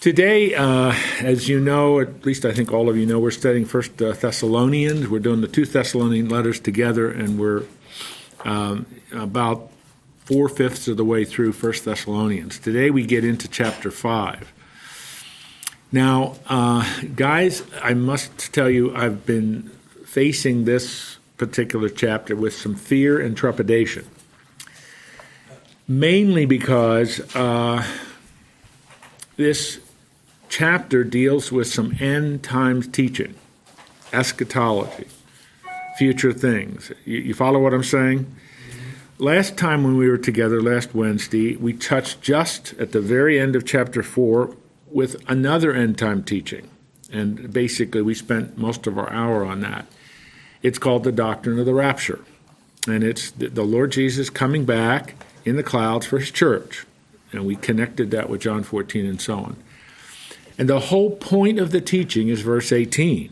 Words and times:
Today, 0.00 0.54
uh, 0.54 0.94
as 1.20 1.48
you 1.48 1.58
know, 1.58 2.00
at 2.00 2.26
least 2.26 2.44
I 2.44 2.52
think 2.52 2.70
all 2.72 2.90
of 2.90 2.96
you 2.96 3.06
know, 3.06 3.18
we're 3.18 3.30
studying 3.30 3.64
First 3.64 4.00
uh, 4.00 4.12
Thessalonians. 4.12 5.08
We're 5.08 5.20
doing 5.20 5.40
the 5.40 5.48
two 5.48 5.64
Thessalonian 5.64 6.28
letters 6.28 6.60
together, 6.60 7.10
and 7.10 7.38
we're 7.38 7.64
um, 8.44 8.86
about 9.12 9.70
four 10.26 10.48
fifths 10.50 10.86
of 10.86 10.98
the 10.98 11.04
way 11.04 11.24
through 11.24 11.52
First 11.52 11.86
Thessalonians. 11.86 12.58
Today, 12.58 12.90
we 12.90 13.06
get 13.06 13.24
into 13.24 13.48
chapter 13.48 13.90
five. 13.90 14.52
Now, 15.90 16.36
uh, 16.46 16.84
guys, 17.14 17.62
I 17.82 17.94
must 17.94 18.52
tell 18.52 18.68
you, 18.68 18.94
I've 18.94 19.24
been 19.24 19.70
facing 20.04 20.66
this 20.66 21.16
particular 21.38 21.88
chapter 21.88 22.36
with 22.36 22.54
some 22.54 22.76
fear 22.76 23.18
and 23.18 23.34
trepidation, 23.34 24.06
mainly 25.88 26.44
because 26.44 27.34
uh, 27.34 27.82
this 29.36 29.80
chapter 30.48 31.04
deals 31.04 31.52
with 31.52 31.66
some 31.66 31.96
end 32.00 32.42
times 32.42 32.88
teaching, 32.88 33.34
eschatology, 34.12 35.06
future 35.96 36.32
things. 36.32 36.92
You, 37.04 37.18
you, 37.18 37.34
follow 37.34 37.60
what 37.60 37.74
I'm 37.74 37.82
saying? 37.82 38.34
Last 39.18 39.56
time 39.56 39.82
when 39.82 39.96
we 39.96 40.08
were 40.08 40.18
together, 40.18 40.60
last 40.60 40.94
Wednesday, 40.94 41.56
we 41.56 41.72
touched 41.72 42.20
just 42.20 42.74
at 42.74 42.92
the 42.92 43.00
very 43.00 43.40
end 43.40 43.56
of 43.56 43.64
chapter 43.64 44.02
4 44.02 44.54
with 44.90 45.16
another 45.28 45.72
end 45.72 45.98
time 45.98 46.22
teaching. 46.22 46.68
And 47.12 47.52
basically, 47.52 48.02
we 48.02 48.14
spent 48.14 48.58
most 48.58 48.86
of 48.86 48.98
our 48.98 49.10
hour 49.10 49.44
on 49.44 49.60
that. 49.60 49.86
It's 50.62 50.78
called 50.78 51.04
the 51.04 51.12
doctrine 51.12 51.58
of 51.58 51.66
the 51.66 51.74
rapture. 51.74 52.20
And 52.88 53.02
it's 53.02 53.30
the 53.30 53.64
Lord 53.64 53.92
Jesus 53.92 54.30
coming 54.30 54.64
back 54.64 55.14
in 55.44 55.56
the 55.56 55.62
clouds 55.62 56.06
for 56.06 56.18
his 56.18 56.30
church. 56.30 56.84
And 57.32 57.46
we 57.46 57.56
connected 57.56 58.10
that 58.12 58.28
with 58.28 58.40
John 58.42 58.62
14 58.62 59.06
and 59.06 59.20
so 59.20 59.38
on. 59.38 59.56
And 60.58 60.68
the 60.68 60.80
whole 60.80 61.16
point 61.16 61.58
of 61.58 61.70
the 61.70 61.80
teaching 61.80 62.28
is 62.28 62.40
verse 62.40 62.72
18. 62.72 63.30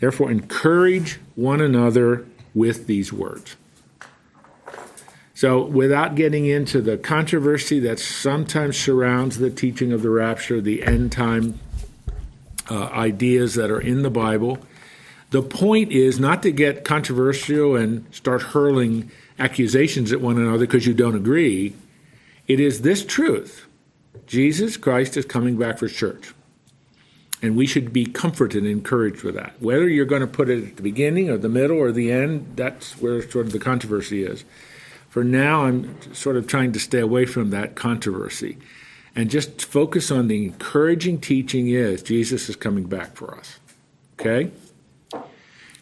Therefore, 0.00 0.30
encourage 0.30 1.20
one 1.34 1.60
another 1.60 2.26
with 2.54 2.86
these 2.86 3.12
words. 3.12 3.56
So, 5.34 5.62
without 5.62 6.14
getting 6.14 6.46
into 6.46 6.80
the 6.80 6.96
controversy 6.98 7.80
that 7.80 7.98
sometimes 7.98 8.76
surrounds 8.76 9.38
the 9.38 9.50
teaching 9.50 9.92
of 9.92 10.02
the 10.02 10.10
rapture, 10.10 10.60
the 10.60 10.82
end 10.82 11.12
time 11.12 11.58
uh, 12.70 12.84
ideas 12.86 13.54
that 13.54 13.70
are 13.70 13.80
in 13.80 14.02
the 14.02 14.10
Bible, 14.10 14.58
the 15.30 15.42
point 15.42 15.90
is 15.90 16.20
not 16.20 16.42
to 16.42 16.52
get 16.52 16.84
controversial 16.84 17.74
and 17.74 18.04
start 18.14 18.42
hurling 18.42 19.10
accusations 19.38 20.12
at 20.12 20.20
one 20.20 20.36
another 20.36 20.66
because 20.66 20.86
you 20.86 20.94
don't 20.94 21.16
agree. 21.16 21.74
It 22.46 22.60
is 22.60 22.82
this 22.82 23.04
truth 23.04 23.66
Jesus 24.26 24.76
Christ 24.76 25.16
is 25.16 25.24
coming 25.24 25.56
back 25.56 25.78
for 25.78 25.88
church. 25.88 26.34
And 27.42 27.56
we 27.56 27.66
should 27.66 27.92
be 27.92 28.06
comforted 28.06 28.62
and 28.62 28.70
encouraged 28.70 29.24
with 29.24 29.34
that. 29.34 29.60
Whether 29.60 29.88
you're 29.88 30.06
going 30.06 30.20
to 30.20 30.28
put 30.28 30.48
it 30.48 30.64
at 30.64 30.76
the 30.76 30.82
beginning 30.82 31.28
or 31.28 31.36
the 31.36 31.48
middle 31.48 31.76
or 31.76 31.90
the 31.90 32.12
end, 32.12 32.52
that's 32.54 32.92
where 33.00 33.28
sort 33.28 33.46
of 33.46 33.52
the 33.52 33.58
controversy 33.58 34.22
is. 34.22 34.44
For 35.10 35.24
now, 35.24 35.64
I'm 35.64 36.14
sort 36.14 36.36
of 36.36 36.46
trying 36.46 36.72
to 36.72 36.80
stay 36.80 37.00
away 37.00 37.26
from 37.26 37.50
that 37.50 37.74
controversy 37.74 38.58
and 39.14 39.30
just 39.30 39.64
focus 39.64 40.10
on 40.10 40.28
the 40.28 40.44
encouraging 40.44 41.20
teaching 41.20 41.68
is 41.68 42.02
Jesus 42.02 42.48
is 42.48 42.56
coming 42.56 42.84
back 42.84 43.14
for 43.14 43.36
us. 43.36 43.58
Okay? 44.18 44.50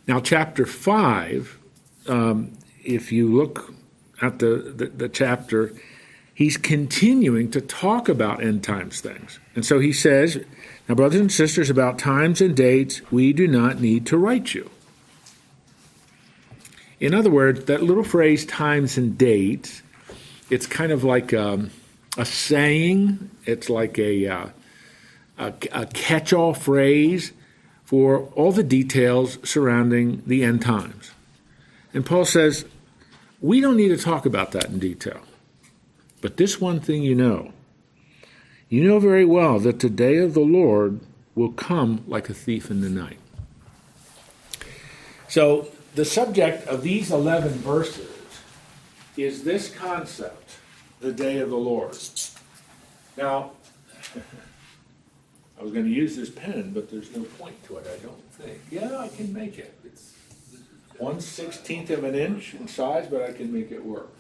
Now, 0.06 0.19
chapter 0.19 0.66
5, 0.66 1.58
um, 2.08 2.53
if 2.84 3.12
you 3.12 3.33
look 3.33 3.72
at 4.20 4.38
the, 4.41 4.72
the, 4.77 4.86
the 4.86 5.08
chapter, 5.08 5.72
he's 6.34 6.56
continuing 6.56 7.50
to 7.53 7.61
talk 7.61 8.08
about 8.08 8.42
end 8.42 8.64
times 8.64 9.00
things. 9.00 9.38
And 9.55 9.64
so 9.64 9.78
he 9.78 9.92
says, 9.92 10.44
now, 10.91 10.97
brothers 10.97 11.21
and 11.21 11.31
sisters, 11.31 11.71
about 11.71 12.01
times 12.01 12.41
and 12.41 12.57
dates, 12.57 13.01
we 13.13 13.33
do 13.33 13.47
not 13.47 13.81
need 13.81 14.07
to 14.07 14.19
write 14.19 14.55
you. 14.55 14.69
In 16.99 17.15
other 17.15 17.31
words, 17.31 17.67
that 17.67 17.81
little 17.81 18.03
phrase, 18.03 18.45
times 18.45 18.99
and 18.99 19.17
dates, 19.17 19.83
it's 20.50 20.67
kind 20.67 20.91
of 20.91 21.05
like 21.05 21.33
um, 21.33 21.71
a 22.19 22.25
saying, 22.25 23.31
it's 23.47 23.71
like 23.71 24.00
a, 24.00 24.27
uh, 24.27 24.47
a, 25.39 25.55
a 25.71 25.87
catch 25.87 26.33
all 26.33 26.55
phrase 26.55 27.34
for 27.84 28.23
all 28.34 28.50
the 28.50 28.65
details 28.65 29.39
surrounding 29.49 30.25
the 30.27 30.43
end 30.43 30.61
times. 30.61 31.12
And 31.95 32.05
Paul 32.05 32.25
says, 32.25 32.65
we 33.41 33.61
don't 33.61 33.77
need 33.77 33.91
to 33.91 33.97
talk 33.97 34.27
about 34.27 34.50
that 34.50 34.65
in 34.65 34.81
detail. 34.81 35.21
But 36.21 36.37
this 36.37 36.61
one 36.61 36.81
thing 36.81 37.05
you 37.05 37.15
know 37.15 37.53
you 38.70 38.84
know 38.84 39.00
very 39.00 39.25
well 39.25 39.58
that 39.58 39.81
the 39.81 39.91
day 39.91 40.19
of 40.19 40.32
the 40.32 40.41
Lord 40.41 41.00
will 41.34 41.53
come 41.53 42.04
like 42.06 42.31
a 42.31 42.34
thief 42.34 42.70
in 42.70 42.81
the 42.81 42.88
night. 42.88 43.19
So, 45.28 45.69
the 45.94 46.04
subject 46.04 46.66
of 46.69 46.82
these 46.82 47.10
11 47.10 47.50
verses 47.50 48.08
is 49.16 49.42
this 49.42 49.75
concept, 49.75 50.56
the 51.00 51.12
day 51.12 51.38
of 51.38 51.50
the 51.50 51.56
Lord. 51.56 51.98
Now, 53.16 53.50
I 55.58 55.62
was 55.62 55.72
going 55.72 55.87
to 55.87 55.92
use 55.92 56.16
this 56.16 56.31
pen, 56.31 56.70
but 56.72 56.91
there's 56.91 57.14
no 57.14 57.25
point 57.25 57.62
to 57.64 57.78
it, 57.78 57.87
I 57.92 57.98
don't 58.04 58.32
think. 58.32 58.60
Yeah, 58.70 58.98
I 58.98 59.08
can 59.08 59.32
make 59.32 59.58
it. 59.58 59.75
It's 59.84 60.14
one 60.97 61.20
sixteenth 61.20 61.91
of 61.91 62.04
an 62.04 62.14
inch 62.14 62.54
in 62.54 62.69
size, 62.69 63.06
but 63.10 63.22
I 63.22 63.32
can 63.32 63.52
make 63.52 63.72
it 63.72 63.84
work. 63.84 64.14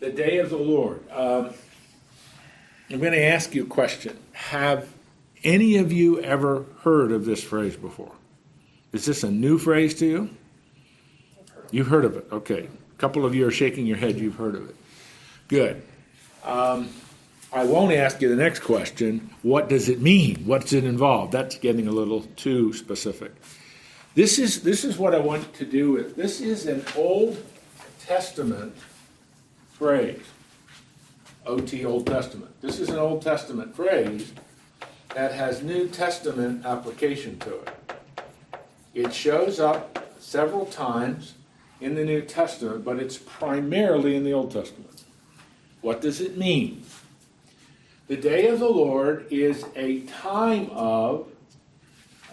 The 0.00 0.10
day 0.10 0.38
of 0.38 0.48
the 0.50 0.56
Lord. 0.56 1.02
Um, 1.10 1.50
I'm 2.90 3.00
going 3.00 3.12
to 3.12 3.22
ask 3.22 3.54
you 3.54 3.64
a 3.64 3.66
question. 3.66 4.18
Have 4.32 4.92
any 5.44 5.76
of 5.76 5.92
you 5.92 6.20
ever 6.20 6.64
heard 6.82 7.12
of 7.12 7.24
this 7.24 7.42
phrase 7.42 7.76
before? 7.76 8.12
Is 8.92 9.04
this 9.04 9.22
a 9.22 9.30
new 9.30 9.58
phrase 9.58 9.94
to 9.96 10.06
you? 10.06 10.30
You've 11.70 11.88
heard 11.88 12.06
of 12.06 12.16
it. 12.16 12.26
Okay. 12.32 12.66
A 12.66 13.00
couple 13.00 13.26
of 13.26 13.34
you 13.34 13.46
are 13.46 13.50
shaking 13.50 13.86
your 13.86 13.98
head. 13.98 14.18
You've 14.18 14.36
heard 14.36 14.54
of 14.54 14.70
it. 14.70 14.76
Good. 15.48 15.82
Um, 16.44 16.88
I 17.52 17.64
won't 17.64 17.92
ask 17.92 18.22
you 18.22 18.28
the 18.28 18.36
next 18.42 18.60
question. 18.60 19.30
What 19.42 19.68
does 19.68 19.88
it 19.88 20.00
mean? 20.00 20.44
What's 20.46 20.72
it 20.72 20.84
involve? 20.84 21.30
That's 21.30 21.58
getting 21.58 21.88
a 21.88 21.92
little 21.92 22.22
too 22.36 22.72
specific. 22.72 23.32
This 24.14 24.38
is 24.38 24.62
this 24.62 24.84
is 24.84 24.98
what 24.98 25.14
I 25.14 25.18
want 25.18 25.54
to 25.54 25.64
do. 25.64 25.92
With, 25.92 26.16
this 26.16 26.40
is 26.40 26.66
an 26.66 26.84
Old 26.96 27.42
Testament 28.00 28.74
phrase. 29.74 30.22
OT 31.46 31.84
Old 31.84 32.06
Testament. 32.06 32.60
This 32.60 32.78
is 32.78 32.88
an 32.88 32.98
Old 32.98 33.22
Testament 33.22 33.74
phrase 33.74 34.32
that 35.14 35.32
has 35.32 35.62
New 35.62 35.88
Testament 35.88 36.64
application 36.66 37.38
to 37.40 37.60
it. 37.60 37.70
It 38.94 39.14
shows 39.14 39.60
up 39.60 40.12
several 40.18 40.66
times 40.66 41.34
in 41.80 41.94
the 41.94 42.04
New 42.04 42.22
Testament, 42.22 42.84
but 42.84 42.98
it's 42.98 43.16
primarily 43.16 44.16
in 44.16 44.24
the 44.24 44.32
Old 44.32 44.50
Testament. 44.50 45.04
What 45.80 46.00
does 46.00 46.20
it 46.20 46.36
mean? 46.36 46.84
The 48.08 48.16
day 48.16 48.48
of 48.48 48.58
the 48.58 48.68
Lord 48.68 49.26
is 49.30 49.64
a 49.76 50.00
time 50.00 50.70
of, 50.70 51.28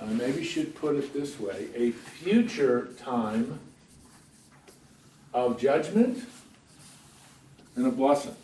I 0.01 0.05
maybe 0.05 0.43
should 0.43 0.75
put 0.75 0.95
it 0.95 1.13
this 1.13 1.39
way, 1.39 1.67
a 1.75 1.91
future 1.91 2.89
time 2.97 3.59
of 5.33 5.59
judgment 5.59 6.23
and 7.75 7.85
a 7.85 7.91
blessing. 7.91 8.35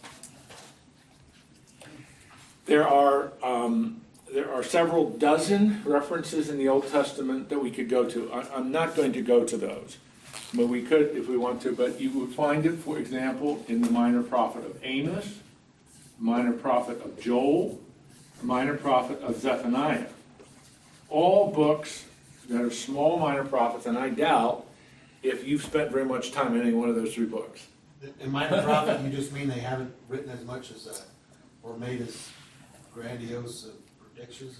There 2.65 2.87
are 2.87 3.33
um, 3.43 4.01
there 4.33 4.51
are 4.53 4.63
several 4.63 5.09
dozen 5.09 5.81
references 5.83 6.49
in 6.49 6.57
the 6.57 6.69
Old 6.69 6.87
Testament 6.87 7.49
that 7.49 7.59
we 7.59 7.71
could 7.71 7.89
go 7.89 8.07
to. 8.09 8.31
I, 8.31 8.47
I'm 8.55 8.71
not 8.71 8.95
going 8.95 9.13
to 9.13 9.21
go 9.21 9.43
to 9.43 9.57
those, 9.57 9.97
but 10.53 10.67
we 10.67 10.81
could 10.81 11.15
if 11.15 11.27
we 11.27 11.37
want 11.37 11.61
to. 11.63 11.75
But 11.75 11.99
you 11.99 12.11
would 12.19 12.33
find 12.33 12.65
it, 12.65 12.77
for 12.77 12.97
example, 12.97 13.63
in 13.67 13.81
the 13.81 13.89
minor 13.89 14.23
prophet 14.23 14.65
of 14.65 14.77
Amos, 14.83 15.39
minor 16.19 16.53
prophet 16.53 17.01
of 17.03 17.19
Joel, 17.19 17.79
minor 18.41 18.77
prophet 18.77 19.19
of 19.21 19.39
Zephaniah. 19.39 20.07
All 21.09 21.51
books 21.51 22.05
that 22.47 22.61
are 22.61 22.71
small 22.71 23.17
minor 23.17 23.43
prophets, 23.43 23.85
and 23.85 23.97
I 23.97 24.09
doubt 24.09 24.65
if 25.23 25.45
you've 25.45 25.63
spent 25.63 25.91
very 25.91 26.05
much 26.05 26.31
time 26.31 26.55
in 26.55 26.61
any 26.61 26.73
one 26.73 26.89
of 26.89 26.95
those 26.95 27.13
three 27.13 27.25
books. 27.25 27.67
In 28.19 28.31
minor 28.31 28.63
prophet, 28.63 29.01
you 29.01 29.09
just 29.09 29.31
mean 29.31 29.47
they 29.47 29.59
haven't 29.59 29.93
written 30.07 30.29
as 30.29 30.43
much 30.43 30.71
as, 30.71 30.87
uh, 30.87 30.97
or 31.63 31.77
made 31.77 32.01
as 32.01 32.29
grandiose 32.93 33.67
predictions 33.99 34.59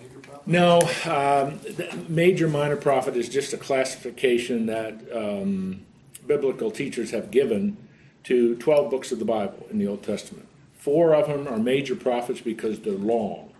major 0.00 0.18
prophet? 0.20 0.46
No, 0.46 0.80
um, 1.10 1.60
major 2.08 2.48
minor 2.48 2.76
prophet 2.76 3.16
is 3.16 3.28
just 3.28 3.52
a 3.52 3.56
classification 3.56 4.66
that 4.66 4.94
um, 5.12 5.84
biblical 6.26 6.70
teachers 6.70 7.10
have 7.10 7.30
given 7.30 7.76
to 8.24 8.56
12 8.56 8.90
books 8.90 9.12
of 9.12 9.18
the 9.18 9.24
Bible 9.24 9.66
in 9.70 9.78
the 9.78 9.86
Old 9.86 10.02
Testament. 10.02 10.48
Four 10.74 11.14
of 11.14 11.28
them 11.28 11.48
are 11.48 11.58
major 11.58 11.96
prophets 11.96 12.40
because 12.40 12.80
they're 12.80 12.94
long. 12.94 13.52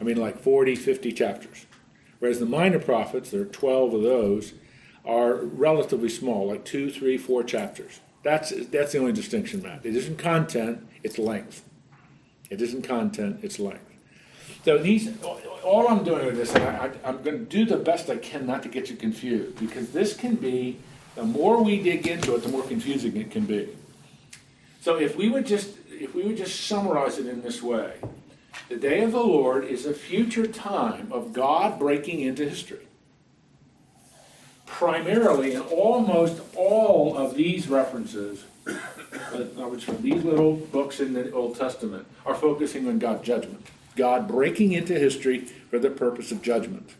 I 0.00 0.04
mean, 0.04 0.16
like 0.16 0.38
40, 0.38 0.76
50 0.76 1.12
chapters. 1.12 1.66
Whereas 2.18 2.38
the 2.38 2.46
minor 2.46 2.78
prophets, 2.78 3.30
there 3.30 3.42
are 3.42 3.46
12 3.46 3.94
of 3.94 4.02
those, 4.02 4.54
are 5.04 5.36
relatively 5.36 6.08
small, 6.08 6.48
like 6.48 6.64
two, 6.64 6.90
three, 6.90 7.16
four 7.16 7.42
chapters. 7.42 8.00
That's, 8.22 8.50
that's 8.66 8.92
the 8.92 8.98
only 8.98 9.12
distinction, 9.12 9.62
Matt. 9.62 9.84
It 9.84 9.96
isn't 9.96 10.18
content, 10.18 10.86
it's 11.02 11.18
length. 11.18 11.64
It 12.50 12.60
isn't 12.60 12.82
content, 12.82 13.40
it's 13.42 13.58
length. 13.58 13.86
So 14.64 14.76
these, 14.76 15.08
all 15.64 15.88
I'm 15.88 16.04
doing 16.04 16.26
with 16.26 16.36
this, 16.36 16.54
I, 16.54 16.90
I'm 17.04 17.22
going 17.22 17.38
to 17.38 17.44
do 17.44 17.64
the 17.64 17.76
best 17.76 18.10
I 18.10 18.16
can 18.16 18.46
not 18.46 18.62
to 18.64 18.68
get 18.68 18.90
you 18.90 18.96
confused, 18.96 19.58
because 19.58 19.90
this 19.92 20.14
can 20.14 20.34
be, 20.34 20.78
the 21.14 21.22
more 21.22 21.62
we 21.62 21.82
dig 21.82 22.06
into 22.06 22.34
it, 22.34 22.42
the 22.42 22.50
more 22.50 22.64
confusing 22.64 23.16
it 23.16 23.30
can 23.30 23.46
be. 23.46 23.68
So 24.82 24.96
if 24.96 25.16
we 25.16 25.30
would 25.30 25.46
just, 25.46 25.70
if 25.88 26.14
we 26.14 26.24
would 26.24 26.36
just 26.36 26.66
summarize 26.66 27.18
it 27.18 27.26
in 27.26 27.42
this 27.42 27.62
way, 27.62 27.94
the 28.68 28.76
day 28.76 29.02
of 29.02 29.12
the 29.12 29.22
Lord 29.22 29.64
is 29.64 29.86
a 29.86 29.94
future 29.94 30.46
time 30.46 31.10
of 31.12 31.32
God 31.32 31.78
breaking 31.78 32.20
into 32.20 32.48
history. 32.48 32.86
Primarily, 34.66 35.54
in 35.54 35.60
almost 35.60 36.40
all 36.56 37.16
of 37.16 37.34
these 37.34 37.68
references, 37.68 38.44
which 39.30 39.84
from 39.84 40.02
these 40.02 40.22
little 40.24 40.54
books 40.56 41.00
in 41.00 41.12
the 41.12 41.30
Old 41.32 41.56
Testament, 41.56 42.06
are 42.26 42.34
focusing 42.34 42.86
on 42.88 42.98
God's 42.98 43.26
judgment. 43.26 43.66
God 43.96 44.28
breaking 44.28 44.72
into 44.72 44.94
history 44.94 45.40
for 45.70 45.78
the 45.78 45.90
purpose 45.90 46.32
of 46.32 46.42
judgment. 46.42 46.90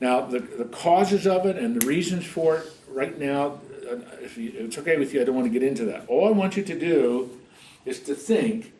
Now, 0.00 0.22
the, 0.22 0.40
the 0.40 0.64
causes 0.64 1.26
of 1.26 1.46
it 1.46 1.56
and 1.56 1.80
the 1.80 1.86
reasons 1.86 2.26
for 2.26 2.58
it, 2.58 2.72
right 2.88 3.18
now, 3.18 3.60
uh, 3.90 3.96
if 4.20 4.36
you, 4.36 4.52
it's 4.54 4.76
okay 4.78 4.96
with 4.98 5.14
you, 5.14 5.20
I 5.20 5.24
don't 5.24 5.34
want 5.34 5.46
to 5.46 5.52
get 5.52 5.62
into 5.62 5.84
that. 5.86 6.06
All 6.08 6.26
I 6.28 6.30
want 6.30 6.56
you 6.56 6.62
to 6.64 6.78
do 6.78 7.30
is 7.84 8.00
to 8.00 8.14
think 8.14 8.72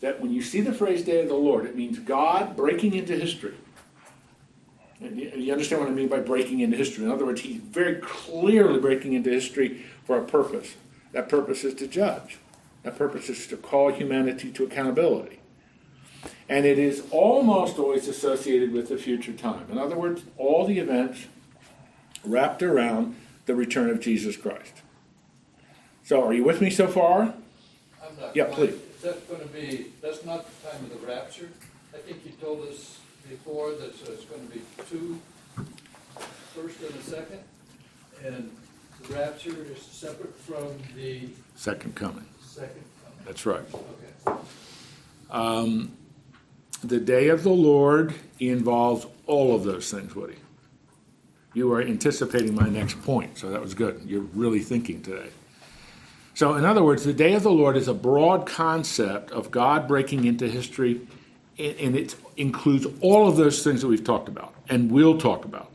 that 0.00 0.20
when 0.20 0.32
you 0.32 0.42
see 0.42 0.60
the 0.60 0.72
phrase 0.72 1.04
day 1.04 1.22
of 1.22 1.28
the 1.28 1.34
Lord, 1.34 1.66
it 1.66 1.76
means 1.76 1.98
God 1.98 2.56
breaking 2.56 2.94
into 2.94 3.14
history. 3.14 3.54
And 5.00 5.18
you 5.18 5.52
understand 5.52 5.82
what 5.82 5.90
I 5.90 5.92
mean 5.92 6.08
by 6.08 6.20
breaking 6.20 6.60
into 6.60 6.76
history? 6.76 7.04
In 7.04 7.10
other 7.10 7.26
words, 7.26 7.40
he's 7.40 7.56
very 7.56 7.96
clearly 7.96 8.78
breaking 8.78 9.14
into 9.14 9.30
history 9.30 9.84
for 10.04 10.16
a 10.18 10.24
purpose. 10.24 10.74
That 11.12 11.28
purpose 11.28 11.64
is 11.64 11.74
to 11.74 11.86
judge. 11.86 12.38
That 12.82 12.98
purpose 12.98 13.28
is 13.28 13.46
to 13.48 13.56
call 13.56 13.92
humanity 13.92 14.50
to 14.52 14.64
accountability. 14.64 15.38
And 16.48 16.66
it 16.66 16.78
is 16.78 17.04
almost 17.10 17.78
always 17.78 18.08
associated 18.08 18.72
with 18.72 18.88
the 18.88 18.98
future 18.98 19.32
time. 19.32 19.66
In 19.70 19.78
other 19.78 19.96
words, 19.96 20.22
all 20.36 20.66
the 20.66 20.78
events 20.78 21.26
wrapped 22.24 22.62
around 22.62 23.16
the 23.46 23.54
return 23.54 23.90
of 23.90 24.00
Jesus 24.00 24.36
Christ. 24.36 24.82
So, 26.04 26.24
are 26.24 26.32
you 26.32 26.44
with 26.44 26.60
me 26.60 26.70
so 26.70 26.88
far? 26.88 27.34
I'm 28.02 28.20
not 28.20 28.34
Yeah, 28.36 28.46
please. 28.52 28.74
Is 28.74 29.02
that 29.02 29.28
gonna 29.28 29.46
be, 29.46 29.86
that's 30.00 30.24
not 30.24 30.46
the 30.46 30.68
time 30.68 30.84
of 30.84 31.00
the 31.00 31.06
rapture? 31.06 31.48
I 31.94 31.98
think 31.98 32.20
you 32.24 32.32
told 32.40 32.68
us 32.68 32.98
before 33.28 33.72
that 33.72 33.94
so 33.96 34.12
it's 34.12 34.24
gonna 34.24 34.42
be 34.44 34.62
two, 34.88 35.20
first 36.54 36.80
and 36.80 36.94
a 36.94 37.02
second, 37.02 37.40
and 38.24 38.50
rapture 39.10 39.64
is 39.70 39.82
separate 39.82 40.34
from 40.36 40.68
the 40.96 41.28
Second 41.54 41.94
coming. 41.94 42.24
second 42.40 42.82
coming. 43.04 43.18
That's 43.24 43.46
right. 43.46 43.62
Okay. 44.26 44.36
Um, 45.30 45.92
the 46.84 46.98
day 46.98 47.28
of 47.28 47.42
the 47.42 47.50
Lord 47.50 48.14
involves 48.40 49.06
all 49.26 49.54
of 49.54 49.64
those 49.64 49.90
things, 49.90 50.14
Woody. 50.14 50.36
You 51.54 51.72
are 51.72 51.82
anticipating 51.82 52.54
my 52.54 52.68
next 52.68 53.00
point, 53.02 53.38
so 53.38 53.50
that 53.50 53.60
was 53.60 53.74
good. 53.74 54.02
You're 54.06 54.22
really 54.22 54.60
thinking 54.60 55.02
today. 55.02 55.28
So, 56.34 56.54
in 56.54 56.64
other 56.64 56.82
words, 56.82 57.04
the 57.04 57.12
day 57.12 57.34
of 57.34 57.42
the 57.42 57.50
Lord 57.50 57.76
is 57.76 57.88
a 57.88 57.94
broad 57.94 58.46
concept 58.46 59.30
of 59.32 59.50
God 59.50 59.86
breaking 59.86 60.24
into 60.24 60.48
history, 60.48 61.02
and 61.58 61.76
and 61.78 61.96
it 61.96 62.16
includes 62.36 62.86
all 63.02 63.28
of 63.28 63.36
those 63.36 63.62
things 63.62 63.82
that 63.82 63.88
we've 63.88 64.02
talked 64.04 64.28
about 64.28 64.54
and 64.68 64.90
will 64.90 65.18
talk 65.18 65.44
about. 65.44 65.70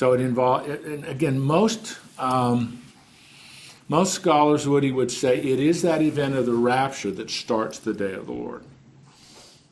So, 0.00 0.14
it 0.14 0.22
involves, 0.22 0.66
and 0.66 1.04
again, 1.04 1.38
most 1.38 1.98
um, 2.18 2.80
most 3.86 4.14
scholars, 4.14 4.66
Woody, 4.66 4.90
would 4.90 5.10
say 5.10 5.36
it 5.36 5.60
is 5.60 5.82
that 5.82 6.00
event 6.00 6.36
of 6.36 6.46
the 6.46 6.54
rapture 6.54 7.10
that 7.10 7.28
starts 7.28 7.78
the 7.80 7.92
day 7.92 8.14
of 8.14 8.24
the 8.24 8.32
Lord. 8.32 8.64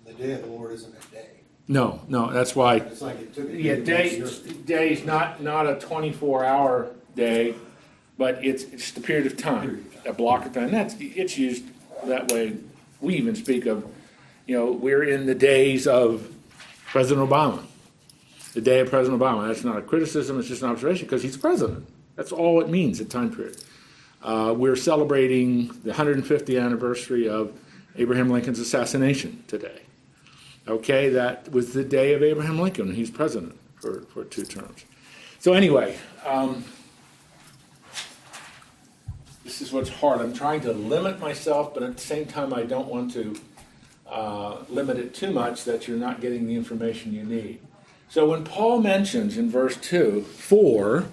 The 0.04 0.12
day 0.12 0.32
of 0.32 0.42
the 0.42 0.48
Lord 0.48 0.72
isn't 0.72 0.94
a 0.94 1.14
day. 1.14 1.28
No, 1.66 2.02
no, 2.08 2.30
that's 2.30 2.54
why. 2.54 2.76
It's 2.76 3.00
like 3.00 3.18
it 3.20 3.34
took. 3.34 3.48
A 3.48 3.52
day. 3.52 3.58
Yeah, 3.58 3.76
day, 3.76 4.22
day's 4.66 5.02
not, 5.02 5.42
not 5.42 5.66
a 5.66 5.76
twenty-four 5.76 6.44
hour 6.44 6.90
day, 7.16 7.54
but 8.18 8.44
it's, 8.44 8.64
it's 8.64 8.90
the 8.90 9.00
period 9.00 9.24
of 9.24 9.38
time, 9.38 9.86
a 10.04 10.12
block 10.12 10.44
of 10.44 10.52
time. 10.52 10.70
That's, 10.70 10.94
it's 11.00 11.38
used 11.38 11.64
that 12.04 12.30
way. 12.30 12.54
We 13.00 13.14
even 13.14 13.34
speak 13.34 13.64
of, 13.64 13.82
you 14.46 14.58
know, 14.58 14.72
we're 14.72 15.04
in 15.04 15.24
the 15.24 15.34
days 15.34 15.86
of 15.86 16.30
President 16.84 17.26
Obama. 17.26 17.64
The 18.54 18.60
day 18.60 18.80
of 18.80 18.90
President 18.90 19.20
Obama. 19.20 19.46
That's 19.46 19.64
not 19.64 19.76
a 19.76 19.82
criticism, 19.82 20.38
it's 20.38 20.48
just 20.48 20.62
an 20.62 20.70
observation 20.70 21.06
because 21.06 21.22
he's 21.22 21.36
president. 21.36 21.86
That's 22.16 22.32
all 22.32 22.60
it 22.60 22.68
means, 22.68 23.00
a 23.00 23.04
time 23.04 23.34
period. 23.34 23.62
Uh, 24.22 24.52
we're 24.56 24.76
celebrating 24.76 25.68
the 25.84 25.92
150th 25.92 26.60
anniversary 26.60 27.28
of 27.28 27.52
Abraham 27.96 28.30
Lincoln's 28.30 28.58
assassination 28.58 29.44
today. 29.46 29.82
Okay, 30.66 31.08
that 31.10 31.50
was 31.52 31.72
the 31.72 31.84
day 31.84 32.14
of 32.14 32.22
Abraham 32.22 32.58
Lincoln. 32.58 32.94
He's 32.94 33.10
president 33.10 33.56
for, 33.80 34.02
for 34.12 34.24
two 34.24 34.44
terms. 34.44 34.84
So, 35.38 35.52
anyway, 35.52 35.96
um, 36.26 36.64
this 39.44 39.62
is 39.62 39.72
what's 39.72 39.88
hard. 39.88 40.20
I'm 40.20 40.34
trying 40.34 40.60
to 40.62 40.72
limit 40.72 41.20
myself, 41.20 41.72
but 41.72 41.82
at 41.82 41.94
the 41.94 42.02
same 42.02 42.26
time, 42.26 42.52
I 42.52 42.64
don't 42.64 42.88
want 42.88 43.12
to 43.12 43.40
uh, 44.10 44.56
limit 44.68 44.98
it 44.98 45.14
too 45.14 45.30
much 45.30 45.64
that 45.64 45.86
you're 45.86 45.96
not 45.96 46.20
getting 46.20 46.46
the 46.46 46.56
information 46.56 47.12
you 47.12 47.24
need. 47.24 47.60
So, 48.10 48.30
when 48.30 48.44
Paul 48.44 48.80
mentions 48.80 49.36
in 49.36 49.50
verse 49.50 49.76
2, 49.76 50.22
for, 50.22 51.06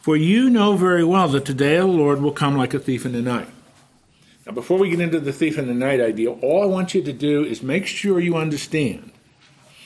for 0.00 0.16
you 0.16 0.48
know 0.48 0.76
very 0.76 1.04
well 1.04 1.28
that 1.28 1.44
the 1.44 1.54
day 1.54 1.76
of 1.76 1.88
the 1.88 1.92
Lord 1.92 2.22
will 2.22 2.32
come 2.32 2.56
like 2.56 2.72
a 2.72 2.78
thief 2.78 3.04
in 3.04 3.12
the 3.12 3.22
night. 3.22 3.48
Now, 4.46 4.52
before 4.52 4.78
we 4.78 4.90
get 4.90 5.00
into 5.00 5.20
the 5.20 5.32
thief 5.32 5.58
in 5.58 5.66
the 5.66 5.74
night 5.74 6.00
idea, 6.00 6.30
all 6.30 6.62
I 6.62 6.66
want 6.66 6.94
you 6.94 7.02
to 7.02 7.12
do 7.12 7.44
is 7.44 7.62
make 7.62 7.86
sure 7.86 8.20
you 8.20 8.36
understand. 8.36 9.12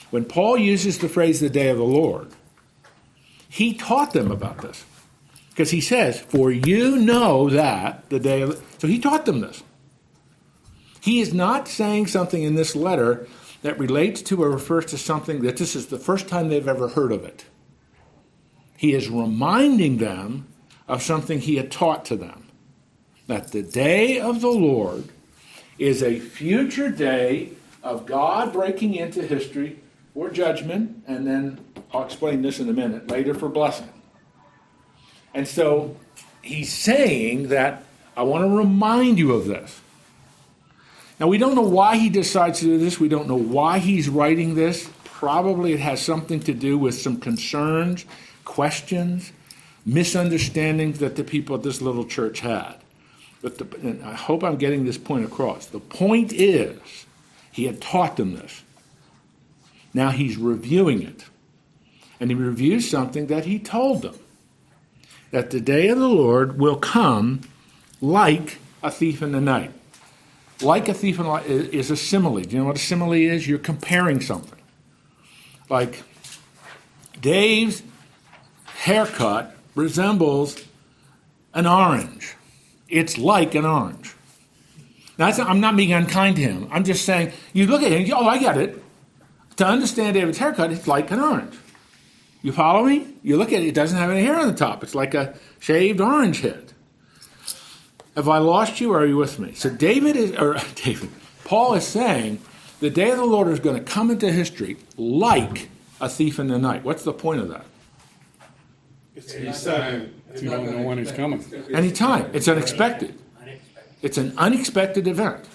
When 0.09 0.25
Paul 0.25 0.57
uses 0.57 0.99
the 0.99 1.09
phrase 1.09 1.39
the 1.39 1.49
day 1.49 1.69
of 1.69 1.77
the 1.77 1.83
Lord, 1.83 2.29
he 3.49 3.73
taught 3.73 4.13
them 4.13 4.31
about 4.31 4.61
this. 4.61 4.85
Because 5.49 5.71
he 5.71 5.81
says, 5.81 6.19
For 6.19 6.51
you 6.51 6.97
know 6.97 7.49
that 7.49 8.09
the 8.09 8.19
day 8.19 8.41
of. 8.41 8.63
So 8.77 8.87
he 8.87 8.99
taught 8.99 9.25
them 9.25 9.41
this. 9.41 9.63
He 11.01 11.19
is 11.19 11.33
not 11.33 11.67
saying 11.67 12.07
something 12.07 12.43
in 12.43 12.55
this 12.55 12.75
letter 12.75 13.27
that 13.67 13.77
relates 13.77 14.21
to 14.21 14.41
or 14.41 14.49
refers 14.49 14.85
to 14.85 14.97
something 14.97 15.41
that 15.41 15.57
this 15.57 15.75
is 15.75 15.87
the 15.87 15.99
first 15.99 16.29
time 16.29 16.47
they've 16.47 16.69
ever 16.69 16.87
heard 16.87 17.11
of 17.11 17.25
it. 17.25 17.43
He 18.77 18.93
is 18.93 19.09
reminding 19.09 19.97
them 19.97 20.47
of 20.87 21.03
something 21.03 21.41
he 21.41 21.57
had 21.57 21.69
taught 21.69 22.05
to 22.05 22.15
them 22.15 22.47
that 23.27 23.51
the 23.51 23.61
day 23.61 24.21
of 24.21 24.39
the 24.39 24.47
Lord 24.47 25.09
is 25.77 26.01
a 26.01 26.17
future 26.17 26.89
day 26.89 27.49
of 27.83 28.05
God 28.05 28.53
breaking 28.53 28.95
into 28.95 29.21
history 29.21 29.79
for 30.13 30.29
judgment, 30.29 31.03
and 31.05 31.27
then 31.27 31.59
I'll 31.91 32.05
explain 32.05 32.43
this 32.43 32.61
in 32.61 32.69
a 32.69 32.73
minute, 32.73 33.11
later 33.11 33.33
for 33.33 33.49
blessing. 33.49 33.89
And 35.33 35.45
so 35.45 35.97
he's 36.41 36.71
saying 36.71 37.49
that 37.49 37.83
I 38.15 38.23
want 38.23 38.45
to 38.45 38.57
remind 38.57 39.19
you 39.19 39.33
of 39.33 39.45
this. 39.45 39.81
Now, 41.19 41.27
we 41.27 41.37
don't 41.37 41.55
know 41.55 41.61
why 41.61 41.97
he 41.97 42.09
decides 42.09 42.59
to 42.59 42.65
do 42.65 42.77
this. 42.77 42.99
We 42.99 43.09
don't 43.09 43.27
know 43.27 43.35
why 43.35 43.79
he's 43.79 44.07
writing 44.07 44.55
this. 44.55 44.89
Probably 45.03 45.73
it 45.73 45.79
has 45.79 46.01
something 46.01 46.39
to 46.41 46.53
do 46.53 46.77
with 46.77 46.93
some 46.93 47.19
concerns, 47.19 48.05
questions, 48.45 49.31
misunderstandings 49.85 50.99
that 50.99 51.15
the 51.15 51.23
people 51.23 51.55
at 51.55 51.63
this 51.63 51.81
little 51.81 52.05
church 52.05 52.41
had. 52.41 52.75
But 53.41 53.57
the, 53.57 53.99
I 54.03 54.13
hope 54.13 54.43
I'm 54.43 54.57
getting 54.57 54.85
this 54.85 54.97
point 54.97 55.25
across. 55.25 55.65
The 55.65 55.79
point 55.79 56.33
is, 56.33 57.05
he 57.51 57.65
had 57.65 57.81
taught 57.81 58.17
them 58.17 58.35
this. 58.35 58.63
Now 59.93 60.11
he's 60.11 60.37
reviewing 60.37 61.01
it. 61.01 61.25
And 62.19 62.29
he 62.29 62.35
reviews 62.35 62.89
something 62.89 63.27
that 63.27 63.45
he 63.45 63.57
told 63.57 64.01
them 64.01 64.15
that 65.31 65.51
the 65.51 65.59
day 65.59 65.87
of 65.87 65.97
the 65.97 66.07
Lord 66.07 66.59
will 66.59 66.77
come 66.77 67.41
like 68.01 68.59
a 68.83 68.91
thief 68.91 69.21
in 69.21 69.31
the 69.31 69.41
night. 69.41 69.71
Like 70.61 70.89
a 70.89 70.93
thief 70.93 71.19
in 71.19 71.25
is 71.47 71.91
a 71.91 71.97
simile. 71.97 72.41
Do 72.41 72.49
you 72.49 72.59
know 72.59 72.65
what 72.65 72.75
a 72.75 72.79
simile 72.79 73.13
is? 73.13 73.47
You're 73.47 73.59
comparing 73.59 74.21
something. 74.21 74.59
Like 75.69 76.03
Dave's 77.21 77.83
haircut 78.65 79.55
resembles 79.75 80.63
an 81.53 81.67
orange. 81.67 82.35
It's 82.87 83.17
like 83.17 83.53
an 83.55 83.65
orange. 83.65 84.15
Now, 85.17 85.29
I'm 85.29 85.59
not 85.59 85.75
being 85.75 85.93
unkind 85.93 86.35
to 86.35 86.41
him. 86.41 86.67
I'm 86.71 86.83
just 86.83 87.03
saying, 87.03 87.31
you 87.51 87.65
look 87.65 87.81
at 87.81 87.91
him, 87.91 88.07
oh, 88.15 88.27
I 88.27 88.37
get 88.37 88.57
it. 88.57 88.83
To 89.57 89.65
understand 89.65 90.13
David's 90.13 90.37
haircut, 90.37 90.71
it's 90.71 90.87
like 90.87 91.09
an 91.09 91.19
orange. 91.19 91.55
You 92.43 92.51
follow 92.51 92.83
me? 92.83 93.15
You 93.23 93.37
look 93.37 93.51
at 93.51 93.63
it, 93.63 93.67
it 93.67 93.75
doesn't 93.75 93.97
have 93.97 94.11
any 94.11 94.23
hair 94.23 94.39
on 94.39 94.47
the 94.47 94.53
top. 94.53 94.83
It's 94.83 94.93
like 94.93 95.15
a 95.15 95.35
shaved 95.59 95.99
orange 95.99 96.41
head. 96.41 96.73
Have 98.17 98.27
I 98.27 98.39
lost 98.39 98.81
you 98.81 98.93
or 98.93 99.01
are 99.01 99.05
you 99.05 99.15
with 99.15 99.37
me? 99.37 99.53
So 99.53 99.69
David 99.69 100.15
is, 100.15 100.31
or 100.31 100.57
David, 100.75 101.11
Paul 101.45 101.75
is 101.75 101.85
saying 101.85 102.41
the 102.79 102.89
day 102.89 103.11
of 103.11 103.17
the 103.17 103.25
Lord 103.25 103.47
is 103.47 103.59
going 103.59 103.77
to 103.77 103.83
come 103.83 104.09
into 104.09 104.31
history 104.31 104.77
like 104.97 105.69
a 106.01 106.09
thief 106.09 106.39
in 106.39 106.47
the 106.47 106.57
night. 106.57 106.83
What's 106.83 107.03
the 107.03 107.13
point 107.13 107.41
of 107.41 107.49
that? 107.49 107.65
He 109.13 109.53
said, 109.53 110.11
you 110.41 110.49
don't 110.49 110.65
know 110.65 110.81
when 110.81 110.97
he's 110.97 111.11
coming. 111.11 111.45
Anytime. 111.71 112.31
It's 112.33 112.47
unexpected. 112.47 113.19
It's 114.01 114.17
an 114.17 114.33
unexpected 114.35 115.07
event. 115.07 115.45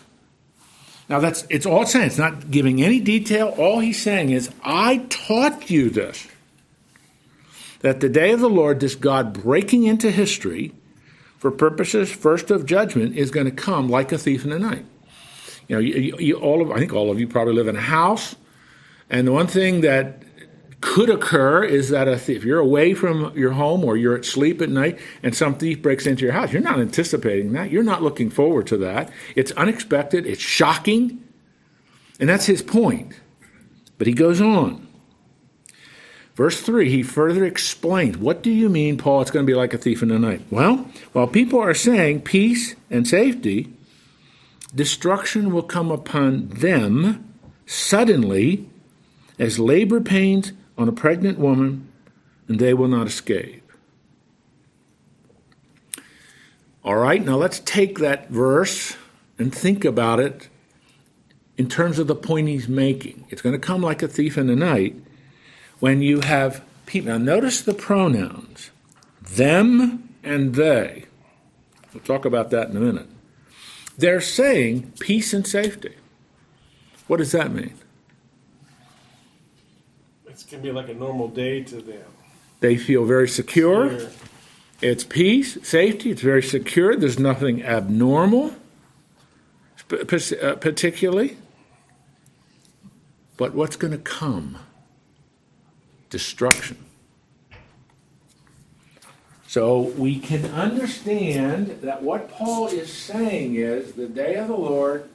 Now 1.08 1.18
that's 1.18 1.44
it's 1.50 1.66
all 1.66 1.84
saying. 1.84 2.06
It's 2.06 2.18
not 2.18 2.50
giving 2.52 2.80
any 2.80 3.00
detail. 3.00 3.48
All 3.58 3.80
he's 3.80 4.00
saying 4.00 4.30
is, 4.30 4.50
I 4.62 4.98
taught 5.08 5.68
you 5.68 5.90
this. 5.90 6.28
That 7.80 7.98
the 7.98 8.08
day 8.08 8.30
of 8.30 8.38
the 8.38 8.48
Lord, 8.48 8.78
this 8.78 8.94
God 8.94 9.32
breaking 9.32 9.84
into 9.84 10.12
history 10.12 10.72
for 11.42 11.50
purposes 11.50 12.08
first 12.08 12.52
of 12.52 12.66
judgment, 12.66 13.16
is 13.16 13.32
going 13.32 13.46
to 13.46 13.50
come 13.52 13.88
like 13.88 14.12
a 14.12 14.16
thief 14.16 14.44
in 14.44 14.50
the 14.50 14.60
night. 14.60 14.86
You 15.66 15.74
know, 15.74 15.80
you, 15.80 15.94
you, 15.94 16.16
you, 16.20 16.34
all 16.36 16.62
of 16.62 16.70
I 16.70 16.78
think 16.78 16.92
all 16.92 17.10
of 17.10 17.18
you 17.18 17.26
probably 17.26 17.52
live 17.52 17.66
in 17.66 17.74
a 17.74 17.80
house, 17.80 18.36
and 19.10 19.26
the 19.26 19.32
one 19.32 19.48
thing 19.48 19.80
that 19.80 20.22
could 20.80 21.10
occur 21.10 21.64
is 21.64 21.88
that 21.88 22.06
a 22.06 22.16
thief, 22.16 22.38
if 22.38 22.44
you're 22.44 22.60
away 22.60 22.94
from 22.94 23.36
your 23.36 23.50
home 23.50 23.82
or 23.82 23.96
you're 23.96 24.14
asleep 24.14 24.62
at 24.62 24.68
night 24.68 25.00
and 25.24 25.34
some 25.34 25.56
thief 25.56 25.82
breaks 25.82 26.06
into 26.06 26.22
your 26.22 26.32
house, 26.32 26.52
you're 26.52 26.62
not 26.62 26.78
anticipating 26.78 27.50
that. 27.54 27.72
You're 27.72 27.82
not 27.82 28.04
looking 28.04 28.30
forward 28.30 28.68
to 28.68 28.76
that. 28.76 29.10
It's 29.34 29.50
unexpected, 29.52 30.24
it's 30.26 30.40
shocking, 30.40 31.24
and 32.20 32.28
that's 32.28 32.46
his 32.46 32.62
point. 32.62 33.18
But 33.98 34.06
he 34.06 34.12
goes 34.12 34.40
on. 34.40 34.86
Verse 36.34 36.60
3, 36.60 36.88
he 36.88 37.02
further 37.02 37.44
explains, 37.44 38.16
What 38.16 38.42
do 38.42 38.50
you 38.50 38.68
mean, 38.68 38.96
Paul, 38.96 39.20
it's 39.20 39.30
going 39.30 39.44
to 39.44 39.50
be 39.50 39.56
like 39.56 39.74
a 39.74 39.78
thief 39.78 40.02
in 40.02 40.08
the 40.08 40.18
night? 40.18 40.40
Well, 40.50 40.88
while 41.12 41.26
people 41.26 41.60
are 41.60 41.74
saying 41.74 42.22
peace 42.22 42.74
and 42.90 43.06
safety, 43.06 43.72
destruction 44.74 45.52
will 45.52 45.62
come 45.62 45.90
upon 45.90 46.48
them 46.48 47.34
suddenly 47.66 48.68
as 49.38 49.58
labor 49.58 50.00
pains 50.00 50.52
on 50.78 50.88
a 50.88 50.92
pregnant 50.92 51.38
woman, 51.38 51.88
and 52.48 52.58
they 52.58 52.72
will 52.72 52.88
not 52.88 53.06
escape. 53.06 53.62
All 56.82 56.96
right, 56.96 57.24
now 57.24 57.36
let's 57.36 57.60
take 57.60 57.98
that 57.98 58.30
verse 58.30 58.96
and 59.38 59.54
think 59.54 59.84
about 59.84 60.18
it 60.18 60.48
in 61.56 61.68
terms 61.68 61.98
of 61.98 62.06
the 62.06 62.14
point 62.14 62.48
he's 62.48 62.68
making. 62.68 63.26
It's 63.28 63.42
going 63.42 63.54
to 63.54 63.58
come 63.58 63.82
like 63.82 64.02
a 64.02 64.08
thief 64.08 64.38
in 64.38 64.46
the 64.46 64.56
night 64.56 64.96
when 65.82 66.00
you 66.00 66.20
have 66.20 66.62
people. 66.86 67.10
Now, 67.10 67.18
notice 67.18 67.60
the 67.60 67.74
pronouns 67.74 68.70
them 69.20 70.14
and 70.22 70.54
they. 70.54 71.06
We'll 71.92 72.04
talk 72.04 72.24
about 72.24 72.50
that 72.50 72.70
in 72.70 72.76
a 72.76 72.80
minute. 72.80 73.08
They're 73.98 74.20
saying 74.20 74.92
peace 75.00 75.32
and 75.32 75.44
safety. 75.44 75.96
What 77.08 77.16
does 77.16 77.32
that 77.32 77.52
mean? 77.52 77.74
It's 80.28 80.44
gonna 80.44 80.62
be 80.62 80.70
like 80.70 80.88
a 80.88 80.94
normal 80.94 81.26
day 81.26 81.64
to 81.64 81.82
them. 81.82 82.06
They 82.60 82.76
feel 82.76 83.04
very 83.04 83.28
secure. 83.28 83.90
Here, 83.90 84.10
It's 84.80 85.02
peace, 85.02 85.58
safety. 85.64 86.12
It's 86.12 86.22
very 86.22 86.44
secure. 86.44 86.94
There's 86.94 87.18
nothing 87.18 87.64
abnormal, 87.64 88.54
uh, 89.90 90.04
particularly. 90.06 91.38
But 93.36 93.54
what's 93.54 93.74
going 93.74 93.92
to 93.92 93.98
come? 93.98 94.58
Destruction. 96.12 96.76
So 99.48 99.80
we 99.80 100.18
can 100.18 100.44
understand 100.44 101.80
that 101.80 102.02
what 102.02 102.30
Paul 102.30 102.68
is 102.68 102.92
saying 102.92 103.54
is 103.54 103.92
the 103.92 104.08
day 104.08 104.34
of 104.34 104.48
the 104.48 104.56
Lord 104.56 105.08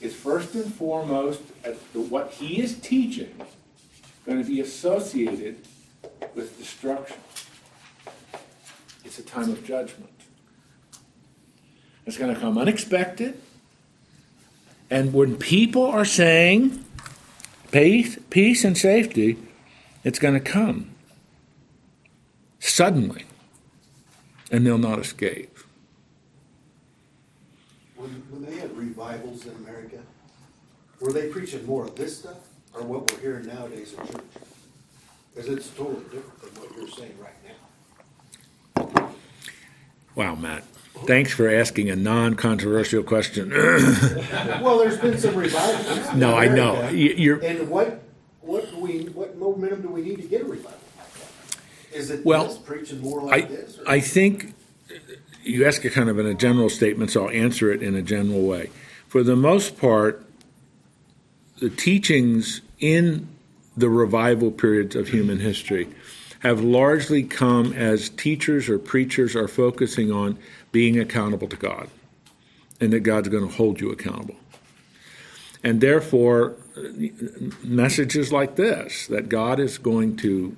is 0.00 0.12
first 0.12 0.56
and 0.56 0.74
foremost 0.74 1.40
what 1.94 2.32
he 2.32 2.60
is 2.60 2.76
teaching 2.80 3.32
going 4.26 4.42
to 4.42 4.48
be 4.48 4.60
associated 4.60 5.56
with 6.34 6.58
destruction. 6.58 7.16
It's 9.04 9.20
a 9.20 9.22
time 9.22 9.50
of 9.50 9.64
judgment. 9.64 10.10
It's 12.06 12.18
going 12.18 12.34
to 12.34 12.40
come 12.40 12.58
unexpected. 12.58 13.40
And 14.90 15.12
when 15.12 15.36
people 15.36 15.84
are 15.84 16.04
saying 16.04 16.84
peace, 17.70 18.18
peace 18.30 18.64
and 18.64 18.76
safety, 18.76 19.38
it's 20.04 20.18
going 20.18 20.34
to 20.34 20.40
come 20.40 20.90
suddenly, 22.58 23.24
and 24.50 24.66
they'll 24.66 24.78
not 24.78 24.98
escape. 24.98 25.56
When, 27.96 28.10
when 28.30 28.44
they 28.50 28.58
had 28.58 28.76
revivals 28.76 29.44
in 29.46 29.52
America, 29.56 29.98
were 31.00 31.12
they 31.12 31.28
preaching 31.28 31.66
more 31.66 31.84
of 31.86 31.94
this 31.96 32.18
stuff 32.18 32.38
or 32.74 32.82
what 32.82 33.10
we're 33.12 33.20
hearing 33.20 33.46
nowadays 33.46 33.94
in 33.98 34.06
church? 34.06 34.24
Because 35.34 35.50
it's 35.50 35.68
totally 35.70 36.02
different 36.04 36.40
than 36.40 36.62
what 36.62 36.76
you're 36.76 36.88
saying 36.88 37.14
right 37.20 37.34
now. 38.96 39.12
Wow, 40.14 40.34
Matt. 40.34 40.64
Thanks 41.06 41.32
for 41.32 41.48
asking 41.48 41.88
a 41.88 41.96
non 41.96 42.34
controversial 42.34 43.02
question. 43.02 43.50
Well, 44.60 44.78
there's 44.78 44.98
been 44.98 45.16
some 45.18 45.34
revivals. 45.34 46.14
No, 46.14 46.36
I 46.36 46.48
know. 46.48 46.88
You- 46.90 47.14
you're- 47.16 47.46
And 47.46 47.68
what, 47.70 48.02
what 48.42 48.70
do 48.70 48.78
we, 48.78 49.04
what 49.04 49.29
momentum 49.40 49.82
do 49.82 49.88
we 49.88 50.02
need 50.02 50.16
to 50.16 50.28
get 50.28 50.42
a 50.42 50.44
revival 50.44 50.78
like 50.98 51.12
that? 51.14 51.96
Is 51.96 52.10
it 52.10 52.24
Well, 52.24 52.54
preaching 52.64 53.00
more 53.00 53.32
I, 53.32 53.40
this? 53.42 53.78
or- 53.78 53.88
I 53.88 54.00
think 54.00 54.54
you 55.42 55.66
ask 55.66 55.84
it 55.84 55.92
kind 55.92 56.08
of 56.08 56.18
in 56.18 56.26
a 56.26 56.34
general 56.34 56.68
statement, 56.68 57.10
so 57.10 57.24
I'll 57.26 57.30
answer 57.30 57.72
it 57.72 57.82
in 57.82 57.94
a 57.94 58.02
general 58.02 58.42
way. 58.42 58.70
For 59.08 59.22
the 59.22 59.36
most 59.36 59.78
part, 59.78 60.24
the 61.58 61.70
teachings 61.70 62.60
in 62.78 63.28
the 63.76 63.88
revival 63.88 64.50
periods 64.50 64.94
of 64.94 65.08
human 65.08 65.40
history 65.40 65.88
have 66.40 66.60
largely 66.62 67.22
come 67.22 67.72
as 67.72 68.08
teachers 68.10 68.68
or 68.68 68.78
preachers 68.78 69.34
are 69.36 69.48
focusing 69.48 70.10
on 70.10 70.38
being 70.72 70.98
accountable 70.98 71.48
to 71.48 71.56
God 71.56 71.88
and 72.80 72.92
that 72.92 73.00
God's 73.00 73.28
going 73.28 73.46
to 73.46 73.54
hold 73.54 73.80
you 73.80 73.90
accountable. 73.90 74.36
And 75.62 75.80
therefore, 75.80 76.54
messages 77.62 78.32
like 78.32 78.56
this 78.56 79.06
that 79.08 79.28
God 79.28 79.58
is 79.60 79.78
going 79.78 80.16
to 80.18 80.56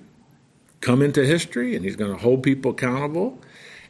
come 0.81 1.02
into 1.02 1.25
history 1.25 1.75
and 1.75 1.85
he's 1.85 1.97
going 1.97 2.12
to 2.12 2.19
hold 2.19 2.42
people 2.42 2.73
accountable. 2.73 3.38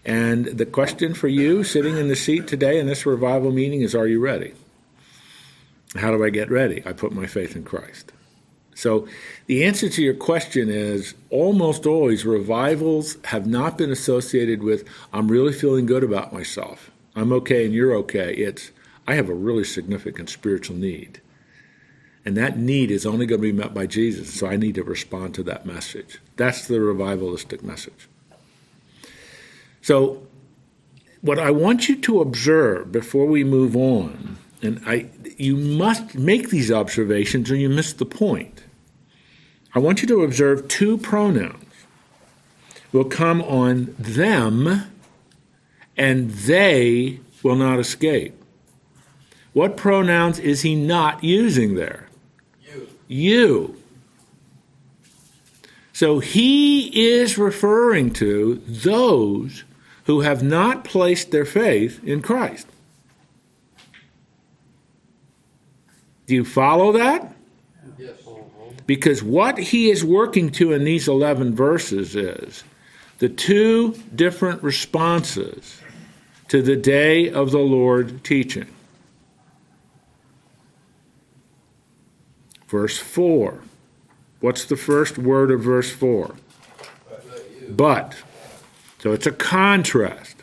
And 0.04 0.46
the 0.46 0.66
question 0.66 1.14
for 1.14 1.28
you 1.28 1.64
sitting 1.64 1.96
in 1.96 2.08
the 2.08 2.16
seat 2.16 2.46
today 2.46 2.78
in 2.78 2.86
this 2.86 3.06
revival 3.06 3.52
meeting 3.52 3.82
is 3.82 3.94
Are 3.94 4.06
you 4.06 4.20
ready? 4.20 4.54
How 5.96 6.10
do 6.10 6.24
I 6.24 6.30
get 6.30 6.50
ready? 6.50 6.82
I 6.86 6.92
put 6.92 7.12
my 7.12 7.26
faith 7.26 7.54
in 7.54 7.64
Christ. 7.64 8.12
So 8.74 9.06
the 9.46 9.64
answer 9.64 9.88
to 9.88 10.02
your 10.02 10.14
question 10.14 10.70
is 10.70 11.14
almost 11.30 11.86
always 11.86 12.24
revivals 12.24 13.18
have 13.24 13.46
not 13.46 13.76
been 13.76 13.90
associated 13.90 14.62
with 14.62 14.88
I'm 15.12 15.28
really 15.28 15.52
feeling 15.52 15.86
good 15.86 16.02
about 16.02 16.32
myself. 16.32 16.90
I'm 17.14 17.32
okay 17.32 17.66
and 17.66 17.74
you're 17.74 17.94
okay. 17.96 18.34
It's 18.34 18.70
I 19.06 19.14
have 19.14 19.28
a 19.28 19.34
really 19.34 19.64
significant 19.64 20.30
spiritual 20.30 20.76
need. 20.76 21.20
And 22.24 22.36
that 22.36 22.56
need 22.56 22.90
is 22.90 23.04
only 23.04 23.26
going 23.26 23.40
to 23.40 23.42
be 23.42 23.52
met 23.52 23.74
by 23.74 23.86
Jesus. 23.86 24.32
So 24.32 24.46
I 24.46 24.56
need 24.56 24.76
to 24.76 24.84
respond 24.84 25.34
to 25.34 25.42
that 25.44 25.66
message. 25.66 26.20
That's 26.36 26.66
the 26.66 26.76
revivalistic 26.76 27.62
message. 27.62 28.08
So, 29.80 30.26
what 31.20 31.38
I 31.38 31.50
want 31.50 31.88
you 31.88 31.96
to 32.00 32.20
observe 32.20 32.92
before 32.92 33.26
we 33.26 33.44
move 33.44 33.76
on, 33.76 34.38
and 34.60 34.80
I, 34.86 35.10
you 35.36 35.56
must 35.56 36.14
make 36.14 36.50
these 36.50 36.70
observations 36.70 37.50
or 37.50 37.56
you 37.56 37.68
miss 37.68 37.92
the 37.92 38.06
point. 38.06 38.64
I 39.74 39.78
want 39.78 40.02
you 40.02 40.08
to 40.08 40.22
observe 40.22 40.68
two 40.68 40.98
pronouns 40.98 41.64
will 42.92 43.04
come 43.04 43.40
on 43.42 43.94
them, 43.98 44.84
and 45.96 46.30
they 46.30 47.20
will 47.42 47.56
not 47.56 47.78
escape. 47.78 48.34
What 49.54 49.76
pronouns 49.76 50.38
is 50.38 50.62
he 50.62 50.74
not 50.74 51.24
using 51.24 51.74
there? 51.74 52.08
You. 53.12 53.76
So 55.92 56.18
he 56.18 57.10
is 57.10 57.36
referring 57.36 58.12
to 58.14 58.56
those 58.66 59.64
who 60.04 60.22
have 60.22 60.42
not 60.42 60.84
placed 60.84 61.30
their 61.30 61.44
faith 61.44 62.02
in 62.02 62.22
Christ. 62.22 62.66
Do 66.26 66.34
you 66.34 66.44
follow 66.44 66.92
that? 66.92 67.34
Yes. 67.98 68.16
Because 68.86 69.22
what 69.22 69.58
he 69.58 69.90
is 69.90 70.02
working 70.02 70.50
to 70.52 70.72
in 70.72 70.84
these 70.84 71.06
11 71.06 71.54
verses 71.54 72.16
is 72.16 72.64
the 73.18 73.28
two 73.28 73.94
different 74.14 74.62
responses 74.62 75.80
to 76.48 76.62
the 76.62 76.76
day 76.76 77.30
of 77.30 77.50
the 77.50 77.58
Lord 77.58 78.24
teaching. 78.24 78.66
Verse 82.72 82.96
4. 82.96 83.58
What's 84.40 84.64
the 84.64 84.78
first 84.78 85.18
word 85.18 85.50
of 85.50 85.60
verse 85.60 85.92
4? 85.92 86.34
But. 87.68 88.16
So 88.98 89.12
it's 89.12 89.26
a 89.26 89.30
contrast. 89.30 90.42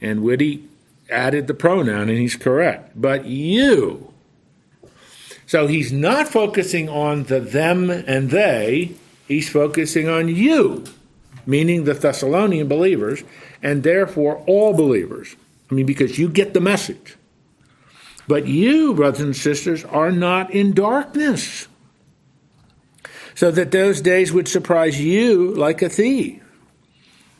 And 0.00 0.22
Whitty 0.22 0.62
added 1.10 1.48
the 1.48 1.54
pronoun, 1.54 2.08
and 2.08 2.18
he's 2.18 2.36
correct. 2.36 2.92
But 2.94 3.24
you. 3.24 4.14
So 5.44 5.66
he's 5.66 5.90
not 5.90 6.28
focusing 6.28 6.88
on 6.88 7.24
the 7.24 7.40
them 7.40 7.90
and 7.90 8.30
they, 8.30 8.92
he's 9.26 9.50
focusing 9.50 10.08
on 10.08 10.28
you, 10.28 10.84
meaning 11.46 11.82
the 11.82 11.94
Thessalonian 11.94 12.68
believers, 12.68 13.24
and 13.60 13.82
therefore 13.82 14.44
all 14.46 14.72
believers. 14.72 15.34
I 15.68 15.74
mean, 15.74 15.86
because 15.86 16.16
you 16.16 16.28
get 16.28 16.54
the 16.54 16.60
message. 16.60 17.16
But 18.30 18.46
you, 18.46 18.94
brothers 18.94 19.22
and 19.22 19.34
sisters, 19.34 19.84
are 19.86 20.12
not 20.12 20.52
in 20.52 20.72
darkness, 20.72 21.66
so 23.34 23.50
that 23.50 23.72
those 23.72 24.00
days 24.00 24.32
would 24.32 24.46
surprise 24.46 25.00
you 25.00 25.52
like 25.52 25.82
a 25.82 25.88
thief. 25.88 26.40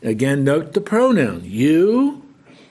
Again, 0.03 0.43
note 0.43 0.73
the 0.73 0.81
pronoun. 0.81 1.43
You 1.45 2.25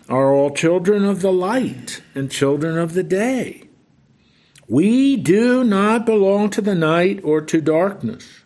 are 0.10 0.34
all 0.34 0.52
children 0.52 1.06
of 1.06 1.22
the 1.22 1.32
light 1.32 2.02
and 2.14 2.30
children 2.30 2.78
of 2.78 2.94
the 2.94 3.04
day. 3.04 3.70
We 4.68 5.16
do 5.16 5.64
not 5.64 6.06
belong 6.06 6.50
to 6.50 6.62
the 6.62 6.76
night 6.76 7.22
or 7.24 7.40
to 7.40 7.62
darkness. 7.62 8.42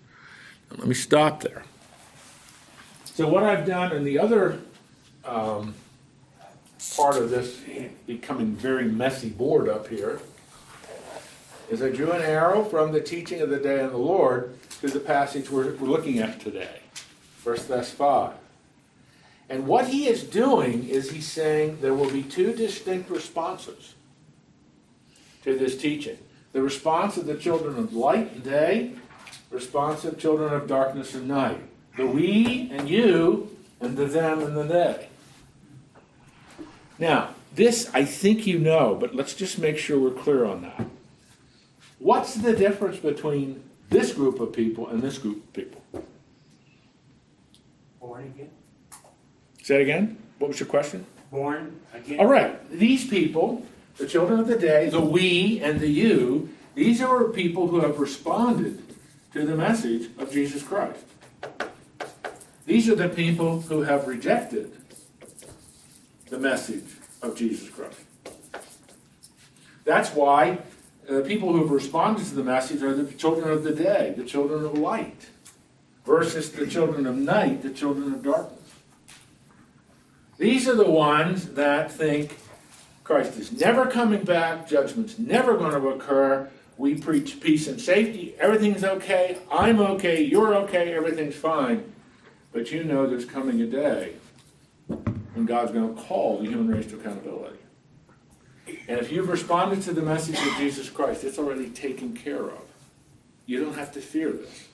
Let 0.70 0.88
me 0.88 0.94
stop 0.94 1.42
there. 1.42 1.64
So, 3.06 3.28
what 3.28 3.42
I've 3.42 3.66
done 3.66 3.92
in 3.92 4.04
the 4.04 4.20
other 4.20 4.60
um, 5.26 5.74
part 6.96 7.18
of 7.18 7.30
this 7.30 7.60
becoming 8.06 8.56
very 8.56 8.86
messy 8.86 9.30
board 9.30 9.70
up 9.70 9.88
here 9.88 10.20
is 11.70 11.82
I 11.82 11.90
drew 11.90 12.12
an 12.12 12.22
arrow 12.22 12.64
from 12.64 12.92
the 12.92 13.02
teaching 13.02 13.42
of 13.42 13.50
the 13.50 13.60
day 13.60 13.80
of 13.80 13.92
the 13.92 13.98
Lord 13.98 14.58
to 14.82 14.88
the 14.88 15.00
passage 15.00 15.50
we're, 15.50 15.76
we're 15.76 15.88
looking 15.88 16.20
at 16.20 16.40
today, 16.40 16.82
verse 17.38 17.64
Thess 17.64 17.92
5. 17.92 18.34
And 19.50 19.68
what 19.68 19.88
he 19.88 20.08
is 20.08 20.24
doing 20.24 20.88
is 20.88 21.12
he's 21.12 21.28
saying 21.28 21.80
there 21.82 21.94
will 21.94 22.10
be 22.10 22.24
two 22.24 22.54
distinct 22.54 23.10
responses 23.10 23.96
to 25.44 25.58
this 25.58 25.78
teaching 25.78 26.18
the 26.54 26.62
response 26.62 27.18
of 27.18 27.26
the 27.26 27.36
children 27.36 27.78
of 27.80 27.96
light 27.96 28.32
and 28.32 28.44
day, 28.44 28.92
response 29.50 30.06
of 30.06 30.20
children 30.20 30.54
of 30.54 30.68
darkness 30.68 31.16
and 31.16 31.28
night. 31.28 31.60
The 31.98 32.06
we 32.06 32.70
and 32.72 32.88
you, 32.88 33.50
and 33.82 33.98
the 33.98 34.06
them 34.06 34.44
and 34.44 34.56
the 34.56 34.64
they. 34.64 35.10
Now, 37.00 37.30
this 37.56 37.90
I 37.94 38.06
think 38.06 38.48
you 38.48 38.60
know, 38.60 38.96
but 38.96 39.16
let's 39.16 39.34
just 39.34 39.60
make 39.60 39.78
sure 39.78 40.00
we're 40.00 40.12
clear 40.12 40.46
on 40.46 40.62
that. 40.64 40.88
What's 42.00 42.36
the 42.36 42.54
difference 42.54 42.98
between 42.98 43.64
this 43.90 44.14
group 44.14 44.40
of 44.40 44.54
people 44.54 44.88
and 44.88 45.02
this 45.02 45.18
group 45.18 45.38
of 45.38 45.54
people? 45.54 45.82
Born 48.00 48.24
again. 48.24 48.50
Say 49.62 49.76
it 49.76 49.82
again. 49.82 50.18
What 50.40 50.50
was 50.50 50.60
your 50.60 50.68
question? 50.68 51.06
Born 51.32 51.80
again. 51.94 52.20
All 52.20 52.26
right, 52.28 52.70
these 52.70 53.08
people, 53.08 53.66
the 53.98 54.08
children 54.08 54.40
of 54.40 54.48
the 54.48 54.58
day, 54.58 54.90
the 54.90 55.00
we 55.00 55.62
and 55.62 55.80
the 55.80 55.88
you, 55.88 56.50
these 56.76 57.02
are 57.02 57.24
people 57.26 57.68
who 57.68 57.80
have 57.82 58.00
responded 58.00 58.84
to 59.34 59.46
the 59.46 59.56
message 59.56 60.10
of 60.18 60.32
Jesus 60.32 60.64
Christ. 60.64 61.06
These 62.66 62.90
are 62.90 62.96
the 62.96 63.10
people 63.10 63.62
who 63.62 63.84
have 63.84 64.08
rejected 64.08 64.72
the 66.34 66.40
message 66.40 66.86
of 67.22 67.36
Jesus 67.36 67.70
Christ. 67.70 68.00
That's 69.86 70.10
why 70.10 70.58
the 71.08 71.22
people 71.22 71.54
who 71.54 71.60
have 71.60 71.70
responded 71.70 72.26
to 72.26 72.34
the 72.34 72.44
message 72.44 72.82
are 72.82 72.96
the 72.96 73.06
children 73.14 73.52
of 73.52 73.64
the 73.64 73.72
day, 73.72 74.16
the 74.18 74.24
children 74.24 74.66
of 74.66 74.76
light, 74.76 75.28
versus 76.08 76.52
the 76.52 76.66
children 76.66 77.06
of 77.06 77.16
night, 77.16 77.62
the 77.62 77.70
children 77.70 78.12
of 78.12 78.24
darkness. 78.24 78.60
These 80.40 80.68
are 80.68 80.74
the 80.74 80.90
ones 80.90 81.50
that 81.50 81.92
think 81.92 82.40
Christ 83.04 83.38
is 83.38 83.52
never 83.52 83.86
coming 83.86 84.24
back, 84.24 84.68
judgment's 84.68 85.20
never 85.20 85.56
going 85.56 85.80
to 85.80 85.90
occur. 85.90 86.50
We 86.80 86.96
preach 86.96 87.42
peace 87.42 87.68
and 87.68 87.80
safety, 87.80 88.34
everything's 88.40 88.84
okay, 88.84 89.38
I'm 89.52 89.80
okay, 89.80 90.24
you're 90.24 90.56
okay, 90.56 90.96
everything's 90.96 91.36
fine. 91.36 91.94
But 92.52 92.72
you 92.72 92.84
know 92.84 93.06
there's 93.06 93.26
coming 93.26 93.62
a 93.62 93.68
day 93.68 94.14
when 95.34 95.46
God's 95.46 95.72
going 95.72 95.96
to 95.96 96.02
call 96.02 96.40
the 96.40 96.48
human 96.48 96.68
race 96.68 96.88
to 96.88 96.96
accountability. 96.96 97.58
And 98.88 99.00
if 99.00 99.12
you've 99.12 99.30
responded 99.30 99.82
to 99.84 99.94
the 99.94 100.02
message 100.02 100.40
of 100.40 100.56
Jesus 100.58 100.90
Christ, 100.90 101.24
it's 101.24 101.38
already 101.38 101.70
taken 101.70 102.14
care 102.14 102.44
of. 102.44 102.62
You 103.46 103.64
don't 103.64 103.76
have 103.76 103.92
to 103.94 104.02
fear 104.02 104.32
this. 104.32 104.68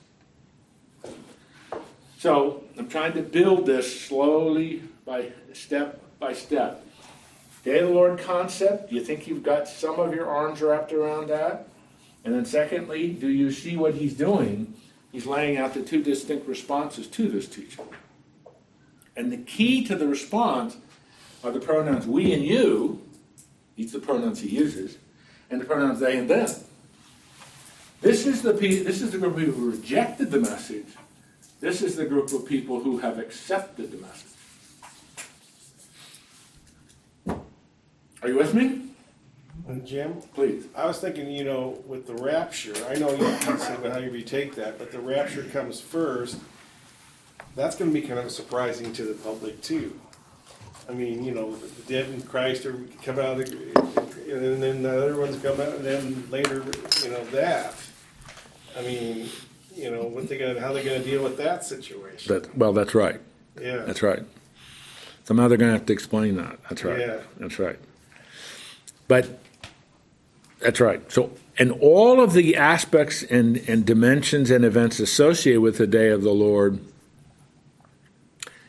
So 2.18 2.64
I'm 2.78 2.88
trying 2.88 3.14
to 3.14 3.22
build 3.22 3.66
this 3.66 4.00
slowly 4.00 4.82
by 5.04 5.32
step 5.54 6.02
by 6.18 6.34
step. 6.34 6.84
Day 7.64 7.80
of 7.80 7.88
the 7.88 7.94
Lord 7.94 8.18
concept, 8.18 8.90
do 8.90 8.96
you 8.96 9.02
think 9.02 9.26
you've 9.26 9.42
got 9.42 9.68
some 9.68 9.98
of 9.98 10.14
your 10.14 10.26
arms 10.26 10.62
wrapped 10.62 10.92
around 10.92 11.28
that? 11.28 11.68
And 12.24 12.34
then 12.34 12.44
secondly, 12.44 13.08
do 13.08 13.28
you 13.28 13.50
see 13.50 13.76
what 13.76 13.94
he's 13.94 14.14
doing? 14.14 14.74
He's 15.12 15.26
laying 15.26 15.56
out 15.56 15.74
the 15.74 15.82
two 15.82 16.02
distinct 16.02 16.46
responses 16.46 17.06
to 17.08 17.28
this 17.28 17.48
teaching. 17.48 17.86
And 19.16 19.32
the 19.32 19.38
key 19.38 19.84
to 19.86 19.96
the 19.96 20.06
response 20.06 20.76
are 21.42 21.50
the 21.50 21.60
pronouns 21.60 22.06
we 22.06 22.32
and 22.32 22.44
you, 22.44 23.02
these 23.76 23.94
are 23.94 23.98
the 23.98 24.06
pronouns 24.06 24.40
he 24.40 24.48
uses, 24.48 24.98
and 25.50 25.60
the 25.60 25.64
pronouns 25.64 26.00
they 26.00 26.18
and 26.18 26.28
them. 26.28 26.50
This 28.00 28.26
is 28.26 28.42
the 28.42 28.52
this 28.52 29.02
is 29.02 29.10
the 29.10 29.18
group 29.18 29.34
of 29.34 29.40
people 29.40 29.54
who 29.54 29.70
rejected 29.70 30.30
the 30.30 30.40
message. 30.40 30.86
This 31.60 31.82
is 31.82 31.96
the 31.96 32.06
group 32.06 32.32
of 32.32 32.46
people 32.46 32.80
who 32.80 32.98
have 32.98 33.18
accepted 33.18 33.90
the 33.92 33.98
message. 33.98 34.26
Are 38.22 38.28
you 38.28 38.36
with 38.36 38.54
me? 38.54 38.82
Uh, 39.68 39.74
Jim, 39.84 40.14
Please. 40.34 40.66
I 40.74 40.86
was 40.86 40.98
thinking, 40.98 41.30
you 41.30 41.44
know, 41.44 41.82
with 41.86 42.06
the 42.06 42.14
rapture, 42.14 42.74
I 42.88 42.94
know 42.94 43.10
you 43.10 43.36
can 43.40 43.58
say 43.58 43.76
how 43.88 43.98
you 43.98 44.22
take 44.22 44.54
that, 44.56 44.78
but 44.78 44.90
the 44.90 45.00
rapture 45.00 45.44
comes 45.44 45.80
first. 45.80 46.38
That's 47.56 47.76
going 47.76 47.92
to 47.92 48.00
be 48.00 48.06
kind 48.06 48.20
of 48.20 48.30
surprising 48.30 48.92
to 48.94 49.02
the 49.02 49.14
public 49.14 49.60
too. 49.60 49.98
I 50.88 50.92
mean, 50.92 51.24
you 51.24 51.32
know, 51.32 51.54
the 51.54 51.82
dead 51.82 52.08
in 52.10 52.22
Christ 52.22 52.66
are 52.66 52.78
come 53.02 53.18
out, 53.18 53.40
of, 53.40 53.48
and 53.48 54.62
then 54.62 54.82
the 54.82 55.02
other 55.02 55.20
ones 55.20 55.40
come 55.40 55.60
out, 55.60 55.74
and 55.74 55.84
then 55.84 56.28
later, 56.30 56.64
you 57.04 57.10
know, 57.10 57.24
that. 57.26 57.74
I 58.76 58.82
mean, 58.82 59.28
you 59.74 59.90
know, 59.90 60.02
what 60.02 60.28
they 60.28 60.38
gonna, 60.38 60.60
how 60.60 60.72
they 60.72 60.82
going 60.82 61.02
to 61.02 61.08
deal 61.08 61.22
with 61.22 61.36
that 61.38 61.64
situation? 61.64 62.32
That, 62.32 62.56
well, 62.56 62.72
that's 62.72 62.94
right. 62.94 63.20
Yeah. 63.60 63.78
That's 63.78 64.02
right. 64.02 64.22
Somehow 65.24 65.48
they're 65.48 65.58
going 65.58 65.72
to 65.72 65.78
have 65.78 65.86
to 65.86 65.92
explain 65.92 66.36
that. 66.36 66.58
That's 66.68 66.84
right. 66.84 66.98
Yeah. 66.98 67.18
That's 67.38 67.58
right. 67.58 67.78
But 69.06 69.40
that's 70.60 70.80
right. 70.80 71.10
So, 71.10 71.32
and 71.58 71.72
all 71.72 72.20
of 72.20 72.32
the 72.32 72.56
aspects 72.56 73.22
and, 73.22 73.56
and 73.68 73.84
dimensions 73.84 74.50
and 74.50 74.64
events 74.64 74.98
associated 74.98 75.60
with 75.60 75.78
the 75.78 75.86
day 75.86 76.08
of 76.08 76.22
the 76.22 76.32
Lord, 76.32 76.80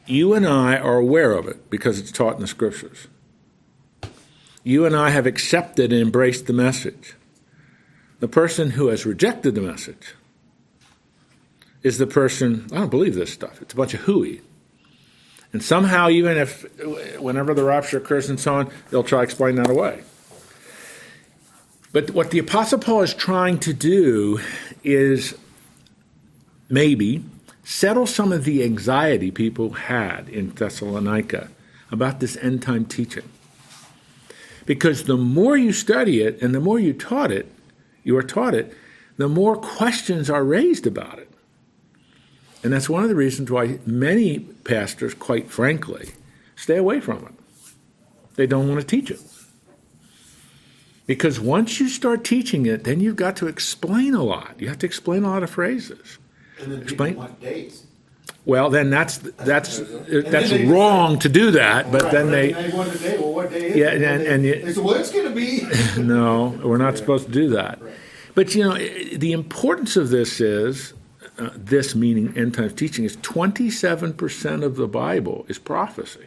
you 0.06 0.34
and 0.34 0.48
I 0.48 0.78
are 0.78 0.98
aware 0.98 1.34
of 1.34 1.48
it 1.48 1.70
because 1.70 2.00
it's 2.00 2.12
taught 2.12 2.36
in 2.36 2.42
the 2.42 2.48
scriptures. 2.48 3.08
You 4.64 4.86
and 4.86 4.96
I 4.96 5.10
have 5.10 5.26
accepted 5.26 5.92
and 5.92 6.02
embraced 6.02 6.46
the 6.46 6.54
message. 6.54 7.16
The 8.20 8.28
person 8.28 8.72
who 8.72 8.88
has 8.88 9.06
rejected 9.06 9.56
the 9.56 9.62
message 9.62 10.14
is 11.82 11.98
the 11.98 12.08
person, 12.08 12.68
I 12.72 12.76
don't 12.76 12.92
believe 12.92 13.16
this 13.16 13.34
stuff. 13.34 13.62
It's 13.62 13.74
a 13.74 13.78
bunch 13.78 13.94
of 13.94 14.02
hooey. 14.02 14.42
And 15.54 15.64
somehow, 15.64 16.10
even 16.10 16.38
if, 16.38 16.66
whenever 17.20 17.54
the 17.54 17.64
rapture 17.64 17.98
occurs 17.98 18.30
and 18.30 18.40
so 18.40 18.56
on, 18.56 18.72
they'll 18.90 19.04
try 19.04 19.20
to 19.20 19.24
explain 19.24 19.56
that 19.56 19.70
away. 19.70 20.04
But 21.92 22.12
what 22.12 22.32
the 22.32 22.40
Apostle 22.40 22.80
Paul 22.80 23.02
is 23.02 23.14
trying 23.14 23.60
to 23.62 23.74
do 23.74 24.40
is 24.84 25.36
maybe 26.70 27.26
settle 27.64 28.08
some 28.08 28.32
of 28.32 28.44
the 28.44 28.64
anxiety 28.64 29.32
people 29.32 29.72
had 29.72 30.30
in 30.30 30.50
Thessalonica 30.50 31.50
about 31.92 32.20
this 32.20 32.38
end 32.38 32.62
time 32.62 32.86
teaching. 32.86 33.30
Because 34.66 35.04
the 35.04 35.18
more 35.18 35.58
you 35.58 35.72
study 35.74 36.22
it 36.22 36.42
and 36.42 36.54
the 36.54 36.60
more 36.60 36.80
you 36.80 36.94
taught 36.94 37.32
it, 37.32 37.52
you 38.04 38.16
are 38.18 38.24
taught 38.24 38.54
it, 38.54 38.76
the 39.18 39.28
more 39.28 39.56
questions 39.56 40.30
are 40.30 40.44
raised 40.44 40.88
about 40.88 41.20
it. 41.20 41.30
And 42.64 42.72
that's 42.72 42.90
one 42.90 43.04
of 43.04 43.10
the 43.10 43.16
reasons 43.16 43.52
why 43.52 43.80
many 43.86 44.40
pastors, 44.40 45.14
quite 45.14 45.50
frankly, 45.50 46.12
stay 46.56 46.78
away 46.78 47.00
from 47.00 47.26
it. 47.26 47.34
They 48.36 48.48
don't 48.48 48.68
want 48.68 48.80
to 48.80 48.88
teach 48.88 49.12
it. 49.12 49.20
Because 51.08 51.40
once 51.40 51.80
you 51.80 51.90
start 51.90 52.24
teaching 52.24 52.66
it, 52.66 52.84
then 52.84 53.00
you've 53.00 53.16
got 53.16 53.36
to 53.38 53.48
explain 53.48 54.14
a 54.14 54.24
lot. 54.24 54.56
You 54.60 54.70
have 54.70 54.80
to 54.80 54.86
explain 54.86 55.24
a 55.24 55.30
lot 55.30 55.44
of 55.44 55.50
phrases. 55.50 56.20
And 56.62 56.72
then 56.72 56.82
Explain. 56.82 57.10
people 57.12 57.24
want 57.24 57.42
days. 57.42 57.86
Well, 58.46 58.70
then 58.70 58.90
that's 58.90 59.18
that's 59.20 59.80
that's 59.80 60.50
they- 60.50 60.66
wrong 60.66 61.20
to 61.20 61.30
do 61.30 61.52
that. 61.52 61.92
But 61.92 62.04
Right, 62.04 62.12
then 62.12 62.32
they 62.32 62.52
They 62.54 62.70
want 62.70 62.94
a 62.94 62.98
day, 62.98 63.18
well, 63.20 63.34
what 63.34 63.52
day 63.52 63.68
is 63.68 63.76
it? 63.76 63.78
Yeah, 63.78 63.90
and- 64.12 64.24
and 64.24 64.44
you- 64.46 64.62
They 64.66 64.74
said, 64.74 64.84
well, 64.84 64.96
it's 64.96 65.12
gonna 65.12 65.30
be. 65.32 65.68
no, 65.98 66.60
we're 66.64 66.78
not 66.78 66.98
supposed 67.02 67.26
to 67.28 67.32
do 67.32 67.50
that. 67.50 67.82
Right. 67.82 67.94
But 68.34 68.56
you 68.56 68.64
know, 68.64 68.76
the 68.76 69.32
importance 69.32 69.96
of 69.98 70.10
this 70.10 70.40
is 70.42 70.94
uh, 71.38 71.50
this 71.56 71.94
meaning 71.96 72.34
end 72.38 72.54
times 72.56 72.74
teaching 72.74 73.06
is 73.06 73.18
twenty 73.22 73.70
seven 73.70 74.14
percent 74.14 74.64
of 74.64 74.76
the 74.76 74.88
Bible 74.88 75.46
is 75.48 75.60
prophecy. 75.60 76.26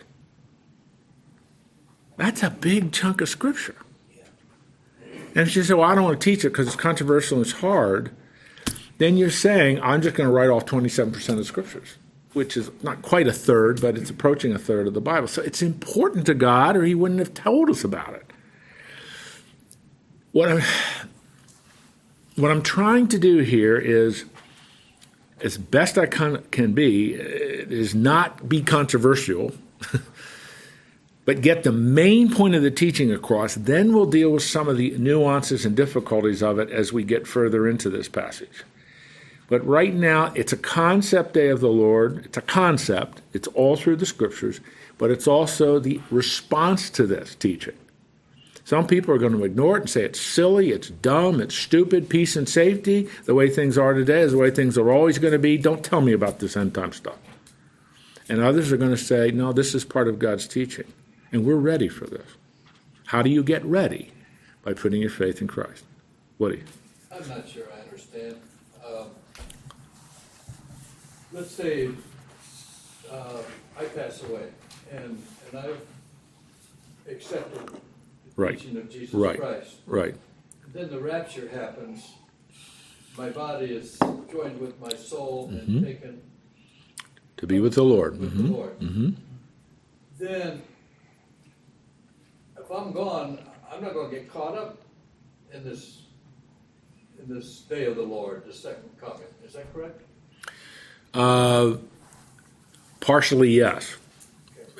That's 2.16 2.42
a 2.42 2.50
big 2.50 2.92
chunk 2.92 3.20
of 3.20 3.28
scripture. 3.28 3.74
And 5.34 5.50
she 5.50 5.62
said, 5.64 5.76
"Well, 5.76 5.88
I 5.90 5.94
don't 5.96 6.04
want 6.04 6.20
to 6.20 6.24
teach 6.24 6.44
it 6.44 6.50
because 6.50 6.68
it's 6.68 6.76
controversial 6.76 7.38
and 7.38 7.46
it's 7.46 7.56
hard," 7.56 8.10
then 9.04 9.16
you're 9.16 9.30
saying, 9.30 9.80
"I'm 9.82 10.02
just 10.02 10.16
going 10.16 10.28
to 10.28 10.34
write 10.34 10.48
off 10.48 10.64
twenty 10.64 10.88
seven 10.88 11.12
percent 11.12 11.38
of 11.38 11.46
scriptures." 11.46 11.96
Which 12.32 12.56
is 12.56 12.68
not 12.82 13.00
quite 13.02 13.28
a 13.28 13.32
third, 13.32 13.80
but 13.80 13.96
it's 13.96 14.10
approaching 14.10 14.52
a 14.52 14.58
third 14.58 14.88
of 14.88 14.94
the 14.94 15.00
Bible. 15.00 15.28
So 15.28 15.40
it's 15.42 15.62
important 15.62 16.26
to 16.26 16.34
God, 16.34 16.76
or 16.76 16.82
He 16.82 16.94
wouldn't 16.94 17.20
have 17.20 17.32
told 17.32 17.70
us 17.70 17.84
about 17.84 18.14
it. 18.14 18.26
what 20.32 20.48
I'm 20.48 20.62
what 22.36 22.50
I'm 22.50 22.62
trying 22.62 23.08
to 23.08 23.18
do 23.18 23.38
here 23.38 23.76
is, 23.76 24.24
as 25.40 25.56
best 25.56 25.96
I 25.96 26.06
can, 26.06 26.42
can 26.50 26.72
be, 26.72 27.14
uh, 27.14 27.22
is 27.24 27.94
not 27.94 28.48
be 28.48 28.60
controversial, 28.62 29.52
but 31.24 31.40
get 31.40 31.62
the 31.62 31.72
main 31.72 32.32
point 32.32 32.56
of 32.56 32.62
the 32.62 32.70
teaching 32.72 33.12
across. 33.12 33.54
Then 33.54 33.92
we'll 33.92 34.06
deal 34.06 34.30
with 34.30 34.42
some 34.42 34.68
of 34.68 34.76
the 34.76 34.98
nuances 34.98 35.64
and 35.64 35.76
difficulties 35.76 36.42
of 36.42 36.58
it 36.58 36.70
as 36.70 36.92
we 36.92 37.04
get 37.04 37.26
further 37.26 37.68
into 37.68 37.88
this 37.88 38.08
passage. 38.08 38.64
But 39.48 39.66
right 39.66 39.94
now, 39.94 40.32
it's 40.34 40.52
a 40.52 40.56
concept 40.56 41.34
day 41.34 41.48
of 41.48 41.60
the 41.60 41.68
Lord. 41.68 42.24
It's 42.24 42.38
a 42.38 42.42
concept. 42.42 43.20
It's 43.32 43.48
all 43.48 43.76
through 43.76 43.96
the 43.96 44.06
scriptures, 44.06 44.60
but 44.96 45.10
it's 45.10 45.26
also 45.26 45.78
the 45.78 46.00
response 46.10 46.88
to 46.90 47.06
this 47.06 47.34
teaching. 47.34 47.74
Some 48.64 48.86
people 48.86 49.14
are 49.14 49.18
going 49.18 49.36
to 49.36 49.44
ignore 49.44 49.76
it 49.76 49.82
and 49.82 49.90
say 49.90 50.04
it's 50.04 50.20
silly, 50.20 50.70
it's 50.70 50.88
dumb, 50.88 51.38
it's 51.40 51.54
stupid, 51.54 52.08
peace 52.08 52.34
and 52.34 52.48
safety. 52.48 53.08
The 53.26 53.34
way 53.34 53.50
things 53.50 53.76
are 53.76 53.92
today 53.92 54.22
is 54.22 54.32
the 54.32 54.38
way 54.38 54.50
things 54.50 54.78
are 54.78 54.90
always 54.90 55.18
going 55.18 55.32
to 55.32 55.38
be. 55.38 55.58
Don't 55.58 55.84
tell 55.84 56.00
me 56.00 56.12
about 56.12 56.38
this 56.38 56.56
end 56.56 56.74
time 56.74 56.92
stuff. 56.92 57.18
And 58.26 58.40
others 58.40 58.72
are 58.72 58.78
going 58.78 58.90
to 58.90 58.96
say, 58.96 59.30
no, 59.30 59.52
this 59.52 59.74
is 59.74 59.84
part 59.84 60.08
of 60.08 60.18
God's 60.18 60.48
teaching. 60.48 60.90
And 61.30 61.44
we're 61.44 61.56
ready 61.56 61.88
for 61.88 62.06
this. 62.06 62.26
How 63.06 63.20
do 63.20 63.28
you 63.28 63.42
get 63.42 63.62
ready? 63.66 64.12
By 64.62 64.72
putting 64.72 65.02
your 65.02 65.10
faith 65.10 65.42
in 65.42 65.46
Christ. 65.46 65.84
Woody. 66.38 66.62
I'm 67.12 67.28
not 67.28 67.46
sure 67.46 67.64
I 67.76 67.82
understand. 67.82 68.36
Let's 71.34 71.50
say, 71.50 71.88
uh, 73.10 73.42
I 73.76 73.84
pass 73.86 74.22
away 74.22 74.46
and, 74.92 75.20
and 75.50 75.58
I've 75.58 75.80
accepted 77.10 77.66
the 77.66 77.80
Right. 78.36 78.56
teaching 78.56 78.76
of 78.76 78.88
Jesus 78.88 79.14
Right. 79.14 79.36
Christ. 79.40 79.78
Right. 79.84 80.14
Then 80.72 80.90
the 80.90 81.00
rapture 81.00 81.48
happens, 81.48 82.08
my 83.18 83.30
body 83.30 83.66
is 83.66 83.98
joined 84.30 84.60
with 84.60 84.80
my 84.80 84.94
soul 84.94 85.48
and 85.48 85.84
taken 85.84 86.22
To 87.38 87.48
be 87.48 87.58
with 87.58 87.74
the 87.74 87.82
Lord. 87.84 88.20
with 88.20 88.36
the 88.36 88.42
hmm 88.44 88.52
Lord. 88.52 88.72
hmm 88.78 89.10
Then, 90.16 90.62
if 92.56 92.70
I'm 92.70 92.92
gone, 92.92 93.40
I'm 93.72 93.82
not 93.82 93.92
gonna 93.92 94.08
get 94.10 94.30
caught 94.32 94.56
up 94.56 94.82
in 95.52 95.64
this, 95.64 96.02
in 97.18 97.26
this 97.28 97.62
day 97.62 97.86
of 97.86 97.96
the 97.96 98.02
Lord, 98.02 98.44
the 98.46 98.52
second 98.52 98.88
coming, 99.00 99.26
is 99.44 99.54
that 99.54 99.72
correct? 99.74 100.00
Uh, 101.14 101.76
partially, 103.00 103.50
yes. 103.50 103.96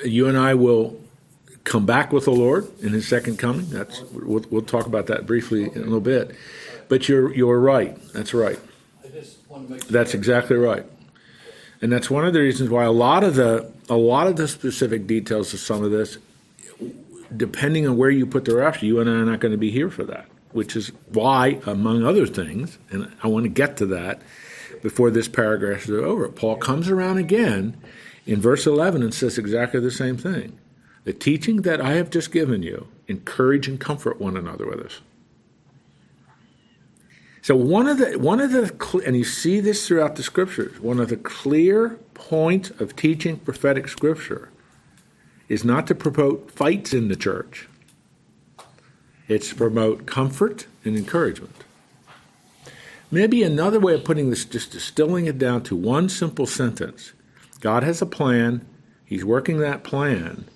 You 0.05 0.29
and 0.29 0.37
I 0.37 0.55
will 0.55 1.01
come 1.63 1.87
back 1.87 2.13
with 2.13 2.25
the 2.25 2.33
Lord 2.33 2.69
in 2.83 2.93
His 2.93 3.07
second 3.07 3.39
coming. 3.39 3.71
That's 3.71 4.03
we'll, 4.13 4.45
we'll 4.51 4.63
talk 4.63 4.87
about 4.87 5.07
that 5.07 5.27
briefly 5.27 5.65
in 5.65 5.81
a 5.81 5.85
little 5.85 6.01
bit. 6.01 6.35
But 6.89 7.09
you're 7.09 7.33
you're 7.35 7.61
right. 7.61 7.97
That's 8.13 8.35
right. 8.35 8.59
That's 9.89 10.15
exactly 10.15 10.57
right. 10.57 10.85
And 11.81 11.93
that's 11.93 12.11
one 12.11 12.27
of 12.27 12.33
the 12.33 12.41
reasons 12.41 12.71
why 12.71 12.85
a 12.85 12.93
lot 12.93 13.25
of 13.25 13.37
the 13.37 13.71
a 13.89 13.97
lot 13.97 14.27
of 14.27 14.37
the 14.37 14.49
specific 14.49 15.07
details 15.07 15.55
of 15.55 15.61
some 15.61 15.85
of 15.85 15.91
this, 15.91 16.19
depending 17.37 17.87
on 17.87 17.97
where 17.97 18.11
you 18.11 18.27
put 18.27 18.45
the 18.45 18.57
rapture, 18.57 18.87
you 18.87 19.01
and 19.01 19.09
I 19.09 19.13
are 19.15 19.25
not 19.25 19.41
going 19.41 19.53
to 19.53 19.59
be 19.59 19.71
here 19.71 19.91
for 19.91 20.05
that. 20.05 20.27
Which 20.53 20.77
is 20.77 20.93
why, 21.09 21.61
among 21.67 22.05
other 22.05 22.27
things, 22.27 22.79
and 22.91 23.11
I 23.23 23.29
want 23.29 23.45
to 23.45 23.49
get 23.49 23.77
to 23.79 23.87
that 23.87 24.23
before 24.83 25.11
this 25.11 25.29
paragraph 25.29 25.85
is 25.85 25.91
over. 25.91 26.29
Paul 26.29 26.57
comes 26.57 26.89
around 26.89 27.19
again 27.19 27.77
in 28.27 28.41
verse 28.41 28.67
11 28.67 29.03
and 29.03 29.15
says 29.15 29.39
exactly 29.39 29.81
the 29.81 29.91
same 29.91 30.17
thing. 30.17 30.59
The 31.05 31.13
teaching 31.13 31.63
that 31.63 31.81
I 31.81 31.93
have 31.93 32.11
just 32.11 32.33
given 32.33 32.63
you, 32.63 32.89
encourage 33.09 33.69
and 33.69 33.79
comfort 33.79 34.21
one 34.21 34.37
another 34.37 34.67
with 34.67 34.81
us. 34.81 35.01
So 37.43 37.55
one 37.55 37.87
of 37.87 37.99
the 37.99 38.19
one 38.19 38.41
of 38.41 38.53
the 38.53 39.03
and 39.05 39.15
you 39.15 39.25
see 39.25 39.61
this 39.61 39.87
throughout 39.87 40.17
the 40.17 40.23
scriptures. 40.23 40.81
One 40.81 40.99
of 40.99 41.11
the 41.11 41.19
clear 41.19 41.99
points 42.15 42.71
of 42.81 42.97
teaching 42.97 43.37
prophetic 43.37 43.87
scripture 43.89 44.49
is 45.47 45.63
not 45.63 45.87
to 45.89 45.95
promote 45.95 46.51
fights 46.51 46.95
in 46.95 47.09
the 47.09 47.17
church. 47.17 47.69
It's 49.29 49.51
to 49.51 49.55
promote 49.57 50.07
comfort 50.07 50.67
and 50.87 50.97
encouragement. 50.97 51.64
Maybe 53.11 53.43
another 53.43 53.79
way 53.79 53.95
of 53.95 54.05
putting 54.05 54.31
this, 54.31 54.45
just 54.45 54.73
distilling 54.73 55.27
it 55.27 55.39
down 55.39 55.63
to 55.65 55.77
one 55.77 56.09
simple 56.09 56.47
sentence: 56.47 57.13
God 57.61 57.83
has 57.83 58.03
a 58.03 58.07
plan. 58.07 58.67
He's 59.05 59.25
working 59.25 59.59
that 59.59 59.85
plan, 59.85 60.47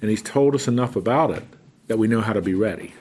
and 0.00 0.10
He's 0.10 0.22
told 0.22 0.54
us 0.54 0.68
enough 0.68 0.96
about 0.96 1.30
it 1.30 1.44
that 1.88 1.98
we 1.98 2.08
know 2.08 2.20
how 2.20 2.32
to 2.32 2.42
be 2.42 2.54
ready. 2.54 2.94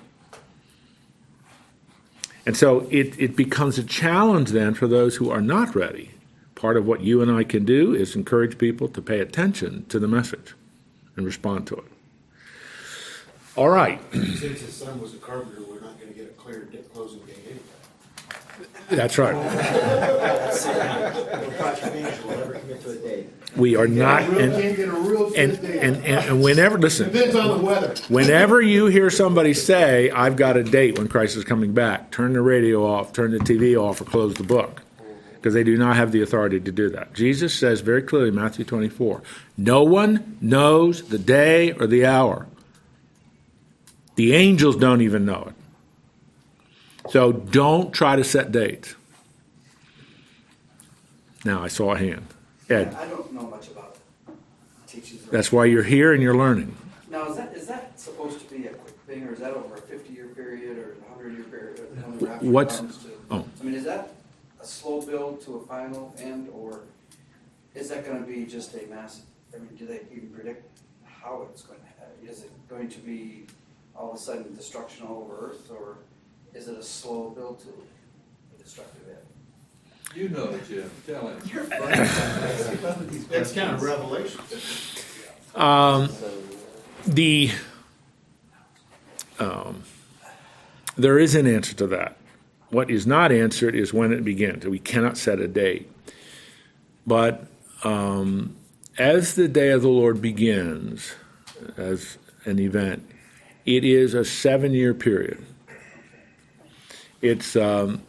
And 2.46 2.56
so 2.56 2.88
it, 2.92 3.20
it 3.20 3.36
becomes 3.36 3.78
a 3.78 3.84
challenge 3.84 4.52
then 4.52 4.76
for 4.76 4.88
those 4.88 5.16
who 5.16 5.32
are 5.32 5.42
not 5.42 5.76
ready. 5.76 6.12
Part 6.54 6.78
of 6.78 6.86
what 6.86 7.02
you 7.02 7.22
and 7.22 7.32
I 7.32 7.44
can 7.44 7.66
do 7.66 7.94
is 7.96 8.16
encourage 8.16 8.58
people 8.58 8.88
to 8.90 9.02
pay 9.02 9.20
attention 9.20 9.86
to 9.90 10.00
the 10.00 10.08
message 10.08 10.54
and 11.16 11.26
respond 11.26 11.68
to 11.68 11.76
it. 11.76 11.86
All 13.56 13.70
right, 13.70 14.02
Since 14.12 14.42
his 14.42 14.74
son 14.74 15.00
was 15.02 15.14
a 15.14 15.18
carpenter, 15.18 15.62
we're 15.62 15.80
not 15.80 16.00
gonna 16.00 16.12
get 16.12 16.26
a 16.26 16.34
clear 16.34 16.68
closing 16.94 17.20
date 17.22 17.38
anyway. 17.46 17.62
that's 18.58 18.60
right. 18.60 18.68
No 18.74 18.74
contribution 18.74 18.74
will 18.74 18.74
ever 18.74 18.74
commit 18.74 18.74
to 18.75 18.75
a 18.92 19.22
right. 19.22 20.76
We 23.56 23.78
are 23.78 23.88
not, 23.88 24.24
and, 24.24 24.52
Can't 24.52 24.76
get 24.76 24.90
a 24.90 24.92
real 24.92 25.32
and, 25.34 25.58
and, 25.64 26.06
and 26.06 26.44
whenever, 26.44 26.78
listen, 26.78 27.12
Depends 27.12 27.36
on 27.36 27.58
the 27.58 27.64
weather. 27.64 27.96
whenever 28.10 28.62
you 28.62 28.88
hear 28.88 29.10
somebody 29.10 29.54
say, 29.54 30.10
I've 30.10 30.36
got 30.36 30.58
a 30.58 30.64
date 30.64 30.98
when 30.98 31.08
Christ 31.08 31.38
is 31.38 31.46
coming 31.46 31.74
back, 31.74 32.12
turn 32.12 32.34
the 32.34 32.42
radio 32.42 32.86
off, 32.86 33.14
turn 33.14 33.32
the 33.32 33.40
TV 33.40 33.82
off, 33.82 34.02
or 34.02 34.06
close 34.06 34.34
the 34.34 34.44
book. 34.44 34.82
Because 35.36 35.54
they 35.54 35.64
do 35.64 35.78
not 35.78 35.96
have 35.96 36.12
the 36.12 36.22
authority 36.22 36.60
to 36.60 36.72
do 36.72 36.90
that. 36.90 37.14
Jesus 37.14 37.54
says 37.54 37.82
very 37.82 38.02
clearly 38.02 38.30
in 38.30 38.36
Matthew 38.36 38.66
24 38.66 39.22
no 39.58 39.84
one 39.84 40.38
knows 40.42 41.04
the 41.04 41.20
day 41.20 41.72
or 41.72 41.88
the 41.88 42.06
hour. 42.06 42.48
The 44.16 44.34
angels 44.34 44.76
don't 44.76 45.02
even 45.02 45.24
know 45.24 45.50
it. 45.50 45.65
So 47.10 47.32
don't 47.32 47.94
try 47.94 48.16
to 48.16 48.24
set 48.24 48.52
dates. 48.52 48.96
Now, 51.44 51.64
I 51.64 51.68
saw 51.68 51.94
a 51.94 51.98
hand. 51.98 52.26
Ed, 52.70 52.94
I 52.96 53.06
don't 53.08 53.32
know 53.34 53.44
much 53.44 53.68
about 53.68 53.98
teachings. 54.88 55.24
that's 55.26 55.52
why 55.52 55.66
you're 55.66 55.84
here 55.84 56.14
and 56.14 56.24
you're 56.24 56.36
learning. 56.36 56.76
Now, 57.12 57.30
is 57.30 57.38
that, 57.38 57.56
is 57.56 57.68
that 57.68 58.00
supposed 58.00 58.40
to 58.48 58.56
be 58.56 58.66
a 58.66 58.72
quick 58.72 58.96
thing, 59.06 59.24
or 59.28 59.34
is 59.34 59.40
that 59.40 59.54
over 59.54 59.76
a 59.76 59.82
fifty-year 59.82 60.26
period, 60.30 60.78
or 60.80 60.96
a 61.08 61.14
hundred-year 61.14 61.44
period, 61.44 61.80
or 61.80 61.84
when 61.84 62.18
the 62.18 62.26
rapture 62.26 62.46
What's- 62.50 62.80
to? 62.80 63.12
oh. 63.30 63.46
I 63.62 63.64
mean, 63.64 63.76
is 63.76 63.84
that 63.84 64.10
a 64.60 64.66
slow 64.66 65.02
build 65.02 65.42
to 65.46 65.58
a 65.58 65.66
final 65.68 66.16
end, 66.18 66.50
or 66.52 66.80
is 67.76 67.90
that 67.90 68.04
gonna 68.06 68.26
be 68.26 68.46
just 68.46 68.74
a 68.74 68.88
mass, 68.88 69.22
I 69.54 69.60
mean, 69.60 69.70
do 69.78 69.86
they 69.86 70.02
even 70.12 70.30
predict 70.32 70.80
how 71.06 71.48
it's 71.52 71.62
going 71.62 71.80
to, 71.80 72.30
is 72.32 72.42
it 72.44 72.52
going 72.68 72.90
to 72.90 73.00
be 73.00 73.46
all 73.96 74.10
of 74.12 74.18
a 74.18 74.20
sudden 74.20 74.56
destruction 74.56 75.06
all 75.06 75.22
over 75.24 75.50
Earth, 75.52 75.70
or 75.70 75.98
is 76.56 76.70
it 76.70 76.78
a 76.78 76.84
slow 76.84 77.30
build 77.30 77.60
to 77.60 77.68
a 77.68 78.64
destructive 78.64 79.04
end? 79.10 79.18
You 80.16 80.30
know, 80.30 80.58
Jim, 80.68 80.90
tell 81.06 81.28
him. 81.28 81.40
That's 83.30 83.52
kind 83.52 83.76
of 83.76 83.82
revelation. 83.82 84.40
Um, 85.54 86.10
the 87.06 87.52
um, 89.40 89.84
there 90.96 91.20
is 91.20 91.36
an 91.36 91.46
answer 91.46 91.76
to 91.76 91.88
that. 91.88 92.18
What 92.70 92.90
is 92.90 93.06
not 93.06 93.32
answered 93.32 93.76
is 93.76 93.94
when 93.94 94.14
it 94.14 94.24
begins. 94.24 94.66
We 94.66 94.80
cannot 94.80 95.18
set 95.18 95.40
a 95.40 95.48
date. 95.48 95.92
But 97.06 97.46
um, 97.84 98.56
as 98.98 99.36
the 99.36 99.48
day 99.48 99.72
of 99.72 99.82
the 99.82 99.90
Lord 99.90 100.22
begins, 100.22 101.14
as 101.78 102.18
an 102.46 102.60
event, 102.60 103.08
it 103.66 103.84
is 103.84 104.14
a 104.14 104.24
seven-year 104.24 104.94
period. 104.94 105.46
It's 107.26 107.56
um, 107.56 108.04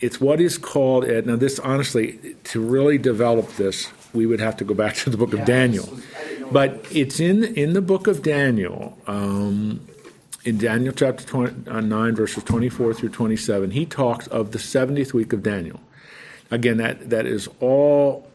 it's 0.00 0.20
what 0.20 0.40
is 0.40 0.56
called 0.58 1.06
now. 1.26 1.36
This 1.36 1.58
honestly, 1.58 2.18
to 2.44 2.60
really 2.60 2.96
develop 2.98 3.54
this, 3.56 3.88
we 4.14 4.24
would 4.26 4.40
have 4.40 4.56
to 4.58 4.64
go 4.64 4.74
back 4.74 4.94
to 5.04 5.10
the 5.10 5.16
book 5.18 5.34
of 5.34 5.44
Daniel. 5.44 5.84
this 5.84 5.92
was- 5.94 6.04
I 6.16 6.24
didn't 6.28 6.40
know 6.40 6.50
But 6.52 6.70
what 6.70 6.78
it 6.78 6.88
was. 6.88 6.96
it's 6.96 7.20
in 7.20 7.44
in 7.44 7.72
the 7.74 7.82
book 7.82 8.06
of 8.06 8.22
Daniel, 8.22 8.96
um, 9.06 9.80
in 10.44 10.56
Daniel 10.58 10.92
chapter 10.94 11.24
20, 11.24 11.70
uh, 11.70 11.80
9, 11.80 12.14
verses 12.16 12.42
24 12.44 12.94
through 12.94 13.08
27, 13.10 13.70
he 13.70 13.84
talks 13.86 14.26
of 14.28 14.52
the 14.52 14.58
70th 14.58 15.12
week 15.12 15.32
of 15.32 15.42
Daniel. 15.42 15.80
Again, 16.50 16.76
that, 16.78 17.08
that 17.10 17.26
is 17.26 17.48
all 17.60 18.28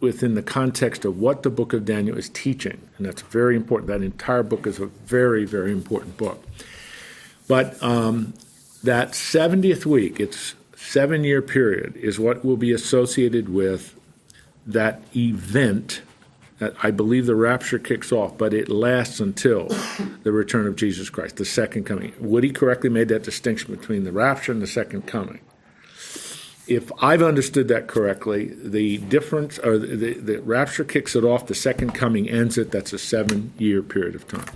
within 0.00 0.34
the 0.34 0.42
context 0.42 1.04
of 1.04 1.18
what 1.18 1.44
the 1.44 1.50
book 1.50 1.72
of 1.72 1.84
Daniel 1.84 2.18
is 2.18 2.28
teaching. 2.30 2.78
And 2.98 3.06
that's 3.06 3.22
very 3.22 3.54
important. 3.56 3.86
That 3.88 4.02
entire 4.02 4.42
book 4.42 4.66
is 4.66 4.78
a 4.80 4.86
very, 4.86 5.44
very 5.44 5.70
important 5.72 6.16
book. 6.16 6.42
But 7.46 7.80
um, 7.82 8.34
that 8.84 9.12
70th 9.12 9.86
week, 9.86 10.20
it's 10.20 10.54
seven 10.76 11.24
year 11.24 11.42
period, 11.42 11.96
is 11.96 12.18
what 12.18 12.44
will 12.44 12.56
be 12.56 12.72
associated 12.72 13.48
with 13.48 13.94
that 14.66 15.02
event 15.14 16.02
I 16.82 16.92
believe 16.92 17.26
the 17.26 17.34
rapture 17.34 17.78
kicks 17.78 18.12
off, 18.12 18.38
but 18.38 18.54
it 18.54 18.68
lasts 18.68 19.18
until 19.18 19.68
the 20.22 20.30
return 20.30 20.66
of 20.66 20.76
Jesus 20.76 21.10
Christ, 21.10 21.36
the 21.36 21.44
second 21.44 21.84
coming. 21.84 22.12
Woody 22.20 22.50
correctly 22.50 22.88
made 22.88 23.08
that 23.08 23.24
distinction 23.24 23.74
between 23.74 24.04
the 24.04 24.12
rapture 24.12 24.52
and 24.52 24.62
the 24.62 24.66
second 24.66 25.06
coming. 25.06 25.40
If 26.66 26.90
I've 27.02 27.22
understood 27.22 27.68
that 27.68 27.88
correctly, 27.88 28.54
the 28.56 28.98
difference, 28.98 29.58
or 29.58 29.76
the, 29.76 29.96
the, 29.96 30.14
the 30.14 30.42
rapture 30.42 30.84
kicks 30.84 31.14
it 31.16 31.24
off, 31.24 31.46
the 31.46 31.54
second 31.54 31.92
coming 31.92 32.30
ends 32.30 32.56
it. 32.56 32.70
That's 32.70 32.92
a 32.92 32.98
seven 32.98 33.52
year 33.58 33.82
period 33.82 34.14
of 34.14 34.26
time. 34.28 34.46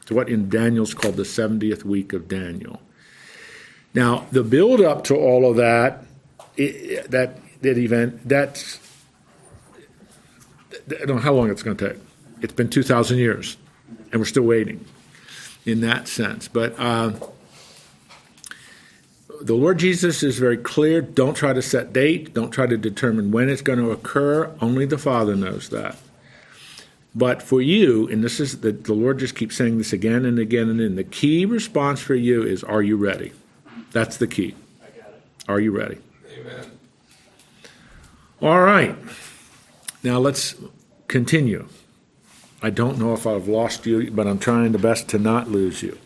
It's 0.00 0.10
what 0.10 0.28
in 0.28 0.48
Daniel's 0.48 0.94
called 0.94 1.16
the 1.16 1.24
70th 1.24 1.84
week 1.84 2.12
of 2.12 2.28
Daniel. 2.28 2.80
Now, 3.94 4.26
the 4.32 4.42
build 4.42 4.80
up 4.80 5.04
to 5.04 5.16
all 5.16 5.50
of 5.50 5.56
that, 5.56 6.04
it, 6.56 7.10
that, 7.10 7.38
that 7.62 7.78
event, 7.78 8.26
that's 8.26 8.80
I 10.90 11.04
don't 11.04 11.16
know 11.16 11.22
how 11.22 11.32
long 11.32 11.50
it's 11.50 11.62
going 11.62 11.76
to 11.76 11.88
take. 11.90 11.98
It's 12.40 12.52
been 12.52 12.68
2,000 12.68 13.18
years, 13.18 13.56
and 14.10 14.20
we're 14.20 14.26
still 14.26 14.42
waiting 14.42 14.84
in 15.64 15.80
that 15.82 16.08
sense. 16.08 16.48
But 16.48 16.74
uh, 16.78 17.12
the 19.40 19.54
Lord 19.54 19.78
Jesus 19.78 20.22
is 20.22 20.38
very 20.38 20.56
clear. 20.56 21.00
Don't 21.00 21.34
try 21.34 21.52
to 21.52 21.62
set 21.62 21.92
date. 21.92 22.34
Don't 22.34 22.50
try 22.50 22.66
to 22.66 22.76
determine 22.76 23.30
when 23.30 23.48
it's 23.48 23.62
going 23.62 23.78
to 23.78 23.90
occur. 23.90 24.52
Only 24.60 24.86
the 24.86 24.98
Father 24.98 25.36
knows 25.36 25.68
that. 25.68 25.96
But 27.14 27.42
for 27.42 27.60
you, 27.60 28.08
and 28.08 28.24
this 28.24 28.40
is 28.40 28.60
the, 28.62 28.72
the 28.72 28.94
Lord 28.94 29.18
just 29.18 29.36
keeps 29.36 29.56
saying 29.56 29.78
this 29.78 29.92
again 29.92 30.24
and 30.24 30.38
again 30.38 30.70
and 30.70 30.80
again. 30.80 30.96
The 30.96 31.04
key 31.04 31.44
response 31.44 32.00
for 32.00 32.14
you 32.14 32.42
is, 32.42 32.64
"Are 32.64 32.82
you 32.82 32.96
ready?" 32.96 33.32
That's 33.92 34.16
the 34.16 34.26
key. 34.26 34.54
Are 35.48 35.60
you 35.60 35.70
ready? 35.72 35.98
Amen. 36.38 36.70
All 38.40 38.60
right. 38.60 38.96
Now 40.02 40.18
let's 40.18 40.54
continue. 41.08 41.68
I 42.62 42.70
don't 42.70 42.98
know 42.98 43.12
if 43.12 43.26
I've 43.26 43.48
lost 43.48 43.86
you, 43.86 44.10
but 44.10 44.26
I'm 44.26 44.38
trying 44.38 44.72
the 44.72 44.78
best 44.78 45.08
to 45.08 45.18
not 45.18 45.48
lose 45.48 45.82
you. 45.82 45.98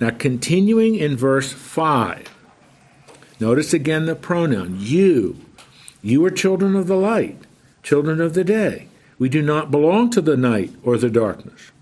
Now, 0.00 0.10
continuing 0.10 0.94
in 0.94 1.16
verse 1.16 1.52
5, 1.52 2.34
notice 3.40 3.74
again 3.74 4.06
the 4.06 4.14
pronoun 4.14 4.76
you. 4.78 5.36
You 6.00 6.24
are 6.24 6.30
children 6.30 6.76
of 6.76 6.86
the 6.86 6.96
light, 6.96 7.36
children 7.82 8.20
of 8.20 8.34
the 8.34 8.44
day. 8.44 8.88
We 9.18 9.28
do 9.28 9.42
not 9.42 9.70
belong 9.70 10.10
to 10.10 10.20
the 10.20 10.36
night 10.36 10.72
or 10.82 10.96
the 10.96 11.10
darkness. 11.10 11.72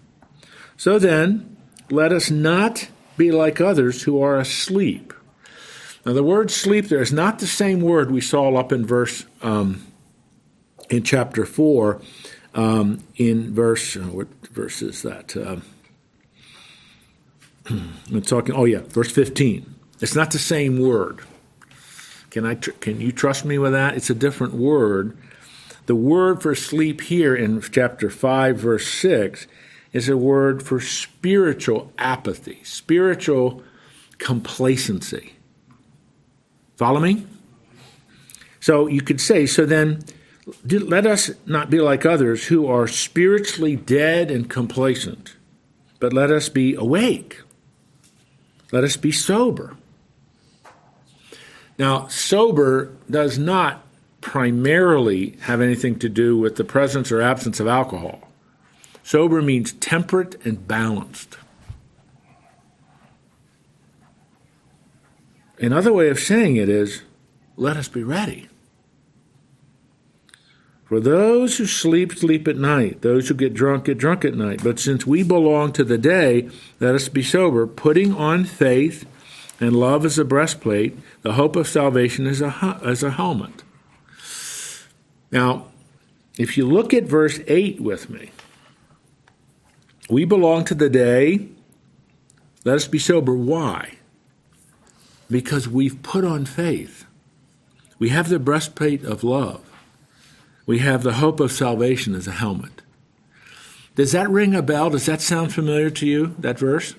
So 0.77 0.99
then, 0.99 1.57
let 1.91 2.13
us 2.13 2.31
not 2.31 2.89
be 3.17 3.31
like 3.31 3.61
others 3.61 4.03
who 4.03 4.21
are 4.23 4.39
asleep. 4.39 5.13
Now, 6.07 6.13
the 6.13 6.23
word 6.23 6.53
sleep 6.53 6.87
there 6.87 7.03
is 7.03 7.13
not 7.13 7.41
the 7.41 7.49
same 7.49 7.81
word 7.81 8.13
we 8.13 8.21
saw 8.21 8.55
up 8.55 8.71
in 8.71 8.87
verse 8.87 9.27
um, 9.43 9.85
in 10.89 11.03
chapter 11.03 11.45
four, 11.45 12.01
um, 12.55 13.03
in 13.17 13.53
verse 13.53 13.97
uh, 13.97 14.03
what 14.03 14.29
verse 14.53 14.83
is 14.83 15.03
that? 15.03 15.37
Uh, 15.37 15.57
I'm 17.69 18.23
talking. 18.23 18.55
Oh 18.55 18.67
yeah, 18.67 18.83
verse 18.87 19.11
fifteen. 19.11 19.75
It's 20.01 20.15
not 20.15 20.31
the 20.31 20.39
same 20.39 20.79
word. 20.79 21.23
Can 22.31 22.47
I? 22.47 22.55
Tr- 22.55 22.71
can 22.71 23.01
you 23.01 23.11
trust 23.11 23.45
me 23.45 23.59
with 23.59 23.73
that? 23.73 23.97
It's 23.97 24.09
a 24.09 24.15
different 24.15 24.55
word. 24.55 25.19
The 25.87 25.97
word 25.97 26.41
for 26.41 26.55
sleep 26.55 27.01
here 27.01 27.35
in 27.35 27.61
chapter 27.61 28.11
five, 28.11 28.59
verse 28.59 28.87
six, 28.87 29.49
is 29.93 30.09
a 30.09 30.17
word 30.17 30.63
for 30.63 30.79
spiritual 30.81 31.93
apathy, 31.99 32.61
spiritual 32.63 33.65
complacency. 34.19 35.33
Follow 36.77 37.01
me? 37.01 37.27
So 38.61 38.87
you 38.87 39.01
could 39.01 39.21
say, 39.21 39.47
so 39.47 39.67
then 39.67 40.05
let 40.65 41.07
us 41.07 41.31
not 41.45 41.71
be 41.71 41.81
like 41.81 42.07
others 42.07 42.47
who 42.47 42.67
are 42.67 42.87
spiritually 42.87 43.77
dead 43.77 44.31
and 44.31 44.49
complacent, 44.49 45.37
but 45.99 46.13
let 46.13 46.31
us 46.31 46.49
be 46.49 46.75
awake. 46.75 47.43
Let 48.73 48.85
us 48.85 48.97
be 48.97 49.13
sober. 49.13 49.77
Now, 51.79 52.09
sober 52.09 52.93
does 53.11 53.39
not 53.39 53.83
primarily 54.21 55.37
have 55.43 55.61
anything 55.61 55.99
to 56.01 56.09
do 56.09 56.37
with 56.37 56.57
the 56.57 56.65
presence 56.65 57.13
or 57.13 57.21
absence 57.21 57.61
of 57.61 57.69
alcohol. 57.69 58.29
Sober 59.03 59.41
means 59.41 59.73
temperate 59.75 60.45
and 60.45 60.67
balanced. 60.67 61.39
Another 65.59 65.93
way 65.93 66.09
of 66.09 66.21
saying 66.21 66.57
it 66.57 66.69
is 66.69 67.03
let 67.57 67.77
us 67.77 67.89
be 67.89 68.03
ready. 68.03 68.49
For 70.85 71.01
those 71.01 71.57
who 71.59 71.67
sleep, 71.67 72.13
sleep 72.13 72.47
at 72.47 72.57
night. 72.57 73.03
Those 73.03 73.29
who 73.29 73.35
get 73.35 73.55
drunk, 73.55 73.87
get 73.87 73.99
drunk 73.99 74.25
at 74.25 74.35
night. 74.35 74.63
But 74.63 74.79
since 74.79 75.05
we 75.05 75.25
belong 75.25 75.73
to 75.73 75.83
the 75.83 75.99
day, 75.99 76.49
let 76.79 76.95
us 76.95 77.09
be 77.09 77.25
sober, 77.25 77.67
putting 77.67 78.15
on 78.15 78.45
faith 78.45 79.05
and 79.59 79.75
love 79.75 80.05
as 80.05 80.19
a 80.19 80.25
breastplate, 80.25 80.97
the 81.23 81.33
hope 81.33 81.57
of 81.57 81.67
salvation 81.67 82.27
as 82.27 82.41
a, 82.41 82.81
as 82.85 83.03
a 83.03 83.11
helmet. 83.11 83.65
Now, 85.33 85.67
if 86.39 86.57
you 86.57 86.67
look 86.67 86.95
at 86.95 87.05
verse 87.05 87.41
8 87.49 87.81
with 87.81 88.09
me, 88.09 88.31
we 90.09 90.25
belong 90.25 90.65
to 90.67 90.75
the 90.75 90.91
day. 90.91 91.49
Let 92.65 92.77
us 92.77 92.87
be 92.87 93.01
sober. 93.01 93.35
Why? 93.35 93.96
Because 95.29 95.69
we've 95.69 96.03
put 96.03 96.25
on 96.25 96.47
faith. 96.47 97.05
We 97.99 98.11
have 98.11 98.29
the 98.29 98.39
breastplate 98.39 99.05
of 99.05 99.25
love 99.25 99.67
we 100.67 100.81
have 100.81 101.05
the 101.05 101.15
hope 101.15 101.39
of 101.39 101.53
salvation 101.53 102.15
as 102.15 102.27
a 102.27 102.33
helmet. 102.33 102.83
Does 103.95 104.13
that 104.13 104.29
ring 104.29 104.55
a 104.55 104.63
bell? 104.63 104.91
Does 104.91 105.07
that 105.07 105.23
sound 105.23 105.55
familiar 105.55 105.89
to 105.91 106.07
you, 106.07 106.35
that 106.41 106.59
verse? 106.59 106.95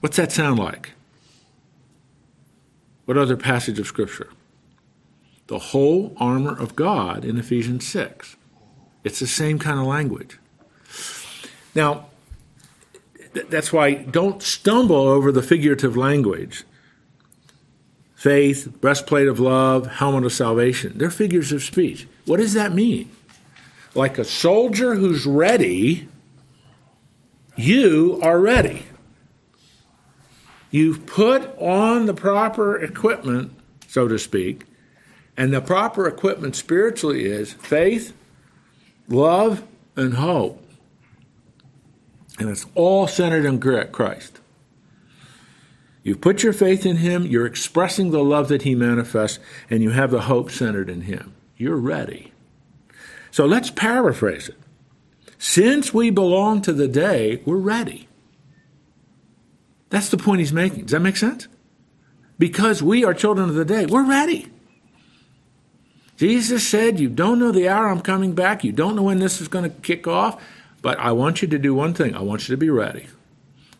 What's 0.00 0.16
that 0.16 0.32
sound 0.32 0.58
like? 0.58 0.92
What 3.04 3.18
other 3.18 3.36
passage 3.36 3.78
of 3.78 3.86
Scripture? 3.86 4.30
The 5.48 5.58
whole 5.58 6.14
armor 6.18 6.58
of 6.58 6.76
God 6.76 7.24
in 7.24 7.36
Ephesians 7.36 7.86
6. 7.86 8.36
It's 9.02 9.18
the 9.18 9.26
same 9.26 9.58
kind 9.58 9.78
of 9.78 9.86
language. 9.86 10.38
Now, 11.74 12.06
that's 13.50 13.72
why 13.72 13.94
don't 13.94 14.42
stumble 14.42 14.96
over 14.96 15.32
the 15.32 15.42
figurative 15.42 15.96
language. 15.96 16.64
Faith, 18.24 18.80
breastplate 18.80 19.28
of 19.28 19.38
love, 19.38 19.86
helmet 19.86 20.24
of 20.24 20.32
salvation. 20.32 20.94
They're 20.96 21.10
figures 21.10 21.52
of 21.52 21.62
speech. 21.62 22.08
What 22.24 22.38
does 22.38 22.54
that 22.54 22.72
mean? 22.72 23.10
Like 23.94 24.16
a 24.16 24.24
soldier 24.24 24.94
who's 24.94 25.26
ready, 25.26 26.08
you 27.54 28.18
are 28.22 28.40
ready. 28.40 28.86
You've 30.70 31.04
put 31.04 31.54
on 31.58 32.06
the 32.06 32.14
proper 32.14 32.82
equipment, 32.82 33.52
so 33.88 34.08
to 34.08 34.18
speak, 34.18 34.64
and 35.36 35.52
the 35.52 35.60
proper 35.60 36.08
equipment 36.08 36.56
spiritually 36.56 37.26
is 37.26 37.52
faith, 37.52 38.14
love, 39.06 39.62
and 39.96 40.14
hope. 40.14 40.66
And 42.38 42.48
it's 42.48 42.64
all 42.74 43.06
centered 43.06 43.44
in 43.44 43.60
Christ. 43.92 44.40
You 46.04 46.14
put 46.14 46.44
your 46.44 46.52
faith 46.52 46.86
in 46.86 46.98
Him, 46.98 47.26
you're 47.26 47.46
expressing 47.46 48.12
the 48.12 48.22
love 48.22 48.46
that 48.48 48.62
He 48.62 48.76
manifests, 48.76 49.40
and 49.68 49.82
you 49.82 49.90
have 49.90 50.12
the 50.12 50.22
hope 50.22 50.52
centered 50.52 50.88
in 50.88 51.00
Him 51.00 51.34
you're 51.56 51.76
ready. 51.76 52.32
So 53.30 53.46
let's 53.46 53.70
paraphrase 53.70 54.48
it. 54.48 54.56
Since 55.38 55.92
we 55.92 56.10
belong 56.10 56.62
to 56.62 56.72
the 56.72 56.88
day, 56.88 57.42
we're 57.44 57.56
ready. 57.56 58.08
That's 59.90 60.08
the 60.08 60.16
point 60.16 60.40
he's 60.40 60.52
making. 60.52 60.82
Does 60.82 60.92
that 60.92 61.00
make 61.00 61.16
sense? 61.16 61.48
Because 62.38 62.82
we 62.82 63.04
are 63.04 63.14
children 63.14 63.48
of 63.48 63.54
the 63.54 63.64
day, 63.64 63.86
we're 63.86 64.08
ready. 64.08 64.48
Jesus 66.16 66.66
said, 66.66 67.00
You 67.00 67.08
don't 67.08 67.38
know 67.38 67.52
the 67.52 67.68
hour 67.68 67.88
I'm 67.88 68.00
coming 68.00 68.34
back. 68.34 68.64
You 68.64 68.72
don't 68.72 68.96
know 68.96 69.02
when 69.02 69.18
this 69.18 69.40
is 69.40 69.48
going 69.48 69.64
to 69.64 69.76
kick 69.80 70.06
off. 70.06 70.42
But 70.80 70.98
I 70.98 71.12
want 71.12 71.42
you 71.42 71.48
to 71.48 71.58
do 71.58 71.74
one 71.74 71.94
thing 71.94 72.14
I 72.14 72.20
want 72.20 72.48
you 72.48 72.52
to 72.52 72.58
be 72.58 72.70
ready. 72.70 73.06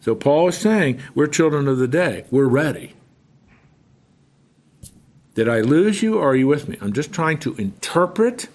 So 0.05 0.15
Paul 0.15 0.49
is 0.49 0.59
saying, 0.59 1.01
We're 1.15 1.29
children 1.29 1.67
of 1.67 1.79
the 1.79 1.89
day. 1.89 2.27
We're 2.31 2.45
ready. 2.45 2.93
Did 5.35 5.49
I 5.49 5.63
lose 5.63 6.03
you 6.03 6.19
or 6.19 6.33
are 6.33 6.37
you 6.37 6.47
with 6.47 6.69
me? 6.69 6.77
I'm 6.83 6.93
just 6.93 7.11
trying 7.11 7.39
to 7.39 7.55
interpret 7.55 8.49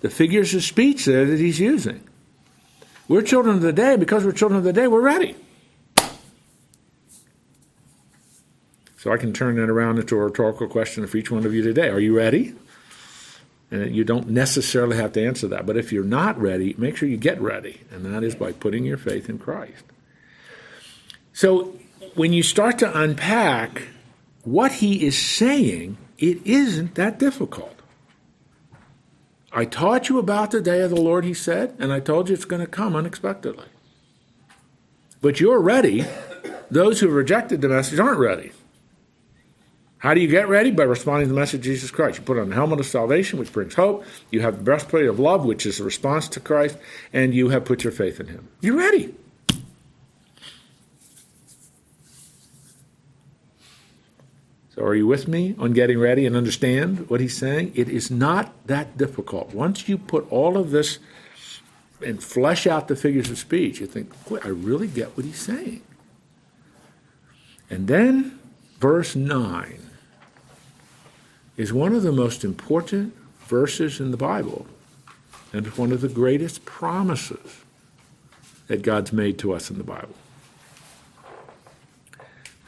the 0.00 0.08
figures 0.08 0.54
of 0.54 0.62
speech 0.62 1.04
there 1.04 1.24
that 1.24 1.40
he's 1.40 1.58
using. 1.58 2.04
We're 3.08 3.22
children 3.22 3.56
of 3.56 3.62
the 3.62 3.72
day. 3.72 3.96
Because 3.96 4.24
we're 4.24 4.30
children 4.30 4.58
of 4.58 4.62
the 4.62 4.72
day, 4.72 4.86
we're 4.86 5.00
ready. 5.00 5.34
So 8.96 9.12
I 9.12 9.16
can 9.16 9.32
turn 9.32 9.56
that 9.56 9.68
around 9.68 9.98
into 9.98 10.16
a 10.16 10.20
rhetorical 10.20 10.68
question 10.68 11.04
for 11.08 11.16
each 11.16 11.32
one 11.32 11.44
of 11.44 11.52
you 11.52 11.62
today. 11.62 11.88
Are 11.88 11.98
you 11.98 12.16
ready? 12.16 12.54
And 13.72 13.92
you 13.92 14.04
don't 14.04 14.28
necessarily 14.28 14.98
have 14.98 15.14
to 15.14 15.26
answer 15.26 15.48
that. 15.48 15.66
But 15.66 15.76
if 15.76 15.92
you're 15.92 16.04
not 16.04 16.40
ready, 16.40 16.76
make 16.78 16.96
sure 16.96 17.08
you 17.08 17.16
get 17.16 17.40
ready. 17.40 17.80
And 17.90 18.04
that 18.04 18.22
is 18.22 18.36
by 18.36 18.52
putting 18.52 18.84
your 18.84 18.98
faith 18.98 19.28
in 19.28 19.40
Christ. 19.40 19.82
So 21.32 21.78
when 22.14 22.32
you 22.32 22.42
start 22.42 22.78
to 22.78 22.98
unpack 22.98 23.82
what 24.44 24.72
he 24.72 25.06
is 25.06 25.16
saying, 25.16 25.96
it 26.18 26.46
isn't 26.46 26.94
that 26.96 27.18
difficult. 27.18 27.74
I 29.52 29.64
taught 29.64 30.08
you 30.08 30.18
about 30.18 30.50
the 30.50 30.62
day 30.62 30.80
of 30.80 30.90
the 30.90 31.00
Lord, 31.00 31.24
he 31.24 31.34
said, 31.34 31.74
and 31.78 31.92
I 31.92 32.00
told 32.00 32.28
you 32.28 32.34
it's 32.34 32.44
going 32.44 32.60
to 32.60 32.66
come 32.66 32.96
unexpectedly. 32.96 33.66
But 35.20 35.40
you're 35.40 35.60
ready. 35.60 36.06
Those 36.70 37.00
who 37.00 37.08
rejected 37.08 37.60
the 37.60 37.68
message 37.68 37.98
aren't 37.98 38.18
ready. 38.18 38.52
How 39.98 40.14
do 40.14 40.20
you 40.20 40.26
get 40.26 40.48
ready? 40.48 40.72
By 40.72 40.82
responding 40.82 41.28
to 41.28 41.34
the 41.34 41.38
message 41.38 41.60
of 41.60 41.64
Jesus 41.64 41.90
Christ. 41.92 42.18
You 42.18 42.24
put 42.24 42.38
on 42.38 42.48
the 42.48 42.54
helmet 42.56 42.80
of 42.80 42.86
salvation, 42.86 43.38
which 43.38 43.52
brings 43.52 43.74
hope. 43.74 44.04
You 44.30 44.40
have 44.40 44.56
the 44.56 44.64
breastplate 44.64 45.06
of 45.06 45.20
love, 45.20 45.44
which 45.44 45.64
is 45.64 45.78
a 45.78 45.84
response 45.84 46.28
to 46.30 46.40
Christ, 46.40 46.76
and 47.12 47.32
you 47.34 47.50
have 47.50 47.64
put 47.64 47.84
your 47.84 47.92
faith 47.92 48.18
in 48.18 48.26
Him. 48.26 48.48
You're 48.60 48.78
ready. 48.78 49.14
So, 54.74 54.82
are 54.82 54.94
you 54.94 55.06
with 55.06 55.28
me 55.28 55.54
on 55.58 55.72
getting 55.72 55.98
ready 55.98 56.24
and 56.24 56.34
understand 56.34 57.10
what 57.10 57.20
he's 57.20 57.36
saying? 57.36 57.72
It 57.74 57.90
is 57.90 58.10
not 58.10 58.54
that 58.68 58.96
difficult. 58.96 59.52
Once 59.52 59.86
you 59.86 59.98
put 59.98 60.30
all 60.32 60.56
of 60.56 60.70
this 60.70 60.98
and 62.00 62.22
flesh 62.22 62.66
out 62.66 62.88
the 62.88 62.96
figures 62.96 63.30
of 63.30 63.36
speech, 63.36 63.80
you 63.80 63.86
think, 63.86 64.10
I 64.42 64.48
really 64.48 64.86
get 64.86 65.14
what 65.14 65.26
he's 65.26 65.38
saying. 65.38 65.82
And 67.68 67.86
then, 67.86 68.38
verse 68.78 69.14
9 69.14 69.78
is 71.58 71.70
one 71.72 71.94
of 71.94 72.02
the 72.02 72.12
most 72.12 72.42
important 72.42 73.14
verses 73.46 74.00
in 74.00 74.10
the 74.10 74.16
Bible 74.16 74.66
and 75.52 75.66
one 75.76 75.92
of 75.92 76.00
the 76.00 76.08
greatest 76.08 76.64
promises 76.64 77.60
that 78.68 78.80
God's 78.80 79.12
made 79.12 79.38
to 79.40 79.52
us 79.52 79.70
in 79.70 79.76
the 79.76 79.84
Bible. 79.84 80.14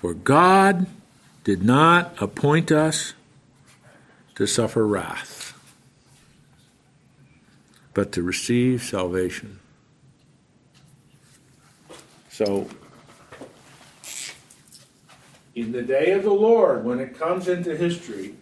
For 0.02 0.12
God 0.12 0.86
did 1.44 1.62
not 1.62 2.20
appoint 2.20 2.72
us 2.72 3.12
to 4.34 4.46
suffer 4.46 4.86
wrath, 4.86 5.52
but 7.92 8.10
to 8.12 8.22
receive 8.22 8.82
salvation. 8.82 9.60
So, 12.30 12.68
in 15.54 15.70
the 15.70 15.82
day 15.82 16.12
of 16.12 16.24
the 16.24 16.32
Lord, 16.32 16.84
when 16.84 16.98
it 16.98 17.16
comes 17.16 17.46
into 17.46 17.76
history, 17.76 18.34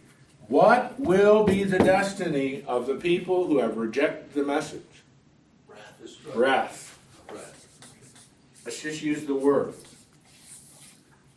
what 0.49 0.99
will 0.99 1.45
be 1.45 1.65
the 1.65 1.79
destiny 1.79 2.65
of 2.67 2.87
the 2.87 2.95
people 2.95 3.47
who 3.47 3.59
have 3.59 3.77
rejected 3.77 4.33
the 4.33 4.45
message? 4.45 4.81
Wrath 5.69 6.35
Wrath. 6.35 6.99
wrath. 7.31 8.63
Let's 8.65 8.81
just 8.81 9.03
use 9.03 9.27
the 9.27 9.35
word. 9.35 9.75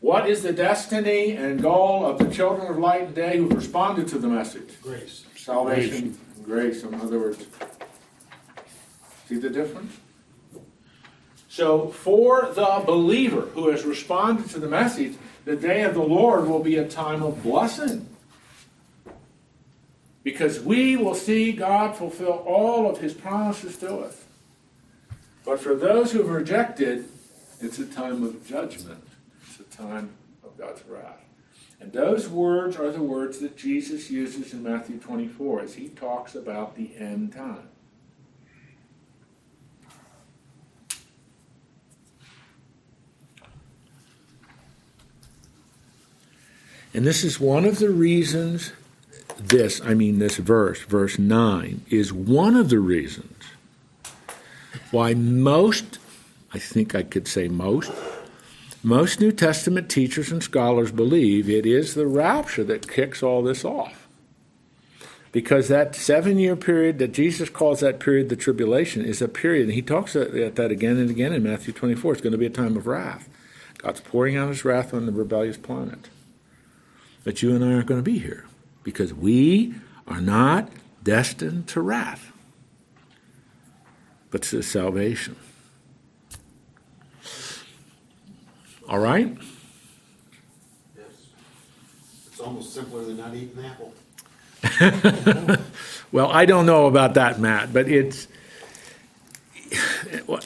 What 0.06 0.30
is 0.30 0.44
the 0.44 0.54
destiny 0.54 1.32
and 1.32 1.60
goal 1.60 2.06
of 2.06 2.20
the 2.20 2.30
children 2.30 2.68
of 2.68 2.78
light 2.78 3.08
today 3.08 3.38
who've 3.38 3.52
responded 3.52 4.08
to 4.10 4.20
the 4.20 4.28
message? 4.28 4.80
Grace. 4.80 5.26
Salvation, 5.36 6.16
grace, 6.44 6.84
in 6.84 6.94
other 6.94 7.18
words. 7.18 7.44
See 9.28 9.40
the 9.40 9.50
difference? 9.50 9.98
So, 11.50 11.88
for 11.88 12.52
the 12.54 12.84
believer 12.86 13.48
who 13.56 13.70
has 13.70 13.84
responded 13.84 14.48
to 14.52 14.60
the 14.60 14.68
message, 14.68 15.16
the 15.44 15.56
day 15.56 15.82
of 15.82 15.96
the 15.96 16.04
Lord 16.04 16.48
will 16.48 16.62
be 16.62 16.76
a 16.76 16.88
time 16.88 17.24
of 17.24 17.42
blessing. 17.42 18.08
Because 20.22 20.60
we 20.60 20.96
will 20.98 21.16
see 21.16 21.52
God 21.52 21.96
fulfill 21.96 22.44
all 22.46 22.88
of 22.88 23.00
his 23.00 23.16
promises 23.16 23.76
to 23.78 23.98
us. 24.02 24.24
But 25.44 25.60
for 25.60 25.74
those 25.74 26.12
who 26.12 26.20
have 26.20 26.30
rejected, 26.30 27.06
it's 27.60 27.80
a 27.80 27.88
time 27.88 28.22
of 28.22 28.46
judgment. 28.46 29.05
Time 29.76 30.12
of 30.44 30.58
God's 30.58 30.84
wrath. 30.86 31.22
And 31.80 31.92
those 31.92 32.30
words 32.30 32.78
are 32.78 32.92
the 32.92 33.02
words 33.02 33.40
that 33.40 33.58
Jesus 33.58 34.10
uses 34.10 34.54
in 34.54 34.64
Matthew 34.64 34.98
24 34.98 35.62
as 35.62 35.76
he 35.76 35.90
talks 35.90 36.34
about 36.34 36.76
the 36.76 36.96
end 36.98 37.34
time. 37.34 37.70
And 46.94 47.06
this 47.06 47.26
is 47.26 47.42
one 47.42 47.66
of 47.66 47.80
the 47.80 47.90
reasons 47.90 48.72
this, 49.38 49.82
I 49.82 49.94
mean, 49.94 50.20
this 50.20 50.38
verse, 50.38 50.82
verse 50.84 51.20
9, 51.20 51.82
is 51.90 52.14
one 52.14 52.56
of 52.56 52.70
the 52.70 52.80
reasons 52.80 53.44
why 54.92 55.14
most, 55.14 56.00
I 56.54 56.60
think 56.60 56.96
I 56.96 57.04
could 57.04 57.28
say 57.28 57.50
most, 57.50 57.92
most 58.86 59.20
New 59.20 59.32
Testament 59.32 59.90
teachers 59.90 60.32
and 60.32 60.44
scholars 60.44 60.92
believe 60.92 61.50
it 61.50 61.66
is 61.66 61.96
the 61.96 62.06
rapture 62.06 62.64
that 62.66 62.88
kicks 62.88 63.24
all 63.24 63.42
this 63.42 63.66
off. 63.66 64.08
Because 65.32 65.70
that 65.70 65.96
seven 65.96 66.38
year 66.38 66.56
period 66.56 67.00
that 67.00 67.12
Jesus 67.12 67.50
calls 67.50 67.80
that 67.80 68.00
period 68.00 68.30
the 68.30 68.36
tribulation 68.36 69.04
is 69.04 69.24
a 69.24 69.28
period, 69.28 69.64
and 69.64 69.74
he 69.74 69.82
talks 69.82 70.16
at 70.16 70.56
that 70.56 70.70
again 70.70 70.98
and 70.98 71.10
again 71.10 71.34
in 71.34 71.42
Matthew 71.42 71.74
24. 71.74 72.14
It's 72.14 72.22
going 72.22 72.32
to 72.32 72.38
be 72.38 72.46
a 72.46 72.50
time 72.52 72.78
of 72.78 72.86
wrath. 72.86 73.28
God's 73.80 74.02
pouring 74.02 74.38
out 74.38 74.50
his 74.50 74.64
wrath 74.64 74.94
on 74.94 75.08
the 75.08 75.12
rebellious 75.12 75.58
planet. 75.58 76.08
But 77.24 77.42
you 77.42 77.56
and 77.56 77.66
I 77.66 77.74
aren't 77.74 77.88
going 77.88 78.00
to 78.00 78.12
be 78.12 78.20
here 78.20 78.46
because 78.84 79.16
we 79.16 79.74
are 80.08 80.22
not 80.22 80.70
destined 81.04 81.68
to 81.70 81.82
wrath, 81.82 82.32
but 84.30 84.44
to 84.44 84.62
salvation. 84.62 85.38
All 88.88 89.00
right? 89.00 89.36
Yes. 90.98 91.06
It's 92.28 92.40
almost 92.40 92.74
simpler 92.74 93.04
than 93.04 93.18
not 93.18 93.34
eating 93.36 93.58
an 93.58 93.66
apple. 93.66 93.94
Well, 96.16 96.32
I 96.32 96.46
don't 96.46 96.66
know 96.66 96.86
about 96.86 97.16
that, 97.16 97.42
Matt, 97.42 97.74
but 97.74 97.90
it's 97.90 98.30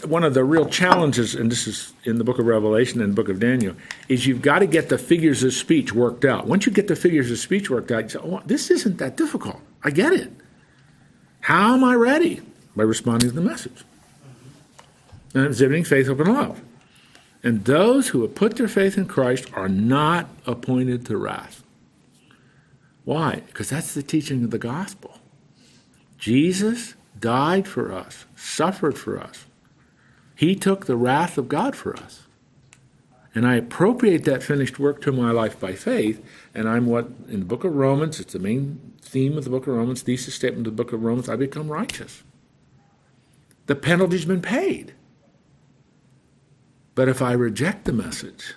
one 0.07 0.23
of 0.23 0.33
the 0.33 0.43
real 0.43 0.65
challenges, 0.65 1.35
and 1.35 1.51
this 1.51 1.67
is 1.67 1.93
in 2.05 2.17
the 2.17 2.23
book 2.23 2.39
of 2.39 2.47
Revelation 2.47 3.01
and 3.01 3.11
the 3.11 3.15
book 3.15 3.29
of 3.29 3.39
Daniel, 3.39 3.75
is 4.07 4.25
you've 4.25 4.41
got 4.41 4.59
to 4.59 4.65
get 4.65 4.89
the 4.89 4.97
figures 4.97 5.43
of 5.43 5.53
speech 5.53 5.93
worked 5.93 6.25
out. 6.25 6.47
Once 6.47 6.65
you 6.65 6.71
get 6.71 6.87
the 6.87 6.95
figures 6.95 7.29
of 7.29 7.37
speech 7.37 7.69
worked 7.69 7.91
out, 7.91 8.05
you 8.05 8.09
say, 8.09 8.19
oh, 8.19 8.41
this 8.47 8.71
isn't 8.71 8.97
that 8.97 9.15
difficult. 9.15 9.59
I 9.83 9.91
get 9.91 10.11
it. 10.11 10.31
How 11.41 11.75
am 11.75 11.83
I 11.83 11.93
ready? 11.93 12.41
By 12.75 12.81
responding 12.81 13.29
to 13.29 13.35
the 13.35 13.41
message 13.41 13.83
and 15.35 15.45
exhibiting 15.45 15.83
faith, 15.83 16.07
hope, 16.07 16.21
and 16.21 16.33
love. 16.33 16.61
And 17.41 17.65
those 17.65 18.09
who 18.09 18.21
have 18.21 18.35
put 18.35 18.57
their 18.57 18.67
faith 18.67 18.97
in 18.97 19.05
Christ 19.05 19.51
are 19.53 19.69
not 19.69 20.29
appointed 20.45 21.05
to 21.05 21.17
wrath. 21.17 21.63
Why? 23.05 23.41
Because 23.47 23.69
that's 23.69 23.93
the 23.93 24.03
teaching 24.03 24.43
of 24.43 24.51
the 24.51 24.57
gospel. 24.57 25.19
Jesus 26.17 26.95
died 27.19 27.67
for 27.67 27.91
us, 27.93 28.25
suffered 28.35 28.97
for 28.97 29.19
us. 29.19 29.45
He 30.35 30.55
took 30.55 30.85
the 30.85 30.97
wrath 30.97 31.37
of 31.37 31.49
God 31.49 31.75
for 31.75 31.95
us. 31.95 32.23
And 33.33 33.47
I 33.47 33.55
appropriate 33.55 34.25
that 34.25 34.43
finished 34.43 34.79
work 34.79 35.01
to 35.01 35.11
my 35.11 35.31
life 35.31 35.59
by 35.59 35.73
faith, 35.73 36.23
and 36.53 36.67
I'm 36.67 36.87
what, 36.87 37.07
in 37.29 37.39
the 37.39 37.45
book 37.45 37.63
of 37.63 37.75
Romans, 37.75 38.19
it's 38.19 38.33
the 38.33 38.39
main 38.39 38.93
theme 39.01 39.37
of 39.37 39.43
the 39.43 39.49
book 39.49 39.67
of 39.67 39.75
Romans, 39.75 40.01
thesis 40.01 40.33
statement 40.33 40.67
of 40.67 40.75
the 40.75 40.83
book 40.83 40.93
of 40.93 41.03
Romans, 41.03 41.29
I 41.29 41.35
become 41.35 41.69
righteous. 41.69 42.23
The 43.67 43.75
penalty's 43.75 44.25
been 44.25 44.41
paid. 44.41 44.93
But 46.95 47.07
if 47.07 47.21
I 47.21 47.33
reject 47.33 47.85
the 47.85 47.93
message, 47.93 48.55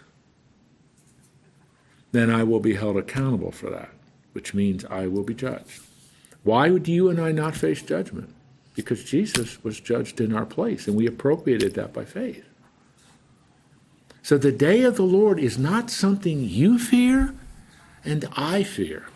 then 2.12 2.30
I 2.30 2.42
will 2.42 2.60
be 2.60 2.74
held 2.74 2.96
accountable 2.96 3.52
for 3.52 3.70
that, 3.70 3.90
which 4.32 4.54
means 4.54 4.84
I 4.84 5.06
will 5.06 5.22
be 5.22 5.34
judged. 5.34 5.80
Why 6.42 6.70
would 6.70 6.88
you 6.88 7.08
and 7.08 7.20
I 7.20 7.32
not 7.32 7.54
face 7.54 7.82
judgment? 7.82 8.34
Because 8.74 9.04
Jesus 9.04 9.62
was 9.62 9.80
judged 9.80 10.20
in 10.20 10.34
our 10.34 10.46
place, 10.46 10.86
and 10.86 10.96
we 10.96 11.06
appropriated 11.06 11.74
that 11.74 11.92
by 11.92 12.04
faith. 12.04 12.44
So 14.22 14.38
the 14.38 14.52
day 14.52 14.82
of 14.82 14.96
the 14.96 15.02
Lord 15.02 15.38
is 15.38 15.58
not 15.58 15.90
something 15.90 16.44
you 16.44 16.78
fear 16.78 17.34
and 18.04 18.24
I 18.36 18.62
fear. 18.62 19.06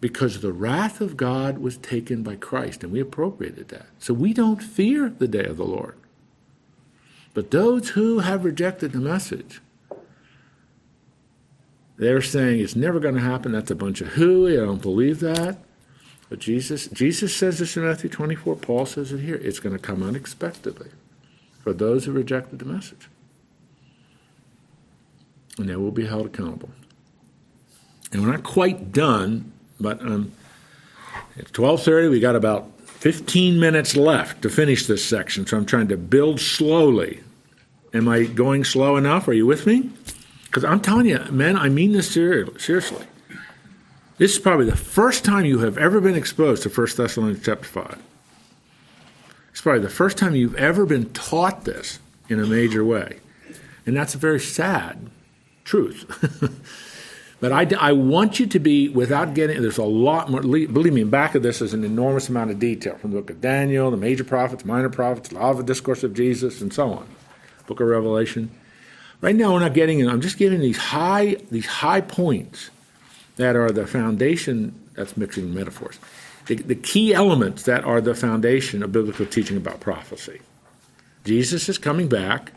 Because 0.00 0.40
the 0.40 0.52
wrath 0.52 1.00
of 1.00 1.16
God 1.16 1.58
was 1.58 1.78
taken 1.78 2.22
by 2.22 2.36
Christ, 2.36 2.82
and 2.82 2.92
we 2.92 3.00
appropriated 3.00 3.68
that. 3.68 3.86
So 3.98 4.12
we 4.14 4.32
don't 4.32 4.62
fear 4.62 5.08
the 5.08 5.28
day 5.28 5.44
of 5.44 5.56
the 5.56 5.64
Lord. 5.64 5.96
But 7.36 7.50
those 7.50 7.90
who 7.90 8.20
have 8.20 8.46
rejected 8.46 8.92
the 8.92 8.98
message, 8.98 9.60
they're 11.98 12.22
saying 12.22 12.60
it's 12.60 12.74
never 12.74 12.98
going 12.98 13.14
to 13.14 13.20
happen. 13.20 13.52
That's 13.52 13.70
a 13.70 13.74
bunch 13.74 14.00
of 14.00 14.14
hooey. 14.14 14.58
I 14.58 14.64
don't 14.64 14.80
believe 14.80 15.20
that. 15.20 15.58
But 16.30 16.38
Jesus, 16.38 16.86
Jesus 16.86 17.36
says 17.36 17.58
this 17.58 17.76
in 17.76 17.84
Matthew 17.84 18.08
24. 18.08 18.56
Paul 18.56 18.86
says 18.86 19.12
it 19.12 19.20
here. 19.20 19.34
It's 19.34 19.58
going 19.58 19.74
to 19.76 19.78
come 19.78 20.02
unexpectedly 20.02 20.88
for 21.62 21.74
those 21.74 22.06
who 22.06 22.12
rejected 22.12 22.58
the 22.58 22.64
message. 22.64 23.06
And 25.58 25.68
they 25.68 25.76
will 25.76 25.90
be 25.90 26.06
held 26.06 26.24
accountable. 26.24 26.70
And 28.12 28.22
we're 28.22 28.32
not 28.32 28.44
quite 28.44 28.92
done, 28.92 29.52
but 29.78 30.00
um, 30.00 30.32
at 31.38 31.52
12:30 31.52 32.10
we 32.10 32.18
got 32.18 32.34
about 32.34 32.70
15 32.86 33.60
minutes 33.60 33.94
left 33.94 34.40
to 34.40 34.48
finish 34.48 34.86
this 34.86 35.04
section. 35.04 35.46
So 35.46 35.58
I'm 35.58 35.66
trying 35.66 35.88
to 35.88 35.98
build 35.98 36.40
slowly. 36.40 37.20
Am 37.96 38.08
I 38.08 38.24
going 38.24 38.62
slow 38.62 38.96
enough? 38.96 39.26
Are 39.26 39.32
you 39.32 39.46
with 39.46 39.66
me? 39.66 39.90
Because 40.44 40.64
I'm 40.64 40.80
telling 40.80 41.06
you, 41.06 41.18
man, 41.30 41.56
I 41.56 41.70
mean 41.70 41.92
this 41.92 42.10
ser- 42.10 42.58
seriously. 42.58 43.06
This 44.18 44.34
is 44.34 44.38
probably 44.38 44.66
the 44.66 44.76
first 44.76 45.24
time 45.24 45.46
you 45.46 45.60
have 45.60 45.78
ever 45.78 46.00
been 46.00 46.14
exposed 46.14 46.62
to 46.64 46.68
1 46.68 46.88
Thessalonians 46.96 47.44
chapter 47.44 47.64
5. 47.64 48.02
It's 49.50 49.62
probably 49.62 49.80
the 49.80 49.88
first 49.88 50.18
time 50.18 50.34
you've 50.34 50.54
ever 50.56 50.84
been 50.84 51.10
taught 51.14 51.64
this 51.64 51.98
in 52.28 52.38
a 52.38 52.46
major 52.46 52.84
way. 52.84 53.20
And 53.86 53.96
that's 53.96 54.14
a 54.14 54.18
very 54.18 54.40
sad 54.40 55.10
truth. 55.64 56.04
but 57.40 57.52
I, 57.52 57.66
I 57.78 57.92
want 57.92 58.38
you 58.38 58.46
to 58.46 58.58
be, 58.58 58.90
without 58.90 59.32
getting, 59.32 59.62
there's 59.62 59.78
a 59.78 59.84
lot 59.84 60.30
more, 60.30 60.42
believe 60.42 60.92
me, 60.92 61.04
back 61.04 61.34
of 61.34 61.42
this 61.42 61.62
is 61.62 61.72
an 61.72 61.84
enormous 61.84 62.28
amount 62.28 62.50
of 62.50 62.58
detail 62.58 62.96
from 62.96 63.12
the 63.12 63.20
book 63.20 63.30
of 63.30 63.40
Daniel, 63.40 63.90
the 63.90 63.96
major 63.96 64.24
prophets, 64.24 64.66
minor 64.66 64.90
prophets, 64.90 65.30
the 65.30 65.52
the 65.54 65.62
discourse 65.62 66.02
of 66.02 66.12
Jesus, 66.12 66.60
and 66.60 66.74
so 66.74 66.92
on. 66.92 67.06
Book 67.66 67.80
of 67.80 67.88
Revelation. 67.88 68.50
Right 69.20 69.34
now, 69.34 69.52
we're 69.52 69.60
not 69.60 69.74
getting 69.74 70.00
it. 70.00 70.08
I'm 70.08 70.20
just 70.20 70.38
giving 70.38 70.60
these 70.60 70.76
high, 70.76 71.36
these 71.50 71.66
high 71.66 72.00
points 72.00 72.70
that 73.36 73.56
are 73.56 73.70
the 73.70 73.86
foundation. 73.86 74.78
That's 74.94 75.16
mixing 75.16 75.52
metaphors. 75.54 75.98
The, 76.46 76.56
the 76.56 76.74
key 76.74 77.12
elements 77.12 77.64
that 77.64 77.84
are 77.84 78.00
the 78.00 78.14
foundation 78.14 78.82
of 78.82 78.92
biblical 78.92 79.26
teaching 79.26 79.56
about 79.56 79.80
prophecy. 79.80 80.40
Jesus 81.24 81.68
is 81.68 81.78
coming 81.78 82.08
back. 82.08 82.52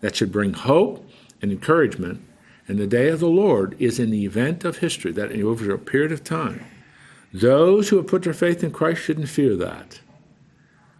That 0.00 0.16
should 0.16 0.32
bring 0.32 0.54
hope 0.54 1.06
and 1.42 1.52
encouragement. 1.52 2.22
And 2.66 2.78
the 2.78 2.86
day 2.86 3.08
of 3.08 3.20
the 3.20 3.28
Lord 3.28 3.76
is 3.78 3.98
an 3.98 4.14
event 4.14 4.64
of 4.64 4.78
history 4.78 5.12
that 5.12 5.32
over 5.42 5.74
a 5.74 5.78
period 5.78 6.12
of 6.12 6.24
time. 6.24 6.64
Those 7.32 7.88
who 7.88 7.96
have 7.96 8.06
put 8.06 8.22
their 8.22 8.32
faith 8.32 8.64
in 8.64 8.70
Christ 8.70 9.02
shouldn't 9.02 9.28
fear 9.28 9.56
that. 9.56 10.00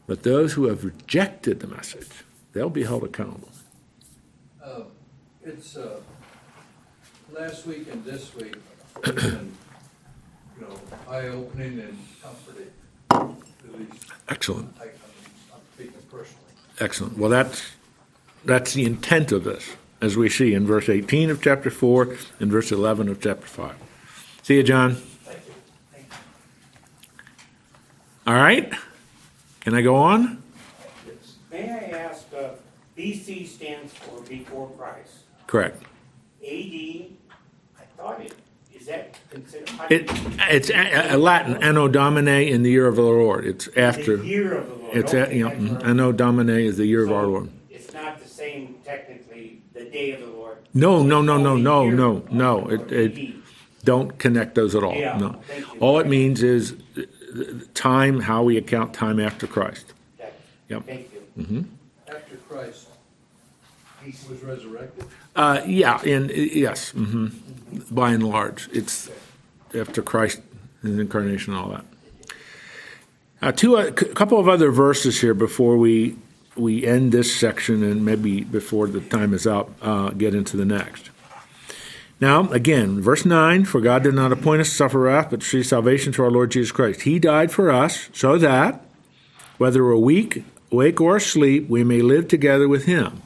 But 0.06 0.22
those 0.22 0.52
who 0.52 0.66
have 0.66 0.84
rejected 0.84 1.60
the 1.60 1.66
message, 1.66 2.08
they'll 2.52 2.70
be 2.70 2.84
held 2.84 3.04
accountable. 3.04 3.48
Uh, 4.62 4.82
It's, 5.44 5.76
uh, 5.76 6.00
last 7.32 7.66
week 7.66 7.88
and 7.90 8.04
this 8.04 8.34
week, 8.34 8.54
been, 9.02 9.52
you 10.58 10.66
know, 10.66 10.76
eye-opening 11.08 11.80
and 11.80 11.98
comforting, 12.22 12.70
at 13.10 13.78
least 13.78 14.04
Excellent. 14.28 14.74
I, 14.78 14.84
I'm 14.84 14.90
I'm 15.54 15.60
speaking 15.74 15.94
personally. 16.10 16.52
Excellent. 16.78 17.18
Well, 17.18 17.30
that's 17.30 17.62
that's 18.44 18.74
the 18.74 18.84
intent 18.84 19.32
of 19.32 19.44
this, 19.44 19.76
as 20.00 20.16
we 20.16 20.28
see 20.28 20.54
in 20.54 20.66
verse 20.66 20.88
18 20.88 21.30
of 21.30 21.42
chapter 21.42 21.70
4 21.70 22.16
and 22.40 22.50
verse 22.50 22.70
11 22.72 23.08
of 23.08 23.20
chapter 23.20 23.46
5. 23.46 23.74
See 24.42 24.56
you, 24.56 24.62
John. 24.62 24.94
Thank 24.94 25.38
you. 25.46 25.52
Thank 25.92 26.06
you. 28.26 28.32
All 28.32 28.34
right. 28.38 28.72
Can 29.60 29.74
I 29.74 29.82
go 29.82 29.96
on? 29.96 30.42
May 31.50 31.68
I 31.70 31.98
ask, 31.98 32.09
BC 33.00 33.46
stands 33.46 33.94
for 33.94 34.20
before 34.28 34.68
Christ. 34.76 35.10
Correct. 35.46 35.82
AD, 36.42 36.46
I 36.46 37.84
thought 37.96 38.20
it, 38.20 38.34
is 38.74 38.86
that 38.86 39.16
considered? 39.30 39.70
It, 39.90 40.10
it's 40.50 40.68
a, 40.70 41.14
a 41.14 41.16
Latin 41.16 41.56
anno 41.62 41.88
domini 41.88 42.50
in 42.50 42.62
the 42.62 42.70
year 42.70 42.86
of 42.86 42.96
the 42.96 43.02
Lord. 43.02 43.46
It's 43.46 43.68
after. 43.74 44.18
The 44.18 44.26
year 44.26 44.52
of 44.54 44.68
the 44.68 44.74
Lord. 44.74 44.96
It's 44.96 45.14
a, 45.14 45.22
Okay, 45.26 45.38
you 45.38 45.44
know, 45.48 45.50
that's 45.56 45.72
right. 45.72 45.84
anno 45.86 46.12
domini 46.12 46.66
is 46.66 46.76
the 46.76 46.84
year 46.84 47.02
of 47.04 47.10
our 47.12 47.26
Lord. 47.26 47.48
It's 47.70 47.90
not 47.94 48.20
the 48.20 48.28
same 48.28 48.74
technically, 48.84 49.62
the 49.72 49.84
day 49.84 50.12
of 50.12 50.20
the 50.20 50.26
Lord. 50.26 50.58
No, 50.74 51.02
no, 51.02 51.22
no, 51.22 51.38
no, 51.38 51.56
no, 51.56 51.88
no, 51.88 52.22
no. 52.30 52.68
It, 52.68 52.92
it 52.92 53.34
don't 53.82 54.18
connect 54.18 54.54
those 54.56 54.74
at 54.74 54.84
all. 54.84 54.94
Yeah, 54.94 55.16
no. 55.16 55.40
All 55.80 55.98
it 56.00 56.06
means 56.06 56.42
is 56.42 56.74
uh, 56.98 57.02
time, 57.72 58.20
how 58.20 58.42
we 58.42 58.58
account 58.58 58.92
time 58.92 59.18
after 59.18 59.46
Christ. 59.46 59.94
That- 60.18 60.34
Yep. 60.68 60.84
Thank 60.84 61.10
you. 61.38 61.64
After 62.06 62.36
Christ 62.36 62.89
was 64.28 64.42
resurrected, 64.42 65.04
Uh, 65.36 65.60
yeah, 65.66 66.00
and 66.02 66.30
uh, 66.30 66.34
yes, 66.34 66.90
hmm 66.90 67.28
by 67.90 68.10
and 68.10 68.28
large, 68.28 68.68
it's 68.72 69.08
after 69.74 70.02
Christ, 70.02 70.40
his 70.82 70.98
incarnation, 70.98 71.52
and 71.54 71.62
all 71.62 71.70
that. 71.70 71.84
Uh, 73.40 73.52
two, 73.52 73.76
a 73.76 73.92
couple 73.92 74.38
of 74.38 74.48
other 74.48 74.70
verses 74.70 75.20
here 75.20 75.34
before 75.34 75.76
we 75.76 76.16
we 76.56 76.84
end 76.84 77.12
this 77.12 77.34
section, 77.34 77.82
and 77.84 78.04
maybe 78.04 78.42
before 78.42 78.88
the 78.88 79.00
time 79.00 79.32
is 79.32 79.46
up, 79.46 79.70
uh, 79.80 80.10
get 80.10 80.34
into 80.34 80.56
the 80.56 80.64
next. 80.64 81.10
Now, 82.20 82.50
again, 82.50 83.00
verse 83.00 83.24
9 83.24 83.64
For 83.64 83.80
God 83.80 84.02
did 84.02 84.14
not 84.14 84.32
appoint 84.32 84.60
us 84.60 84.68
to 84.68 84.74
suffer 84.74 84.98
wrath, 84.98 85.30
but 85.30 85.40
to 85.40 85.46
see 85.46 85.62
salvation 85.62 86.12
through 86.12 86.26
our 86.26 86.30
Lord 86.30 86.50
Jesus 86.50 86.72
Christ. 86.72 87.02
He 87.02 87.18
died 87.18 87.50
for 87.52 87.70
us 87.70 88.10
so 88.12 88.36
that, 88.38 88.82
whether 89.58 89.84
we're 89.84 89.96
weak, 89.96 90.44
awake, 90.70 91.00
or 91.00 91.16
asleep, 91.16 91.68
we 91.68 91.82
may 91.84 92.02
live 92.02 92.28
together 92.28 92.68
with 92.68 92.84
Him. 92.84 93.22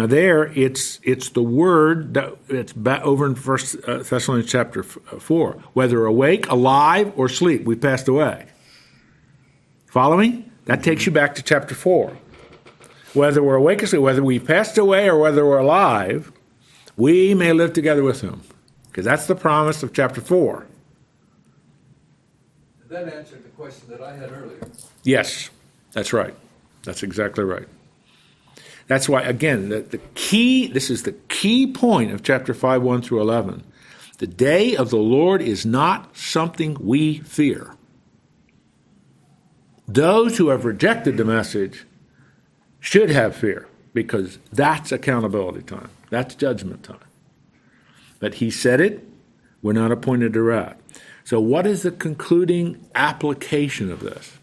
Now 0.00 0.06
there, 0.06 0.46
it's 0.54 0.98
it's 1.02 1.28
the 1.28 1.42
word 1.42 2.14
that 2.14 2.34
it's 2.48 2.72
over 2.86 3.26
in 3.26 3.34
First 3.34 3.76
uh, 3.86 3.98
Thessalonians 3.98 4.50
chapter 4.50 4.80
uh, 4.80 5.18
four. 5.18 5.62
Whether 5.74 6.06
awake, 6.06 6.48
alive, 6.48 7.12
or 7.18 7.28
sleep, 7.28 7.64
we 7.64 7.76
passed 7.76 8.08
away. 8.08 8.46
Following? 9.88 10.50
That 10.64 10.82
takes 10.82 11.04
you 11.04 11.12
back 11.12 11.34
to 11.34 11.42
chapter 11.42 11.74
four. 11.74 12.16
Whether 13.12 13.42
we're 13.42 13.56
awake 13.56 13.82
or 13.82 13.84
asleep, 13.84 14.00
whether 14.00 14.22
we 14.22 14.38
passed 14.38 14.78
away 14.78 15.06
or 15.06 15.18
whether 15.18 15.44
we're 15.44 15.58
alive, 15.58 16.32
we 16.96 17.34
may 17.34 17.52
live 17.52 17.74
together 17.74 18.02
with 18.02 18.22
Him, 18.22 18.40
because 18.86 19.04
that's 19.04 19.26
the 19.26 19.36
promise 19.36 19.82
of 19.82 19.92
chapter 19.92 20.22
four. 20.22 20.66
that 22.88 23.06
answered 23.12 23.44
the 23.44 23.50
question 23.50 23.90
that 23.90 24.00
I 24.00 24.16
had 24.16 24.32
earlier. 24.32 24.66
Yes, 25.02 25.50
that's 25.92 26.14
right. 26.14 26.34
That's 26.84 27.02
exactly 27.02 27.44
right. 27.44 27.68
That's 28.90 29.08
why, 29.08 29.22
again, 29.22 29.68
the, 29.68 29.82
the 29.82 30.00
key, 30.16 30.66
this 30.66 30.90
is 30.90 31.04
the 31.04 31.12
key 31.12 31.72
point 31.72 32.10
of 32.10 32.24
chapter 32.24 32.52
5, 32.52 32.82
1 32.82 33.02
through 33.02 33.20
11. 33.20 33.62
The 34.18 34.26
day 34.26 34.74
of 34.74 34.90
the 34.90 34.96
Lord 34.96 35.40
is 35.40 35.64
not 35.64 36.16
something 36.16 36.76
we 36.80 37.18
fear. 37.18 37.72
Those 39.86 40.38
who 40.38 40.48
have 40.48 40.64
rejected 40.64 41.18
the 41.18 41.24
message 41.24 41.86
should 42.80 43.10
have 43.10 43.36
fear 43.36 43.68
because 43.94 44.40
that's 44.52 44.90
accountability 44.90 45.62
time, 45.62 45.90
that's 46.10 46.34
judgment 46.34 46.82
time. 46.82 46.98
But 48.18 48.34
he 48.34 48.50
said 48.50 48.80
it, 48.80 49.06
we're 49.62 49.72
not 49.72 49.92
appointed 49.92 50.32
to 50.32 50.42
wrath. 50.42 50.76
So, 51.22 51.38
what 51.38 51.64
is 51.64 51.82
the 51.82 51.92
concluding 51.92 52.84
application 52.96 53.92
of 53.92 54.00
this? 54.00 54.36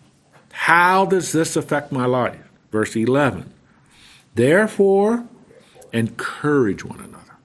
How 0.54 1.06
does 1.06 1.34
this 1.34 1.58
affect 1.58 1.92
my 1.92 2.06
life? 2.06 2.50
Verse 2.72 2.96
11. 2.96 3.56
Therefore, 4.38 5.28
encourage 5.92 6.86
one 6.86 7.00
another. 7.00 7.38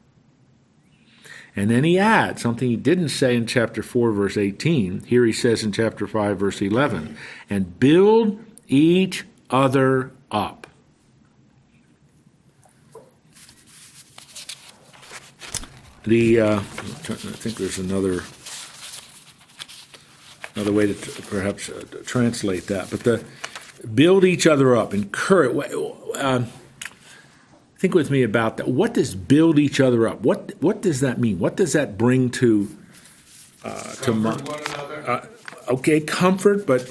And 1.57 1.70
then 1.70 1.84
he 1.84 1.99
adds 1.99 2.43
something 2.43 2.68
he 2.68 2.76
didn't 2.76 3.09
say 3.09 3.34
in 3.34 3.47
chapter 3.47 3.82
4, 3.82 4.12
verse 4.12 4.36
18. 4.36 5.05
Here 5.05 5.24
he 5.24 5.32
says 5.32 5.62
in 5.62 5.72
chapter 5.72 6.07
5, 6.07 6.38
verse 6.38 6.61
11, 6.61 7.16
and 7.49 7.80
build 7.80 8.45
each 8.68 9.24
other 9.49 10.11
up. 10.30 10.66
The 16.05 16.40
uh, 16.40 16.57
I 16.57 16.61
think 16.61 17.57
there's 17.57 17.78
another 17.78 18.24
another 20.57 20.72
way 20.72 20.88
to 20.88 20.95
t- 20.95 21.22
perhaps 21.22 21.70
uh, 21.70 21.84
translate 22.05 22.66
that, 22.66 22.90
but 22.90 23.05
the 23.05 23.24
build 23.95 24.24
each 24.24 24.47
other 24.47 24.76
up, 24.76 24.93
encourage. 24.93 25.72
Uh, 26.16 26.45
think 27.83 27.95
with 27.95 28.12
me 28.12 28.22
about 28.22 28.59
that. 28.59 28.68
What 28.68 28.95
does 28.95 29.16
build 29.16 29.59
each 29.59 29.80
other 29.80 30.07
up? 30.07 30.20
What 30.20 30.53
what 30.61 30.80
does 30.80 31.01
that 31.01 31.18
mean? 31.18 31.41
What 31.41 31.57
does 31.57 31.72
that 31.72 31.99
bring 31.99 32.30
to 32.30 32.68
uh, 33.64 33.95
to 34.03 34.12
my, 34.12 34.37
one 34.37 34.61
another. 34.66 35.11
uh, 35.11 35.26
okay 35.66 35.99
comfort, 36.01 36.64
but 36.64 36.83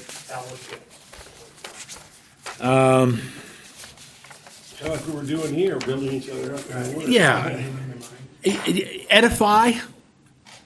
um, 2.60 3.22
Kind 4.78 4.92
of 4.92 5.00
like 5.00 5.00
what 5.08 5.16
we're 5.16 5.22
doing 5.22 5.54
here, 5.54 5.78
building 5.78 6.12
each 6.12 6.28
other 6.28 6.56
up 6.56 6.94
word. 6.94 7.08
yeah, 7.08 7.62
edify, 9.08 9.72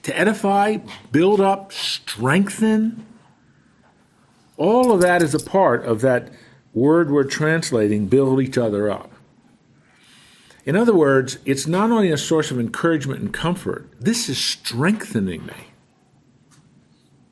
to 0.03 0.17
edify, 0.19 0.77
build 1.09 1.39
up, 1.39 1.71
strengthen. 1.71 3.05
All 4.57 4.91
of 4.91 4.99
that 4.99 5.21
is 5.21 5.33
a 5.33 5.39
part 5.39 5.85
of 5.85 6.01
that 6.01 6.33
word 6.73 7.11
we're 7.11 7.23
translating, 7.23 8.07
build 8.07 8.41
each 8.41 8.57
other 8.57 8.91
up. 8.91 9.11
In 10.67 10.75
other 10.75 10.93
words, 10.93 11.39
it's 11.45 11.65
not 11.65 11.91
only 11.91 12.11
a 12.11 12.17
source 12.17 12.51
of 12.51 12.59
encouragement 12.59 13.21
and 13.21 13.33
comfort, 13.33 13.89
this 14.01 14.27
is 14.27 14.37
strengthening 14.37 15.45
me. 15.45 15.53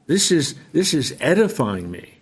This 0.07 0.31
is, 0.31 0.55
this 0.71 0.93
is 0.93 1.17
edifying 1.19 1.91
me. 1.91 2.19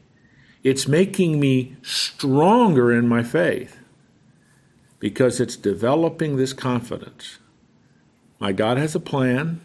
It's 0.64 0.88
making 0.88 1.40
me 1.40 1.76
stronger 1.84 2.92
in 2.92 3.08
my 3.08 3.22
faith 3.22 3.78
because 4.98 5.40
it's 5.40 5.56
developing 5.56 6.38
this 6.38 6.52
confidence. 6.52 7.38
My 8.40 8.52
God 8.52 8.78
has 8.78 8.96
a 8.96 9.00
plan, 9.00 9.62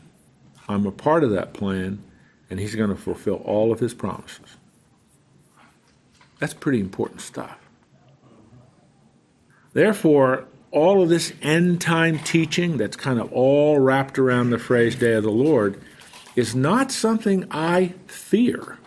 I'm 0.69 0.85
a 0.85 0.93
part 0.93 1.25
of 1.25 1.31
that 1.31 1.55
plan, 1.55 2.05
and 2.51 2.61
He's 2.61 2.75
going 2.75 2.91
to 2.91 2.97
fulfill 2.97 3.37
all 3.37 3.73
of 3.73 3.81
His 3.81 3.95
promises. 3.95 4.59
That's 6.41 6.53
pretty 6.53 6.81
important 6.81 7.23
stuff. 7.23 7.59
Therefore, 9.73 10.47
all 10.71 11.03
of 11.03 11.09
this 11.09 11.33
end 11.43 11.81
time 11.81 12.19
teaching 12.19 12.77
that's 12.77 12.97
kind 12.97 13.21
of 13.21 13.33
all 13.33 13.79
wrapped 13.79 14.19
around 14.19 14.51
the 14.51 14.59
phrase 14.59 14.97
day 14.97 15.15
of 15.15 15.23
the 15.23 15.31
Lord 15.31 15.81
is 16.37 16.55
not 16.55 16.93
something 16.93 17.47
I 17.51 17.95
fear. 18.07 18.79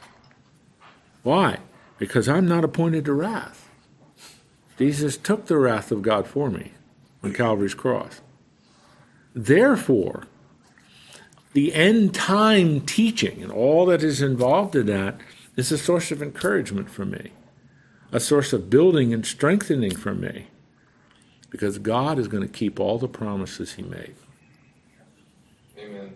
Why? 1.24 1.60
Because 1.98 2.30
I'm 2.30 2.48
not 2.48 2.64
appointed 2.64 3.06
to 3.06 3.14
wrath. 3.14 3.70
Jesus 4.78 5.18
took 5.18 5.46
the 5.46 5.58
wrath 5.58 5.92
of 5.92 6.02
God 6.02 6.28
for 6.28 6.50
me 6.50 6.72
on 7.24 7.34
Calvary's 7.34 7.74
cross. 7.74 8.22
Therefore, 9.36 10.24
the 11.54 11.74
end 11.74 12.16
time 12.16 12.82
teaching 12.82 13.44
and 13.44 13.52
all 13.52 13.86
that 13.88 14.04
is 14.04 14.22
involved 14.22 14.76
in 14.76 14.88
that 14.88 15.18
is 15.56 15.72
a 15.72 15.78
source 15.78 16.12
of 16.12 16.22
encouragement 16.22 16.90
for 16.90 17.06
me, 17.06 17.32
a 18.12 18.20
source 18.20 18.54
of 18.54 18.70
building 18.70 19.14
and 19.14 19.26
strengthening 19.26 19.96
for 19.96 20.16
me, 20.16 20.48
because 21.52 21.78
God 21.78 22.18
is 22.18 22.28
going 22.28 22.42
to 22.42 22.52
keep 22.52 22.80
all 22.80 22.98
the 22.98 23.08
promises 23.08 23.74
He 23.74 23.84
made. 23.84 24.16
Amen. 25.78 26.16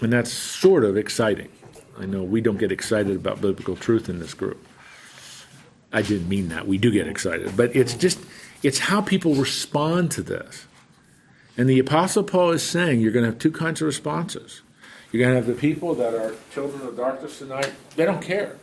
And 0.00 0.12
that's 0.12 0.32
sort 0.32 0.84
of 0.84 0.96
exciting. 0.96 1.50
I 1.98 2.06
know 2.06 2.22
we 2.22 2.40
don't 2.40 2.58
get 2.58 2.72
excited 2.72 3.16
about 3.16 3.40
biblical 3.40 3.76
truth 3.76 4.08
in 4.08 4.18
this 4.18 4.32
group. 4.32 4.64
I 5.92 6.02
didn't 6.02 6.28
mean 6.28 6.48
that. 6.48 6.66
We 6.66 6.78
do 6.78 6.90
get 6.90 7.08
excited. 7.08 7.56
But 7.56 7.74
it's 7.74 7.94
just, 7.94 8.18
it's 8.62 8.78
how 8.78 9.00
people 9.00 9.34
respond 9.34 10.10
to 10.12 10.22
this. 10.22 10.66
And 11.56 11.68
the 11.68 11.78
Apostle 11.78 12.22
Paul 12.22 12.50
is 12.50 12.62
saying 12.62 13.00
you're 13.00 13.12
going 13.12 13.24
to 13.24 13.30
have 13.30 13.38
two 13.38 13.50
kinds 13.50 13.80
of 13.80 13.86
responses. 13.86 14.60
You're 15.10 15.22
going 15.22 15.30
to 15.30 15.36
have 15.36 15.46
the 15.46 15.58
people 15.60 15.94
that 15.94 16.14
are 16.14 16.34
children 16.52 16.86
of 16.86 16.96
darkness 16.96 17.38
tonight, 17.38 17.72
they 17.96 18.04
don't 18.04 18.20
care. 18.20 18.56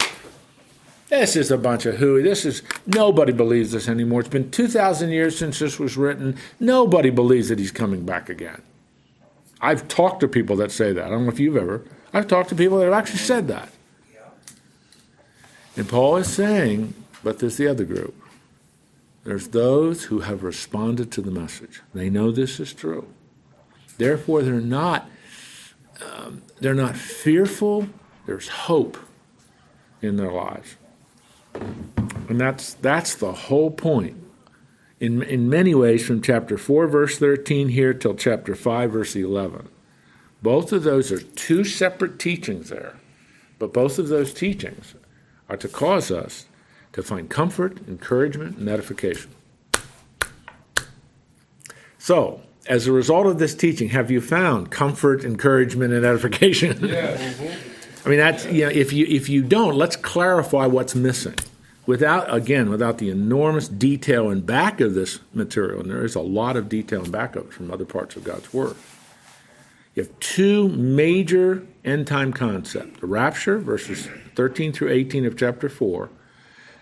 This 1.14 1.36
is 1.36 1.52
a 1.52 1.60
bunch 1.60 1.86
of 1.86 1.98
hooey. 1.98 2.24
This 2.24 2.44
is, 2.44 2.64
nobody 2.88 3.32
believes 3.32 3.72
this 3.72 3.88
anymore. 3.88 4.22
It's 4.22 4.30
been 4.30 4.50
2,000 4.50 5.12
years 5.12 5.38
since 5.38 5.60
this 5.60 5.78
was 5.78 5.96
written. 5.96 6.36
Nobody 6.60 7.12
believes 7.12 7.50
that 7.50 7.60
he's 7.60 7.72
coming 7.72 8.04
back 8.04 8.30
again. 8.30 8.64
I've 9.62 9.88
talked 9.88 10.22
to 10.22 10.28
people 10.28 10.56
that 10.56 10.72
say 10.72 10.92
that. 10.92 11.06
I 11.06 11.10
don't 11.10 11.26
know 11.26 11.32
if 11.32 11.40
you've 11.40 11.56
ever. 11.56 11.84
I've 12.14 12.28
talked 12.28 12.50
to 12.50 12.56
people 12.56 12.80
that 12.80 12.86
have 12.86 12.96
actually 12.96 13.20
said 13.20 13.48
that. 13.50 13.70
And 15.78 15.88
Paul 15.88 16.18
is 16.18 16.34
saying, 16.34 16.96
but 17.24 17.38
there's 17.38 17.58
the 17.58 17.68
other 17.68 17.86
group. 17.86 18.16
There's 19.24 19.50
those 19.50 20.06
who 20.06 20.22
have 20.22 20.42
responded 20.42 21.12
to 21.12 21.22
the 21.22 21.30
message. 21.30 21.84
They 21.94 22.10
know 22.10 22.32
this 22.32 22.60
is 22.60 22.74
true. 22.74 23.08
Therefore, 24.00 24.42
they're 24.42 24.56
not 24.56 25.08
um, 26.02 26.42
they're 26.60 26.74
not 26.74 26.98
fearful. 26.98 27.88
There's 28.26 28.48
hope 28.48 28.98
in 30.02 30.18
their 30.18 30.32
lives, 30.32 30.76
and 31.56 32.40
that's 32.40 32.74
that's 32.76 33.16
the 33.16 33.32
whole 33.32 33.72
point. 33.72 34.18
In 35.00 35.22
in 35.24 35.50
many 35.50 35.76
ways, 35.76 36.06
from 36.06 36.22
chapter 36.22 36.58
four, 36.58 36.88
verse 36.88 37.18
thirteen 37.18 37.70
here 37.70 37.94
till 37.94 38.16
chapter 38.16 38.56
five, 38.56 38.92
verse 38.92 39.16
eleven, 39.16 39.70
both 40.42 40.72
of 40.72 40.84
those 40.84 41.12
are 41.12 41.22
two 41.22 41.64
separate 41.64 42.20
teachings 42.20 42.70
there, 42.70 42.96
but 43.60 43.74
both 43.74 44.00
of 44.00 44.08
those 44.08 44.34
teachings 44.34 44.96
are 45.50 45.58
to 45.58 45.68
cause 45.68 46.10
us 46.10 46.46
to 46.94 47.04
find 47.04 47.30
comfort, 47.30 47.80
encouragement, 47.88 48.58
and 48.58 48.70
edification. 48.70 49.32
So, 51.98 52.42
as 52.68 52.88
a 52.88 52.92
result 52.92 53.28
of 53.28 53.40
this 53.40 53.56
teaching, 53.56 53.90
have 53.90 54.12
you 54.12 54.22
found 54.22 54.72
comfort, 54.72 55.24
encouragement, 55.24 55.94
and 55.94 56.06
edification? 56.06 56.88
Yes. 56.88 57.42
I 58.06 58.10
mean, 58.10 58.20
that's 58.20 58.46
you 58.46 58.66
know, 58.66 58.70
if 58.70 58.92
you 58.92 59.06
if 59.08 59.30
you 59.30 59.44
don't, 59.44 59.76
let's 59.76 59.96
clarify 59.96 60.66
what's 60.66 60.96
missing. 60.96 61.36
Without 61.86 62.34
again, 62.34 62.70
without 62.70 62.98
the 62.98 63.10
enormous 63.10 63.68
detail 63.68 64.30
and 64.30 64.46
back 64.46 64.80
of 64.82 64.94
this 64.94 65.20
material, 65.34 65.82
and 65.82 65.90
there 65.90 66.06
is 66.06 66.16
a 66.16 66.22
lot 66.22 66.56
of 66.56 66.70
detail 66.70 67.04
and 67.04 67.12
backup 67.12 67.52
from 67.52 67.72
other 67.72 67.86
parts 67.86 68.16
of 68.16 68.24
God's 68.24 68.54
Word. 68.54 68.76
You 69.96 70.04
have 70.04 70.20
two 70.20 70.70
major 70.70 71.64
end 71.84 72.08
time 72.08 72.34
concepts: 72.34 73.00
the 73.00 73.08
rapture, 73.08 73.58
verses 73.58 74.10
thirteen 74.36 74.72
through 74.74 74.90
eighteen 74.90 75.26
of 75.26 75.38
chapter 75.38 75.70
four, 75.70 76.10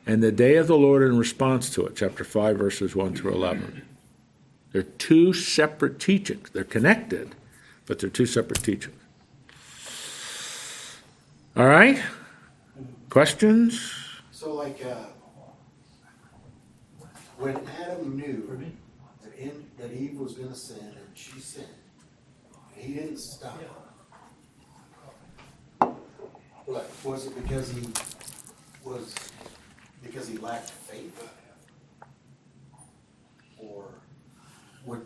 and 0.06 0.24
the 0.24 0.32
day 0.32 0.56
of 0.56 0.68
the 0.68 0.78
Lord 0.78 1.04
in 1.04 1.18
response 1.18 1.70
to 1.72 1.86
it, 1.86 1.96
chapter 1.96 2.24
five, 2.24 2.58
verses 2.58 2.96
one 2.96 3.16
through 3.16 3.34
eleven. 3.34 3.82
They're 4.72 4.84
two 4.84 5.34
separate 5.34 6.00
teachings. 6.00 6.50
They're 6.52 6.64
connected, 6.64 7.36
but 7.86 8.00
they're 8.00 8.10
two 8.10 8.26
separate 8.26 8.64
teachings. 8.64 8.96
All 11.56 11.66
right? 11.68 12.02
Questions? 13.10 13.94
So 14.32 14.54
like, 14.56 14.84
uh, 14.86 15.08
when 17.38 17.60
Adam 17.82 18.16
knew 18.16 18.74
that, 19.22 19.38
in, 19.38 19.66
that 19.78 19.92
Eve 19.92 20.18
was 20.18 20.34
gonna 20.34 20.56
sin 20.56 20.78
and 20.78 21.08
she 21.14 21.40
sinned, 21.40 21.68
and 22.76 22.86
he 22.86 22.94
didn't 22.94 23.18
stop 23.18 23.60
her. 25.80 25.88
What, 26.66 26.90
was 27.04 27.26
it 27.26 27.44
because 27.44 27.70
he 27.72 27.86
was, 28.86 29.14
because 30.02 30.30
he 30.30 30.38
lacked 30.38 30.70
faith? 30.70 31.30
Or 33.58 33.90
what, 34.86 35.02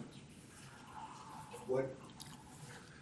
what, 1.65 1.89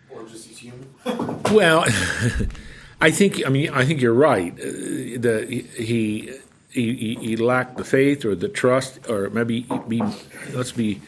or 0.09 0.23
just 0.25 0.47
he's 0.47 0.59
human? 0.59 0.93
Well, 1.51 1.85
I 3.03 3.11
think 3.11 3.45
I 3.45 3.49
mean 3.49 3.69
I 3.69 3.83
think 3.85 4.01
you're 4.01 4.21
right. 4.31 4.53
Uh, 4.53 5.19
The 5.25 5.35
he 5.89 6.33
he, 6.69 7.15
he 7.27 7.35
lacked 7.37 7.77
the 7.77 7.83
faith 7.83 8.25
or 8.25 8.33
the 8.33 8.49
trust, 8.49 8.91
or 9.09 9.29
maybe 9.29 9.67
be 9.87 10.01
let's 10.53 10.71
be 10.71 11.01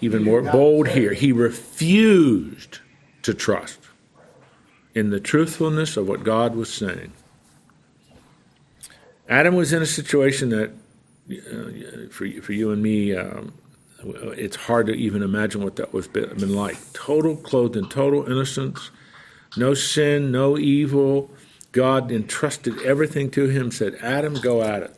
even 0.00 0.24
more 0.24 0.42
bold 0.42 0.88
here. 0.88 1.12
He 1.12 1.32
refused 1.32 2.80
to 3.22 3.34
trust 3.34 3.78
in 4.94 5.10
the 5.10 5.20
truthfulness 5.20 5.96
of 5.96 6.08
what 6.08 6.24
God 6.24 6.56
was 6.56 6.72
saying. 6.72 7.12
Adam 9.28 9.54
was 9.54 9.72
in 9.72 9.82
a 9.82 9.86
situation 9.86 10.48
that, 10.50 10.70
uh, 11.30 12.08
for 12.10 12.26
for 12.40 12.52
you 12.52 12.70
and 12.72 12.82
me, 12.82 13.14
um, 13.14 13.52
it's 14.36 14.56
hard 14.56 14.86
to 14.86 14.94
even 14.94 15.22
imagine 15.22 15.62
what 15.62 15.76
that 15.76 15.92
was 15.92 16.08
been, 16.08 16.28
been 16.38 16.54
like. 16.54 16.76
Total 16.94 17.36
clothed 17.36 17.76
in 17.76 17.88
total 17.88 18.24
innocence, 18.30 18.90
no 19.56 19.74
sin, 19.74 20.30
no 20.30 20.58
evil. 20.58 21.30
God 21.72 22.10
entrusted 22.10 22.80
everything 22.82 23.30
to 23.32 23.48
him. 23.48 23.70
Said, 23.70 23.96
"Adam, 24.02 24.34
go 24.34 24.62
at 24.62 24.82
it. 24.82 24.94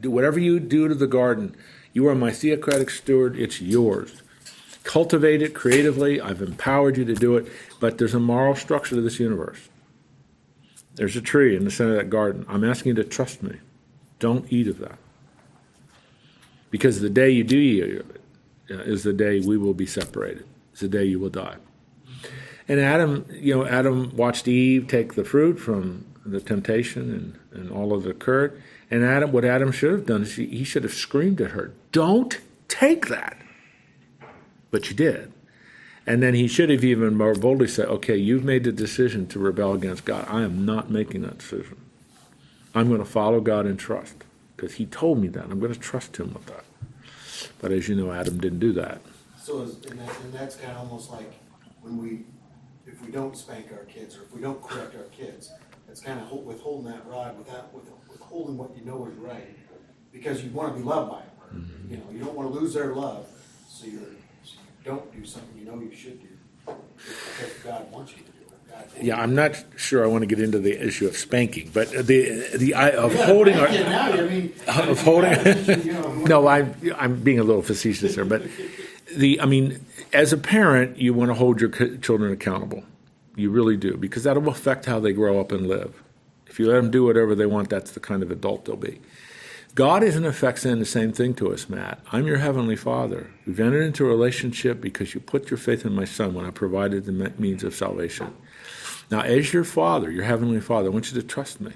Do 0.00 0.10
whatever 0.10 0.38
you 0.38 0.60
do 0.60 0.88
to 0.88 0.94
the 0.94 1.06
garden. 1.06 1.54
You 1.92 2.06
are 2.08 2.14
my 2.14 2.30
theocratic 2.30 2.90
steward. 2.90 3.38
It's 3.38 3.60
yours. 3.60 4.22
Cultivate 4.84 5.42
it 5.42 5.54
creatively. 5.54 6.20
I've 6.20 6.42
empowered 6.42 6.96
you 6.96 7.04
to 7.06 7.14
do 7.14 7.36
it. 7.36 7.48
But 7.80 7.98
there's 7.98 8.14
a 8.14 8.20
moral 8.20 8.54
structure 8.54 8.94
to 8.94 9.00
this 9.00 9.18
universe. 9.18 9.68
There's 10.94 11.16
a 11.16 11.20
tree 11.20 11.56
in 11.56 11.64
the 11.64 11.70
center 11.70 11.92
of 11.92 11.96
that 11.96 12.10
garden. 12.10 12.46
I'm 12.48 12.64
asking 12.64 12.90
you 12.90 13.02
to 13.02 13.04
trust 13.04 13.42
me. 13.42 13.56
Don't 14.18 14.50
eat 14.50 14.68
of 14.68 14.78
that. 14.78 14.98
Because 16.70 17.00
the 17.00 17.10
day 17.10 17.30
you 17.30 17.44
do 17.44 17.58
eat 17.58 17.82
of 17.82 18.10
it 18.10 18.20
uh, 18.70 18.96
the 19.02 19.12
day 19.12 19.40
we 19.40 19.56
will 19.56 19.74
be 19.74 19.86
separated. 19.86 20.44
It's 20.72 20.80
the 20.80 20.88
day 20.88 21.04
you 21.04 21.18
will 21.18 21.30
die. 21.30 21.56
And 22.68 22.80
Adam, 22.80 23.26
you 23.30 23.54
know, 23.54 23.66
Adam 23.66 24.16
watched 24.16 24.48
Eve 24.48 24.88
take 24.88 25.14
the 25.14 25.24
fruit 25.24 25.58
from 25.58 26.04
the 26.24 26.40
temptation 26.40 27.38
and, 27.52 27.60
and 27.60 27.70
all 27.70 27.92
of 27.92 28.02
that 28.02 28.10
occurred. 28.10 28.60
And 28.90 29.04
Adam, 29.04 29.32
what 29.32 29.44
Adam 29.44 29.72
should 29.72 29.92
have 29.92 30.06
done 30.06 30.22
is 30.22 30.36
he, 30.36 30.64
should 30.64 30.82
have 30.82 30.94
screamed 30.94 31.40
at 31.40 31.52
her, 31.52 31.72
Don't 31.92 32.38
take 32.68 33.06
that. 33.08 33.36
But 34.70 34.84
she 34.84 34.94
did. 34.94 35.32
And 36.06 36.22
then 36.22 36.34
he 36.34 36.46
should 36.46 36.70
have 36.70 36.84
even 36.84 37.16
more 37.16 37.34
boldly 37.34 37.68
said, 37.68 37.86
Okay, 37.88 38.16
you've 38.16 38.44
made 38.44 38.64
the 38.64 38.72
decision 38.72 39.26
to 39.28 39.38
rebel 39.38 39.72
against 39.72 40.04
God. 40.04 40.26
I 40.28 40.42
am 40.42 40.64
not 40.64 40.90
making 40.90 41.22
that 41.22 41.38
decision. 41.38 41.76
I'm 42.74 42.88
going 42.88 43.00
to 43.00 43.06
follow 43.06 43.40
God 43.40 43.66
and 43.66 43.78
trust 43.78 44.24
because 44.56 44.74
he 44.74 44.86
told 44.86 45.18
me 45.18 45.28
that. 45.28 45.44
I'm 45.44 45.60
going 45.60 45.72
to 45.72 45.80
trust 45.80 46.18
him 46.18 46.34
with 46.34 46.46
that. 46.46 46.64
But 47.60 47.72
as 47.72 47.88
you 47.88 47.94
know, 47.94 48.12
Adam 48.12 48.38
didn't 48.38 48.58
do 48.58 48.72
that. 48.74 49.00
So, 49.42 49.62
is, 49.62 49.76
and, 49.86 49.98
that, 49.98 50.20
and 50.20 50.32
that's 50.32 50.56
kind 50.56 50.72
of 50.72 50.78
almost 50.78 51.10
like 51.10 51.32
when 51.82 51.98
we, 52.02 52.24
if 52.96 53.06
we 53.06 53.12
don't 53.12 53.36
spank 53.36 53.66
our 53.72 53.84
kids 53.84 54.16
or 54.16 54.22
if 54.22 54.34
we 54.34 54.40
don't 54.40 54.62
correct 54.62 54.94
our 54.96 55.04
kids, 55.04 55.52
it's 55.88 56.00
kind 56.00 56.20
of 56.20 56.30
withholding 56.30 56.90
that 56.90 57.06
rod 57.06 57.38
without 57.38 57.72
with, 57.72 57.84
withholding 58.08 58.56
what 58.56 58.76
you 58.76 58.84
know 58.84 59.06
is 59.06 59.14
right 59.16 59.56
because 60.12 60.42
you 60.42 60.50
want 60.50 60.72
to 60.72 60.78
be 60.78 60.84
loved 60.84 61.10
by 61.10 61.20
them. 61.20 61.30
Mm-hmm. 61.54 61.90
You 61.92 61.96
know, 61.98 62.04
you 62.12 62.18
don't 62.18 62.34
want 62.34 62.52
to 62.52 62.58
lose 62.58 62.74
their 62.74 62.94
love, 62.94 63.26
so, 63.68 63.86
you're, 63.86 64.00
so 64.42 64.54
you 64.54 64.84
don't 64.84 65.14
do 65.14 65.24
something 65.24 65.58
you 65.58 65.64
know 65.64 65.78
you 65.80 65.94
should 65.94 66.20
do 66.20 66.28
because 66.66 67.52
God 67.62 67.90
wants 67.92 68.12
you 68.12 68.18
to 68.18 68.24
do 68.24 68.30
it. 68.30 69.04
Yeah. 69.04 69.20
I'm 69.20 69.34
not 69.34 69.62
sure 69.76 70.04
I 70.04 70.06
want 70.06 70.22
to 70.22 70.26
get 70.26 70.40
into 70.40 70.58
the 70.58 70.84
issue 70.86 71.06
of 71.06 71.16
spanking, 71.16 71.70
but 71.72 71.90
the 71.90 72.56
the 72.56 72.74
I, 72.74 72.90
of 72.90 73.14
holding 73.14 73.56
our 73.56 73.70
Yeah, 73.70 73.88
now, 73.88 74.12
I 74.12 74.28
mean, 74.28 74.52
of 74.66 75.00
holding. 75.02 76.24
no, 76.24 76.46
I'm 76.48 76.74
I'm 76.96 77.22
being 77.22 77.38
a 77.38 77.44
little 77.44 77.62
facetious 77.62 78.16
there, 78.16 78.24
but 78.24 78.42
the 79.14 79.40
I 79.40 79.46
mean, 79.46 79.84
as 80.12 80.32
a 80.32 80.38
parent, 80.38 80.98
you 80.98 81.14
want 81.14 81.30
to 81.30 81.34
hold 81.34 81.60
your 81.60 81.70
children 81.98 82.32
accountable. 82.32 82.84
You 83.36 83.50
really 83.50 83.76
do 83.76 83.96
because 83.96 84.24
that'll 84.24 84.48
affect 84.48 84.86
how 84.86 84.98
they 84.98 85.12
grow 85.12 85.40
up 85.40 85.52
and 85.52 85.66
live. 85.66 86.02
If 86.46 86.58
you 86.58 86.66
let 86.68 86.76
them 86.76 86.90
do 86.90 87.04
whatever 87.04 87.34
they 87.34 87.46
want, 87.46 87.68
that's 87.68 87.92
the 87.92 88.00
kind 88.00 88.22
of 88.22 88.30
adult 88.30 88.64
they'll 88.64 88.76
be. 88.76 89.00
God 89.74 90.02
is 90.02 90.16
in 90.16 90.24
effect 90.24 90.60
saying 90.60 90.78
the 90.78 90.86
same 90.86 91.12
thing 91.12 91.34
to 91.34 91.52
us, 91.52 91.68
Matt. 91.68 92.00
I'm 92.10 92.26
your 92.26 92.38
heavenly 92.38 92.76
Father. 92.76 93.30
We've 93.46 93.60
entered 93.60 93.82
into 93.82 94.06
a 94.06 94.08
relationship 94.08 94.80
because 94.80 95.12
you 95.12 95.20
put 95.20 95.50
your 95.50 95.58
faith 95.58 95.84
in 95.84 95.92
my 95.92 96.06
Son 96.06 96.32
when 96.32 96.46
I 96.46 96.50
provided 96.50 97.04
the 97.04 97.12
means 97.38 97.62
of 97.62 97.74
salvation. 97.74 98.34
Now, 99.10 99.20
as 99.20 99.52
your 99.52 99.64
Father, 99.64 100.10
your 100.10 100.24
Heavenly 100.24 100.60
Father, 100.60 100.86
I 100.86 100.92
want 100.92 101.12
you 101.12 101.20
to 101.20 101.26
trust 101.26 101.60
me. 101.60 101.72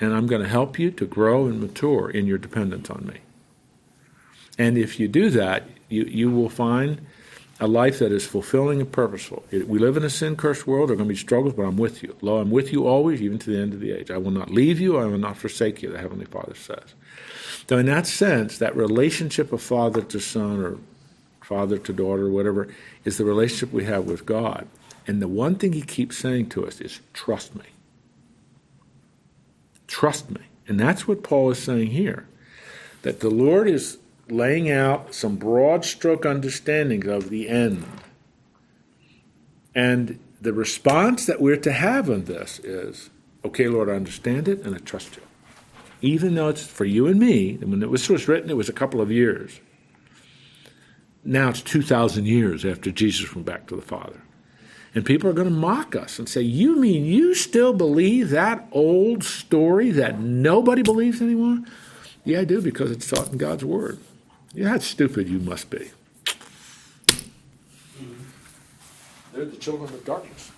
And 0.00 0.12
I'm 0.12 0.26
going 0.26 0.42
to 0.42 0.48
help 0.48 0.78
you 0.78 0.90
to 0.90 1.06
grow 1.06 1.46
and 1.46 1.60
mature 1.60 2.10
in 2.10 2.26
your 2.26 2.38
dependence 2.38 2.90
on 2.90 3.06
me. 3.06 3.20
And 4.58 4.76
if 4.76 4.98
you 4.98 5.06
do 5.06 5.30
that, 5.30 5.68
you, 5.90 6.04
you 6.04 6.30
will 6.30 6.48
find 6.48 7.06
a 7.60 7.66
life 7.66 7.98
that 7.98 8.10
is 8.10 8.26
fulfilling 8.26 8.80
and 8.80 8.90
purposeful. 8.90 9.44
We 9.52 9.78
live 9.78 9.98
in 9.98 10.04
a 10.04 10.08
sin 10.08 10.34
cursed 10.34 10.66
world. 10.66 10.88
There 10.88 10.94
are 10.94 10.96
going 10.96 11.08
to 11.08 11.12
be 11.12 11.18
struggles, 11.18 11.52
but 11.52 11.64
I'm 11.64 11.76
with 11.76 12.02
you. 12.02 12.16
Lo, 12.22 12.38
I'm 12.38 12.50
with 12.50 12.72
you 12.72 12.86
always, 12.86 13.20
even 13.20 13.38
to 13.40 13.50
the 13.50 13.58
end 13.58 13.74
of 13.74 13.80
the 13.80 13.92
age. 13.92 14.10
I 14.10 14.16
will 14.16 14.30
not 14.30 14.50
leave 14.50 14.80
you. 14.80 14.96
I 14.96 15.04
will 15.04 15.18
not 15.18 15.36
forsake 15.36 15.82
you, 15.82 15.90
the 15.90 15.98
Heavenly 15.98 16.24
Father 16.24 16.54
says. 16.54 16.94
So, 17.68 17.76
in 17.76 17.86
that 17.86 18.06
sense, 18.06 18.56
that 18.58 18.74
relationship 18.74 19.52
of 19.52 19.62
father 19.62 20.00
to 20.00 20.18
son 20.18 20.60
or 20.60 20.78
father 21.42 21.78
to 21.78 21.92
daughter, 21.92 22.26
or 22.26 22.30
whatever, 22.30 22.68
is 23.04 23.18
the 23.18 23.24
relationship 23.24 23.72
we 23.72 23.84
have 23.84 24.06
with 24.06 24.24
God. 24.24 24.66
And 25.06 25.20
the 25.20 25.28
one 25.28 25.56
thing 25.56 25.72
He 25.72 25.82
keeps 25.82 26.16
saying 26.16 26.48
to 26.50 26.66
us 26.66 26.80
is, 26.80 27.00
trust 27.12 27.54
me. 27.54 27.64
Trust 29.86 30.30
me. 30.30 30.40
And 30.66 30.80
that's 30.80 31.06
what 31.06 31.22
Paul 31.22 31.50
is 31.50 31.58
saying 31.58 31.88
here 31.88 32.26
that 33.02 33.20
the 33.20 33.30
Lord 33.30 33.68
is 33.68 33.98
laying 34.30 34.70
out 34.70 35.14
some 35.14 35.36
broad 35.36 35.84
stroke 35.84 36.24
understandings 36.24 37.06
of 37.06 37.30
the 37.30 37.48
end. 37.48 37.84
And 39.74 40.18
the 40.40 40.52
response 40.52 41.26
that 41.26 41.40
we're 41.40 41.56
to 41.58 41.72
have 41.72 42.10
on 42.10 42.24
this 42.24 42.58
is, 42.60 43.10
okay, 43.44 43.68
Lord, 43.68 43.88
I 43.88 43.94
understand 43.94 44.48
it 44.48 44.62
and 44.62 44.74
I 44.74 44.78
trust 44.78 45.16
you. 45.16 45.22
Even 46.02 46.34
though 46.34 46.48
it's 46.48 46.66
for 46.66 46.86
you 46.86 47.06
and 47.06 47.20
me, 47.20 47.56
when 47.56 47.82
it 47.82 47.90
was 47.90 48.08
was 48.08 48.26
written, 48.26 48.50
it 48.50 48.56
was 48.56 48.68
a 48.68 48.74
couple 48.74 49.00
of 49.00 49.10
years. 49.10 49.60
Now 51.24 51.50
it's 51.50 51.60
2,000 51.60 52.26
years 52.26 52.64
after 52.64 52.90
Jesus 52.90 53.34
went 53.34 53.46
back 53.46 53.66
to 53.66 53.76
the 53.76 53.82
Father. 53.82 54.22
And 54.94 55.04
people 55.04 55.30
are 55.30 55.34
going 55.34 55.48
to 55.48 55.54
mock 55.54 55.94
us 55.94 56.18
and 56.18 56.28
say, 56.28 56.40
You 56.40 56.76
mean 56.76 57.04
you 57.04 57.34
still 57.34 57.72
believe 57.72 58.30
that 58.30 58.66
old 58.72 59.22
story 59.22 59.90
that 59.92 60.18
nobody 60.18 60.82
believes 60.82 61.22
anymore? 61.22 61.62
Yeah, 62.24 62.40
I 62.40 62.44
do, 62.44 62.60
because 62.60 62.90
it's 62.90 63.08
taught 63.08 63.30
in 63.30 63.38
God's 63.38 63.64
Word. 63.64 63.98
Yeah, 64.54 64.68
how 64.70 64.78
stupid 64.78 65.28
you 65.28 65.38
must 65.38 65.70
be. 65.70 65.90
They're 69.32 69.44
the 69.44 69.56
children 69.56 69.92
of 69.94 70.04
darkness. 70.04 70.50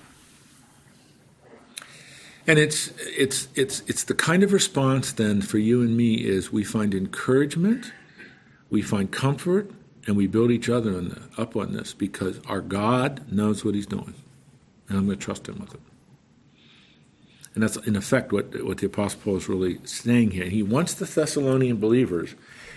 And 2.47 2.59
it's 2.59 2.93
it's 3.07 3.49
it's 3.55 3.83
it's 3.87 4.05
the 4.05 4.15
kind 4.15 4.43
of 4.43 4.53
response 4.53 5.13
then 5.13 5.43
for 5.43 5.59
you 5.59 5.83
and 5.83 5.97
me 5.97 6.15
is 6.15 6.51
we 6.51 6.65
find 6.65 6.95
encouragement, 6.95 7.93
we 8.69 8.83
find 8.83 9.13
comfort, 9.13 9.71
and 10.07 10.17
we 10.17 10.27
build 10.27 10.51
each 10.51 10.69
other 10.69 10.97
on 10.97 11.09
the, 11.11 11.41
up 11.41 11.55
on 11.55 11.73
this 11.73 11.95
because 11.95 12.41
our 12.47 12.61
God 12.61 13.31
knows 13.31 13.65
what 13.65 13.75
He's 13.75 13.87
doing, 13.87 14.15
and 14.89 14.99
I'm 14.99 15.07
going 15.07 15.19
to 15.19 15.25
trust 15.25 15.49
Him 15.49 15.61
with 15.61 15.75
it. 15.75 15.81
And 17.55 17.63
that's 17.63 17.77
in 17.77 17.97
effect 17.97 18.33
what 18.33 18.65
what 18.65 18.79
the 18.79 18.87
Apostle 18.87 19.21
Paul 19.23 19.37
is 19.37 19.49
really 19.49 19.79
saying 19.85 20.31
here. 20.31 20.47
He 20.47 20.63
wants 20.63 20.95
the 20.95 21.05
Thessalonian 21.05 21.77
believers, 21.77 22.35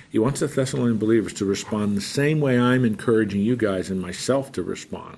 he 0.09 0.19
wants 0.19 0.39
the 0.39 0.47
Thessalonian 0.47 0.97
believers 0.97 1.34
to 1.34 1.45
respond 1.45 1.95
the 1.95 2.01
same 2.01 2.39
way 2.39 2.59
I'm 2.59 2.86
encouraging 2.86 3.41
you 3.41 3.55
guys 3.55 3.89
and 3.89 4.01
myself 4.01 4.51
to 4.53 4.63
respond, 4.63 5.17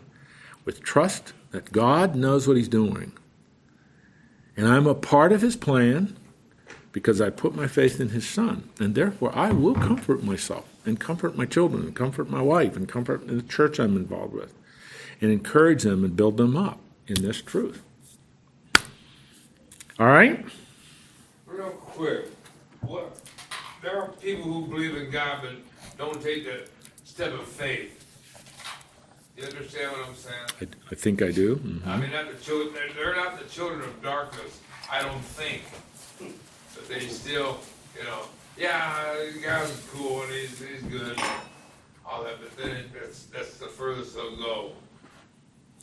with 0.66 0.82
trust 0.82 1.34
that 1.52 1.72
God 1.72 2.16
knows 2.16 2.48
what 2.48 2.58
He's 2.58 2.68
doing, 2.68 3.14
and 4.56 4.68
I'm 4.68 4.88
a 4.88 4.96
part 4.96 5.32
of 5.32 5.42
His 5.42 5.56
plan 5.56 6.16
because 6.92 7.22
I 7.22 7.30
put 7.30 7.56
my 7.56 7.68
faith 7.68 8.00
in 8.00 8.10
His 8.10 8.28
Son, 8.28 8.70
and 8.80 8.96
therefore 8.96 9.32
I 9.36 9.52
will 9.52 9.76
comfort 9.76 10.24
myself 10.24 10.66
and 10.86 11.00
comfort 11.00 11.36
my 11.36 11.46
children 11.46 11.84
and 11.84 11.96
comfort 11.96 12.30
my 12.30 12.42
wife 12.42 12.76
and 12.76 12.88
comfort 12.88 13.28
the 13.28 13.42
church 13.42 13.80
I'm 13.80 13.96
involved 13.98 14.34
with, 14.34 14.54
and 15.22 15.32
encourage 15.32 15.84
them 15.84 16.04
and 16.04 16.16
build 16.16 16.38
them 16.38 16.56
up 16.56 16.80
in 17.08 17.22
this 17.22 17.42
truth. 17.42 17.84
All 20.00 20.08
right? 20.08 20.46
Real 21.46 21.70
quick, 21.72 22.26
what, 22.82 23.20
there 23.82 24.00
are 24.02 24.10
people 24.10 24.44
who 24.44 24.68
believe 24.68 24.96
in 24.96 25.10
God 25.10 25.40
but 25.42 25.54
don't 25.98 26.22
take 26.22 26.46
the 26.46 26.68
step 27.04 27.34
of 27.34 27.46
faith. 27.48 27.94
You 29.36 29.44
understand 29.46 29.92
what 29.92 30.08
I'm 30.08 30.16
saying? 30.16 30.36
I, 30.62 30.92
I 30.92 30.96
think 30.96 31.22
I 31.22 31.32
do. 31.32 31.56
Mhm. 31.58 31.88
I 31.88 31.98
mean, 31.98 32.12
not 32.12 32.32
the 32.32 32.44
children, 32.44 32.74
they're, 32.74 32.94
they're 32.94 33.16
not 33.16 33.40
the 33.40 33.46
children 33.50 33.82
of 33.82 34.02
darkness, 34.04 34.60
I 34.92 35.02
don't 35.02 35.22
think. 35.24 35.64
But 36.76 36.88
they 36.88 37.00
still, 37.08 37.60
you 37.98 38.04
know, 38.04 38.22
yeah, 38.58 39.16
God's 39.44 39.80
cool 39.92 40.24
and 40.24 40.32
he's, 40.32 40.60
he's 40.60 40.82
good, 40.84 41.20
all 42.06 42.24
that, 42.24 42.36
but 42.40 42.56
then 42.58 42.76
it- 42.76 42.94
that's, 42.94 43.24
that's 43.26 43.58
the 43.58 43.68
furthest 43.68 44.16
they'll 44.16 44.36
go. 44.38 44.72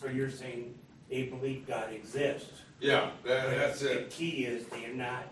So 0.01 0.09
you're 0.09 0.31
saying 0.31 0.75
they 1.11 1.25
believe 1.25 1.67
God 1.67 1.93
exists? 1.93 2.51
Yeah, 2.81 3.11
that, 3.25 3.47
but 3.47 3.57
that's 3.57 3.81
The 3.81 4.01
it, 4.01 4.11
key 4.11 4.45
is 4.47 4.67
they're 4.67 4.93
not 4.95 5.29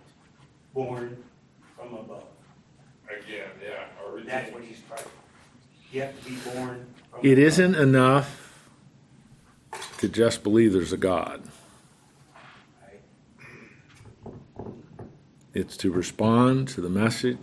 born 0.75 1.23
from 1.77 1.95
above. 1.95 2.25
again, 3.09 3.49
yeah, 3.63 3.85
or. 4.07 4.21
That's 4.21 4.53
what 4.53 4.63
he's 4.63 4.81
trying. 4.89 5.03
You 5.91 6.03
have 6.03 6.19
to 6.25 6.31
be 6.31 6.37
born 6.37 6.87
from 7.11 7.21
It 7.23 7.33
above. 7.33 7.45
isn't 7.45 7.75
enough 7.75 8.69
to 9.99 10.09
just 10.09 10.43
believe 10.43 10.73
there's 10.73 10.93
a 10.93 10.97
God. 10.97 11.43
Right? 12.81 13.01
It's 15.55 15.77
to 15.79 15.91
respond 15.91 16.69
to 16.69 16.81
the 16.81 16.89
message 16.89 17.39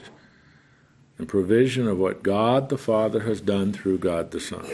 and 1.18 1.28
provision 1.28 1.88
of 1.88 1.98
what 1.98 2.24
God 2.24 2.70
the 2.70 2.78
Father 2.78 3.22
has 3.22 3.42
done 3.42 3.74
through 3.74 4.00
God 4.00 4.32
the 4.32 4.40
Son. 4.40 4.66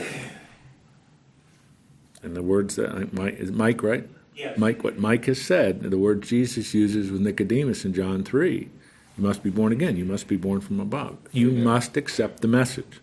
And 2.26 2.36
the 2.36 2.42
words 2.42 2.76
that 2.76 3.14
Mike, 3.14 3.36
is 3.36 3.52
Mike 3.52 3.84
right? 3.84 4.10
Yes. 4.36 4.58
Mike, 4.58 4.84
what 4.84 4.98
Mike 4.98 5.26
has 5.26 5.40
said, 5.40 5.82
the 5.82 5.98
word 5.98 6.24
Jesus 6.24 6.74
uses 6.74 7.12
with 7.12 7.22
Nicodemus 7.22 7.86
in 7.86 7.94
John 7.94 8.24
3. 8.24 8.70
You 9.18 9.24
must 9.24 9.44
be 9.44 9.50
born 9.50 9.72
again. 9.72 9.96
You 9.96 10.06
must 10.06 10.28
be 10.28 10.36
born 10.36 10.60
from 10.60 10.80
above. 10.80 11.18
You 11.32 11.52
must 11.52 11.96
accept 11.96 12.42
the 12.42 12.48
message 12.48 13.00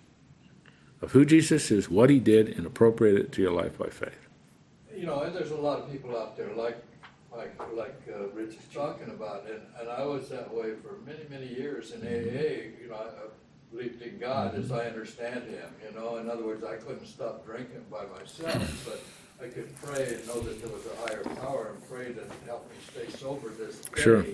of 1.01 1.13
who 1.13 1.25
Jesus 1.25 1.71
is, 1.71 1.89
what 1.89 2.11
he 2.11 2.19
did, 2.19 2.49
and 2.49 2.67
appropriate 2.67 3.17
it 3.17 3.33
to 3.33 3.43
your 3.43 3.53
life 3.53 3.79
by 3.79 3.89
faith. 3.89 4.29
You 4.95 5.07
know, 5.07 5.23
and 5.23 5.35
there's 5.35 5.53
a 5.53 5.57
lot 5.57 5.79
of 5.79 5.91
people 5.91 6.17
out 6.19 6.37
there 6.37 6.53
like, 6.55 6.77
like, 7.35 7.55
like 7.75 8.01
uh, 8.13 8.29
Rich 8.35 8.57
is 8.57 8.75
talking 8.75 9.09
about, 9.09 9.47
and, 9.47 9.63
and 9.81 9.89
I 9.89 10.05
was 10.05 10.29
that 10.29 10.53
way 10.53 10.75
for 10.83 10.99
many, 11.07 11.25
many 11.31 11.47
years 11.47 11.93
in 11.93 12.03
AA. 12.03 12.83
You 12.83 12.89
know, 12.91 12.97
I 12.97 13.09
believed 13.73 14.03
in 14.03 14.19
God 14.19 14.55
as 14.55 14.71
I 14.71 14.87
understand 14.87 15.45
Him. 15.45 15.69
You 15.87 15.99
know, 15.99 16.17
in 16.17 16.29
other 16.31 16.45
words, 16.45 16.65
I 16.65 16.77
couldn't 16.77 17.07
stop 17.07 17.45
drinking 17.45 17.85
by 17.91 18.05
myself, 18.19 18.85
but 19.39 19.45
I 19.45 19.49
could 19.49 19.75
pray 19.83 20.15
and 20.15 20.27
know 20.27 20.41
that 20.41 20.63
there 20.63 20.71
was 20.71 20.87
a 20.87 21.07
higher 21.07 21.23
power 21.41 21.73
and 21.75 21.89
pray 21.89 22.13
that 22.13 22.25
it 22.25 22.33
helped 22.47 22.71
me 22.71 22.77
stay 22.93 23.19
sober 23.19 23.49
this 23.51 23.81
day. 23.81 24.03
Sure. 24.03 24.25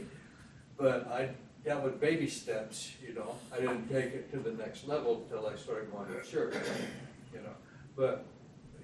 But 0.76 1.08
I 1.08 1.30
dealt 1.64 1.84
with 1.84 2.00
baby 2.00 2.28
steps. 2.28 2.92
You 3.06 3.14
know, 3.14 3.34
I 3.52 3.60
didn't 3.60 3.88
take 3.88 4.06
it 4.06 4.30
to 4.32 4.38
the 4.38 4.52
next 4.52 4.86
level 4.86 5.22
until 5.22 5.46
I 5.46 5.56
started 5.56 5.90
going 5.92 6.08
to 6.08 6.22
church. 6.28 6.54
You 7.32 7.40
know, 7.40 7.54
but 7.96 8.26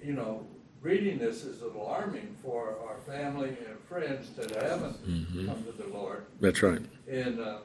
you 0.03 0.13
know, 0.13 0.45
reading 0.81 1.17
this 1.17 1.43
is 1.43 1.61
alarming 1.61 2.35
for 2.43 2.75
our 2.87 2.97
family 3.07 3.49
and 3.49 3.79
friends 3.87 4.29
that 4.31 4.51
haven't 4.51 4.97
come 5.47 5.63
to 5.63 5.71
the 5.71 5.87
Lord. 5.91 6.25
That's 6.39 6.61
right. 6.61 6.81
And 7.09 7.39
uh, 7.39 7.57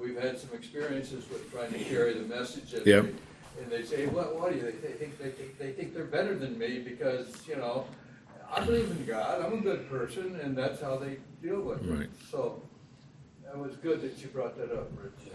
we've 0.00 0.20
had 0.20 0.38
some 0.38 0.50
experiences 0.54 1.28
with 1.30 1.50
trying 1.52 1.72
to 1.72 1.78
carry 1.78 2.14
the 2.14 2.26
message. 2.26 2.72
And, 2.74 2.86
Yep. 2.86 3.04
they, 3.04 3.62
and 3.62 3.70
they 3.70 3.84
say, 3.84 4.06
"What? 4.06 4.38
What 4.38 4.52
do 4.52 4.58
you? 4.58 4.62
They 4.64 4.92
think 4.92 5.18
they 5.18 5.30
think 5.30 5.58
they 5.58 5.72
think 5.72 5.94
they're 5.94 6.04
better 6.04 6.34
than 6.34 6.58
me 6.58 6.78
because 6.78 7.26
you 7.46 7.56
know, 7.56 7.86
I 8.52 8.64
believe 8.64 8.90
in 8.90 9.04
God. 9.06 9.44
I'm 9.44 9.52
a 9.58 9.60
good 9.60 9.88
person, 9.88 10.38
and 10.42 10.56
that's 10.56 10.80
how 10.80 10.96
they 10.96 11.16
deal 11.42 11.60
with 11.60 11.82
it." 11.86 11.90
Right. 11.98 12.08
So 12.30 12.62
that 13.44 13.58
was 13.58 13.76
good 13.76 14.00
that 14.02 14.18
you 14.22 14.28
brought 14.28 14.56
that 14.56 14.72
up, 14.72 14.90
Rich. 15.02 15.32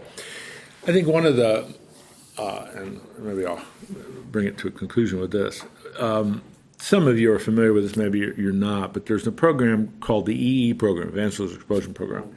I 0.86 0.92
think 0.92 1.06
one 1.08 1.26
of 1.26 1.36
the, 1.36 1.66
uh, 2.38 2.66
and 2.74 3.00
maybe 3.18 3.44
I'll 3.46 3.62
bring 4.30 4.46
it 4.46 4.56
to 4.58 4.68
a 4.68 4.70
conclusion 4.70 5.20
with 5.20 5.32
this. 5.32 5.62
Um, 5.98 6.42
some 6.78 7.08
of 7.08 7.18
you 7.18 7.32
are 7.32 7.38
familiar 7.38 7.72
with 7.72 7.84
this, 7.84 7.96
maybe 7.96 8.18
you're, 8.20 8.34
you're 8.34 8.52
not, 8.52 8.92
but 8.92 9.06
there's 9.06 9.26
a 9.26 9.32
program 9.32 9.92
called 10.00 10.26
the 10.26 10.34
EE 10.34 10.74
program, 10.74 11.08
Evangelism 11.08 11.56
Explosion 11.56 11.94
Program. 11.94 12.36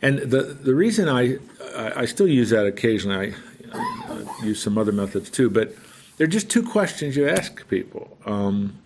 And 0.00 0.18
the, 0.18 0.42
the 0.42 0.74
reason 0.74 1.08
I, 1.08 1.38
I, 1.74 2.04
still 2.06 2.28
use 2.28 2.50
that 2.50 2.66
occasionally, 2.66 3.34
I, 3.72 3.78
I 4.08 4.44
use 4.44 4.62
some 4.62 4.78
other 4.78 4.92
methods 4.92 5.28
too, 5.28 5.50
but 5.50 5.74
they're 6.16 6.28
just 6.28 6.48
two 6.48 6.62
questions 6.62 7.16
you 7.16 7.28
ask 7.28 7.68
people. 7.68 8.16
Um, 8.24 8.78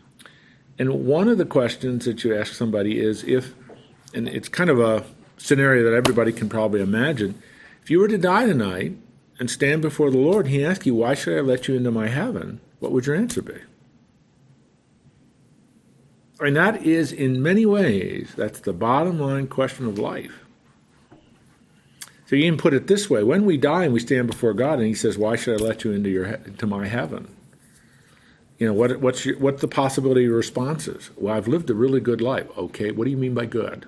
and 0.78 1.04
one 1.06 1.28
of 1.28 1.38
the 1.38 1.44
questions 1.44 2.06
that 2.06 2.24
you 2.24 2.34
ask 2.34 2.54
somebody 2.54 2.98
is 2.98 3.24
if, 3.24 3.54
and 4.14 4.26
it's 4.26 4.48
kind 4.48 4.70
of 4.70 4.80
a 4.80 5.04
scenario 5.36 5.84
that 5.90 5.96
everybody 5.96 6.32
can 6.32 6.48
probably 6.48 6.80
imagine, 6.80 7.40
if 7.82 7.90
you 7.90 7.98
were 7.98 8.08
to 8.08 8.18
die 8.18 8.46
tonight 8.46 8.96
and 9.38 9.50
stand 9.50 9.82
before 9.82 10.10
the 10.10 10.18
Lord, 10.18 10.46
He 10.46 10.64
asked 10.64 10.86
you, 10.86 10.94
Why 10.94 11.14
should 11.14 11.36
I 11.36 11.40
let 11.40 11.68
you 11.68 11.76
into 11.76 11.90
my 11.90 12.08
heaven? 12.08 12.60
What 12.78 12.92
would 12.92 13.06
your 13.06 13.16
answer 13.16 13.42
be? 13.42 13.58
And 16.40 16.56
that 16.56 16.82
is, 16.82 17.12
in 17.12 17.42
many 17.42 17.64
ways, 17.66 18.32
that's 18.36 18.60
the 18.60 18.72
bottom 18.72 19.20
line 19.20 19.46
question 19.46 19.86
of 19.86 19.98
life. 19.98 20.41
So 22.32 22.36
you 22.36 22.50
can 22.50 22.56
put 22.56 22.72
it 22.72 22.86
this 22.86 23.10
way: 23.10 23.22
When 23.22 23.44
we 23.44 23.58
die 23.58 23.84
and 23.84 23.92
we 23.92 24.00
stand 24.00 24.26
before 24.26 24.54
God, 24.54 24.78
and 24.78 24.88
He 24.88 24.94
says, 24.94 25.18
"Why 25.18 25.36
should 25.36 25.60
I 25.60 25.62
let 25.62 25.84
you 25.84 25.92
into 25.92 26.08
your 26.08 26.24
into 26.24 26.66
my 26.66 26.88
heaven?" 26.88 27.28
You 28.56 28.68
know, 28.68 28.72
what, 28.72 29.00
what's 29.00 29.26
your, 29.26 29.38
what's 29.38 29.60
the 29.60 29.68
possibility 29.68 30.24
of 30.24 30.32
responses? 30.32 31.10
Well, 31.14 31.36
I've 31.36 31.46
lived 31.46 31.68
a 31.68 31.74
really 31.74 32.00
good 32.00 32.22
life. 32.22 32.46
Okay, 32.56 32.90
what 32.90 33.04
do 33.04 33.10
you 33.10 33.18
mean 33.18 33.34
by 33.34 33.44
good? 33.44 33.84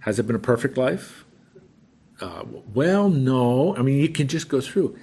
Has 0.00 0.18
it 0.18 0.26
been 0.26 0.34
a 0.34 0.38
perfect 0.38 0.78
life? 0.78 1.26
Uh, 2.22 2.44
well, 2.72 3.10
no. 3.10 3.76
I 3.76 3.82
mean, 3.82 3.98
you 3.98 4.08
can 4.08 4.26
just 4.26 4.48
go 4.48 4.62
through. 4.62 4.96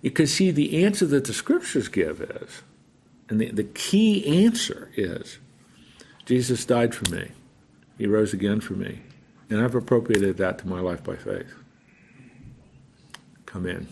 You 0.00 0.12
can 0.12 0.26
see 0.26 0.50
the 0.50 0.86
answer 0.86 1.04
that 1.04 1.26
the 1.26 1.34
scriptures 1.34 1.88
give 1.88 2.22
is, 2.22 2.62
and 3.28 3.42
the, 3.42 3.50
the 3.50 3.64
key 3.64 4.42
answer 4.42 4.90
is 4.96 5.38
Jesus 6.24 6.64
died 6.64 6.94
for 6.94 7.14
me. 7.14 7.32
He 7.98 8.06
rose 8.06 8.32
again 8.32 8.62
for 8.62 8.72
me. 8.72 9.00
And 9.48 9.60
I've 9.60 9.74
appropriated 9.74 10.36
that 10.38 10.58
to 10.58 10.68
my 10.68 10.80
life 10.80 11.04
by 11.04 11.16
faith. 11.16 11.54
Come 13.44 13.66
in. 13.66 13.88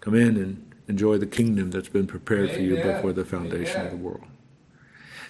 Come 0.00 0.14
in 0.14 0.36
and 0.36 0.72
enjoy 0.88 1.18
the 1.18 1.26
kingdom 1.26 1.70
that's 1.70 1.88
been 1.88 2.06
prepared 2.06 2.52
for 2.52 2.60
you 2.60 2.76
before 2.76 3.12
the 3.12 3.24
foundation 3.24 3.84
of 3.84 3.90
the 3.90 3.96
world. 3.96 4.24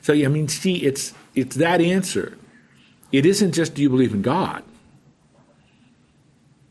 So, 0.03 0.13
I 0.13 0.29
mean, 0.29 0.49
see, 0.49 0.85
it's, 0.85 1.15
it's 1.35 1.57
that 1.57 1.81
answer. 1.81 2.37
It 3.11 3.25
isn't 3.25 3.53
just 3.53 3.75
do 3.75 3.83
you 3.83 3.89
believe 3.89 4.13
in 4.13 4.23
God? 4.23 4.63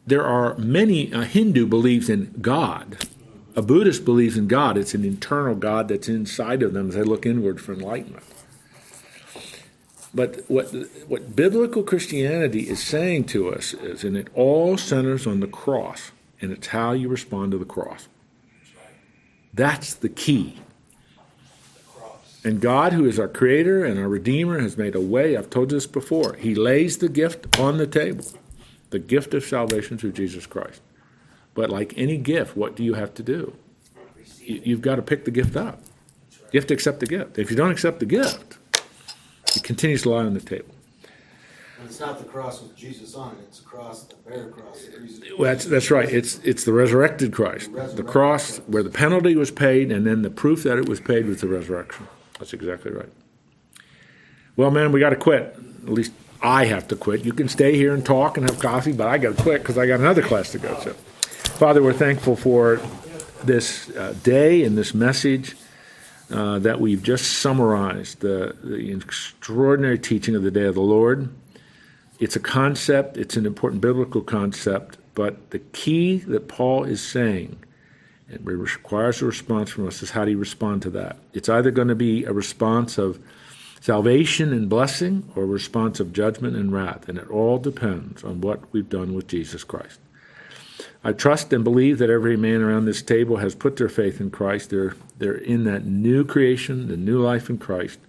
There 0.05 0.23
are 0.23 0.55
many, 0.57 1.11
a 1.11 1.25
Hindu 1.25 1.65
believes 1.65 2.09
in 2.09 2.33
God. 2.41 3.07
A 3.55 3.61
Buddhist 3.61 4.05
believes 4.05 4.37
in 4.37 4.47
God. 4.47 4.77
It's 4.77 4.93
an 4.93 5.03
internal 5.03 5.55
God 5.55 5.87
that's 5.87 6.07
inside 6.07 6.61
of 6.61 6.73
them 6.73 6.89
as 6.89 6.95
they 6.95 7.03
look 7.03 7.25
inward 7.25 7.59
for 7.59 7.73
enlightenment. 7.73 8.23
But 10.15 10.45
what, 10.49 10.67
what 11.09 11.35
biblical 11.35 11.83
Christianity 11.83 12.69
is 12.69 12.81
saying 12.81 13.25
to 13.25 13.53
us 13.53 13.73
is, 13.73 14.05
and 14.05 14.15
it 14.15 14.29
all 14.33 14.77
centers 14.77 15.27
on 15.27 15.41
the 15.41 15.47
cross, 15.47 16.11
and 16.41 16.51
it's 16.53 16.67
how 16.67 16.93
you 16.93 17.09
respond 17.09 17.51
to 17.51 17.57
the 17.57 17.65
cross. 17.65 18.07
That's 19.53 19.93
the 19.93 20.09
key. 20.09 20.57
And 22.45 22.61
God, 22.61 22.93
who 22.93 23.05
is 23.05 23.19
our 23.19 23.27
creator 23.27 23.83
and 23.83 23.99
our 23.99 24.07
redeemer, 24.07 24.59
has 24.59 24.77
made 24.77 24.95
a 24.95 25.01
way. 25.01 25.35
I've 25.35 25.49
told 25.49 25.71
you 25.71 25.77
this 25.77 25.87
before. 25.87 26.33
He 26.35 26.55
lays 26.55 26.99
the 26.99 27.09
gift 27.09 27.59
on 27.59 27.77
the 27.77 27.87
table 27.87 28.25
the 28.91 28.99
gift 28.99 29.33
of 29.33 29.43
salvation 29.43 29.97
through 29.97 30.11
Jesus 30.13 30.45
Christ. 30.45 30.79
But 31.53 31.69
like 31.69 31.93
any 31.97 32.17
gift, 32.17 32.55
what 32.55 32.75
do 32.75 32.83
you 32.83 32.93
have 32.93 33.13
to 33.15 33.23
do? 33.23 33.53
You- 34.39 34.61
You've 34.63 34.81
got 34.81 34.95
to 34.97 35.01
pick 35.01 35.25
the 35.25 35.31
gift 35.31 35.57
up. 35.57 35.81
You 36.53 36.59
have 36.59 36.67
to 36.67 36.73
accept 36.73 36.99
the 37.01 37.07
gift. 37.07 37.37
If 37.37 37.49
you 37.49 37.57
don't 37.57 37.71
accept 37.71 37.99
the 37.99 38.05
gift, 38.05 38.57
it 39.57 39.63
continues 39.63 40.03
to 40.03 40.09
lie 40.09 40.23
on 40.23 40.33
the 40.33 40.39
table. 40.39 40.73
And 41.79 41.89
it's 41.89 41.99
not 41.99 42.17
the 42.19 42.25
cross 42.25 42.61
with 42.61 42.75
Jesus 42.75 43.15
on 43.15 43.33
it, 43.33 43.37
it's 43.47 43.59
the 43.59 43.65
cross, 43.65 44.03
the 44.03 44.15
bare 44.27 44.47
cross. 44.49 44.83
Jesus- 44.85 45.23
Well, 45.37 45.51
that's, 45.51 45.65
that's 45.65 45.91
right. 45.91 46.09
It's, 46.09 46.39
it's 46.43 46.63
the 46.63 46.73
resurrected 46.73 47.33
Christ. 47.33 47.71
The 47.73 48.03
cross 48.03 48.57
where 48.67 48.83
the 48.83 48.89
penalty 48.89 49.35
was 49.35 49.51
paid, 49.51 49.91
and 49.91 50.05
then 50.05 50.21
the 50.21 50.29
proof 50.29 50.63
that 50.63 50.77
it 50.77 50.87
was 50.89 50.99
paid 50.99 51.25
was 51.27 51.41
the 51.41 51.47
resurrection. 51.47 52.07
That's 52.39 52.53
exactly 52.53 52.91
right. 52.91 53.09
Well, 54.55 54.71
man, 54.71 54.91
we 54.91 54.99
got 54.99 55.09
to 55.09 55.15
quit. 55.15 55.57
At 55.83 55.89
least 55.89 56.13
I 56.41 56.65
have 56.65 56.87
to 56.89 56.95
quit. 56.95 57.25
You 57.25 57.33
can 57.33 57.49
stay 57.49 57.75
here 57.75 57.93
and 57.93 58.05
talk 58.05 58.37
and 58.37 58.49
have 58.49 58.59
coffee, 58.59 58.93
but 58.93 59.07
I 59.07 59.17
got 59.17 59.35
to 59.37 59.43
quit 59.43 59.61
because 59.61 59.77
I 59.77 59.85
got 59.85 59.99
another 59.99 60.21
class 60.21 60.51
to 60.53 60.59
go 60.59 60.73
to. 60.81 60.93
Father, 60.93 61.83
we're 61.83 61.93
thankful 61.93 62.35
for 62.35 62.79
this 63.43 63.89
uh, 63.91 64.15
day 64.23 64.63
and 64.63 64.77
this 64.77 64.93
message 64.93 65.55
uh, 66.31 66.59
that 66.59 66.79
we've 66.79 67.03
just 67.03 67.39
summarized 67.39 68.21
the, 68.21 68.55
the 68.63 68.91
extraordinary 68.91 69.99
teaching 69.99 70.35
of 70.35 70.43
the 70.43 70.51
day 70.51 70.65
of 70.65 70.75
the 70.75 70.81
Lord. 70.81 71.29
It's 72.19 72.35
a 72.35 72.39
concept, 72.39 73.17
it's 73.17 73.37
an 73.37 73.45
important 73.45 73.81
biblical 73.81 74.21
concept, 74.21 74.97
but 75.13 75.51
the 75.51 75.59
key 75.59 76.17
that 76.19 76.47
Paul 76.47 76.85
is 76.85 77.01
saying, 77.01 77.57
and 78.29 78.39
it 78.39 78.45
requires 78.45 79.21
a 79.21 79.25
response 79.25 79.69
from 79.69 79.87
us, 79.87 80.01
is 80.01 80.11
how 80.11 80.25
do 80.25 80.31
you 80.31 80.37
respond 80.37 80.81
to 80.83 80.89
that? 80.91 81.17
It's 81.33 81.49
either 81.49 81.71
going 81.71 81.89
to 81.89 81.95
be 81.95 82.23
a 82.23 82.33
response 82.33 82.97
of 82.97 83.19
salvation 83.81 84.51
and 84.51 84.67
blessing 84.67 85.29
or 85.35 85.43
a 85.43 85.47
response 85.47 85.99
of 85.99 86.11
judgment 86.11 86.55
and 86.55 86.71
wrath, 86.71 87.07
and 87.07 87.17
it 87.19 87.29
all 87.29 87.59
depends 87.59 88.23
on 88.23 88.41
what 88.41 88.73
we've 88.73 88.89
done 88.89 89.13
with 89.13 89.27
Jesus 89.27 89.63
Christ. 89.63 89.99
I 91.05 91.13
trust 91.13 91.53
and 91.53 91.63
believe 91.63 91.99
that 91.99 92.09
every 92.09 92.35
man 92.35 92.63
around 92.63 92.85
this 92.85 93.03
table 93.03 93.37
has 93.37 93.53
put 93.53 93.77
their 93.77 93.87
faith 93.87 94.19
in 94.19 94.31
Christ. 94.31 94.71
They're, 94.71 94.95
they're 95.19 95.35
in 95.35 95.63
that 95.65 95.85
new 95.85 96.25
creation, 96.25 96.87
the 96.87 96.97
new 96.97 97.21
life 97.21 97.47
in 97.47 97.59
Christ. 97.59 97.99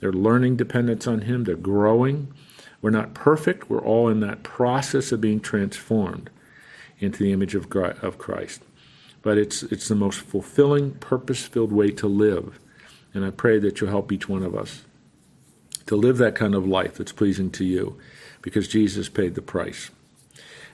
They're 0.00 0.12
learning 0.12 0.56
dependence 0.56 1.06
on 1.06 1.20
Him. 1.20 1.44
They're 1.44 1.54
growing. 1.54 2.34
We're 2.80 2.90
not 2.90 3.14
perfect. 3.14 3.70
We're 3.70 3.80
all 3.80 4.08
in 4.08 4.18
that 4.20 4.42
process 4.42 5.12
of 5.12 5.20
being 5.20 5.38
transformed 5.38 6.30
into 6.98 7.22
the 7.22 7.32
image 7.32 7.54
of 7.54 7.70
Christ. 7.70 8.62
But 9.22 9.38
it's, 9.38 9.62
it's 9.62 9.86
the 9.86 9.94
most 9.94 10.18
fulfilling, 10.18 10.94
purpose 10.94 11.46
filled 11.46 11.72
way 11.72 11.92
to 11.92 12.08
live. 12.08 12.58
And 13.14 13.24
I 13.24 13.30
pray 13.30 13.60
that 13.60 13.80
you'll 13.80 13.90
help 13.90 14.10
each 14.10 14.28
one 14.28 14.42
of 14.42 14.56
us 14.56 14.82
to 15.86 15.94
live 15.94 16.18
that 16.18 16.34
kind 16.34 16.56
of 16.56 16.66
life 16.66 16.96
that's 16.96 17.12
pleasing 17.12 17.52
to 17.52 17.64
you 17.64 18.00
because 18.40 18.66
Jesus 18.66 19.08
paid 19.08 19.36
the 19.36 19.42
price. 19.42 19.90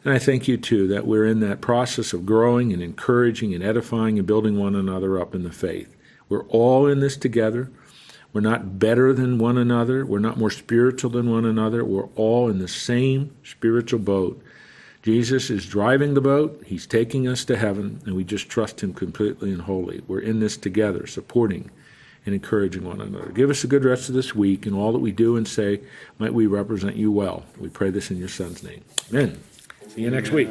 And 0.04 0.14
I 0.14 0.18
thank 0.18 0.48
you 0.48 0.56
too 0.56 0.86
that 0.88 1.06
we're 1.06 1.26
in 1.26 1.40
that 1.40 1.60
process 1.60 2.12
of 2.12 2.26
growing 2.26 2.72
and 2.72 2.82
encouraging 2.82 3.54
and 3.54 3.64
edifying 3.64 4.18
and 4.18 4.26
building 4.26 4.56
one 4.56 4.74
another 4.74 5.20
up 5.20 5.34
in 5.34 5.42
the 5.42 5.52
faith. 5.52 5.94
We're 6.28 6.44
all 6.44 6.86
in 6.86 7.00
this 7.00 7.16
together. 7.16 7.70
We're 8.32 8.40
not 8.42 8.78
better 8.78 9.12
than 9.12 9.38
one 9.38 9.56
another. 9.56 10.04
We're 10.04 10.18
not 10.18 10.38
more 10.38 10.50
spiritual 10.50 11.10
than 11.10 11.30
one 11.30 11.44
another. 11.44 11.84
We're 11.84 12.08
all 12.14 12.48
in 12.48 12.58
the 12.58 12.68
same 12.68 13.34
spiritual 13.42 14.00
boat. 14.00 14.42
Jesus 15.02 15.48
is 15.48 15.66
driving 15.66 16.14
the 16.14 16.20
boat. 16.20 16.62
He's 16.66 16.86
taking 16.86 17.26
us 17.26 17.44
to 17.46 17.56
heaven, 17.56 18.00
and 18.04 18.14
we 18.14 18.24
just 18.24 18.48
trust 18.48 18.82
Him 18.82 18.92
completely 18.92 19.50
and 19.52 19.62
wholly. 19.62 20.02
We're 20.06 20.20
in 20.20 20.40
this 20.40 20.56
together, 20.56 21.06
supporting 21.06 21.70
and 22.26 22.34
encouraging 22.34 22.84
one 22.84 23.00
another. 23.00 23.30
Give 23.30 23.48
us 23.48 23.64
a 23.64 23.68
good 23.68 23.84
rest 23.84 24.10
of 24.10 24.14
this 24.14 24.34
week, 24.34 24.66
and 24.66 24.74
all 24.74 24.92
that 24.92 24.98
we 24.98 25.12
do 25.12 25.36
and 25.36 25.48
say, 25.48 25.80
might 26.18 26.34
we 26.34 26.46
represent 26.46 26.96
you 26.96 27.10
well. 27.10 27.44
We 27.58 27.70
pray 27.70 27.88
this 27.88 28.10
in 28.10 28.18
your 28.18 28.28
Son's 28.28 28.62
name. 28.62 28.84
Amen. 29.08 29.38
See 29.98 30.04
you 30.04 30.10
next 30.10 30.30
week. 30.30 30.48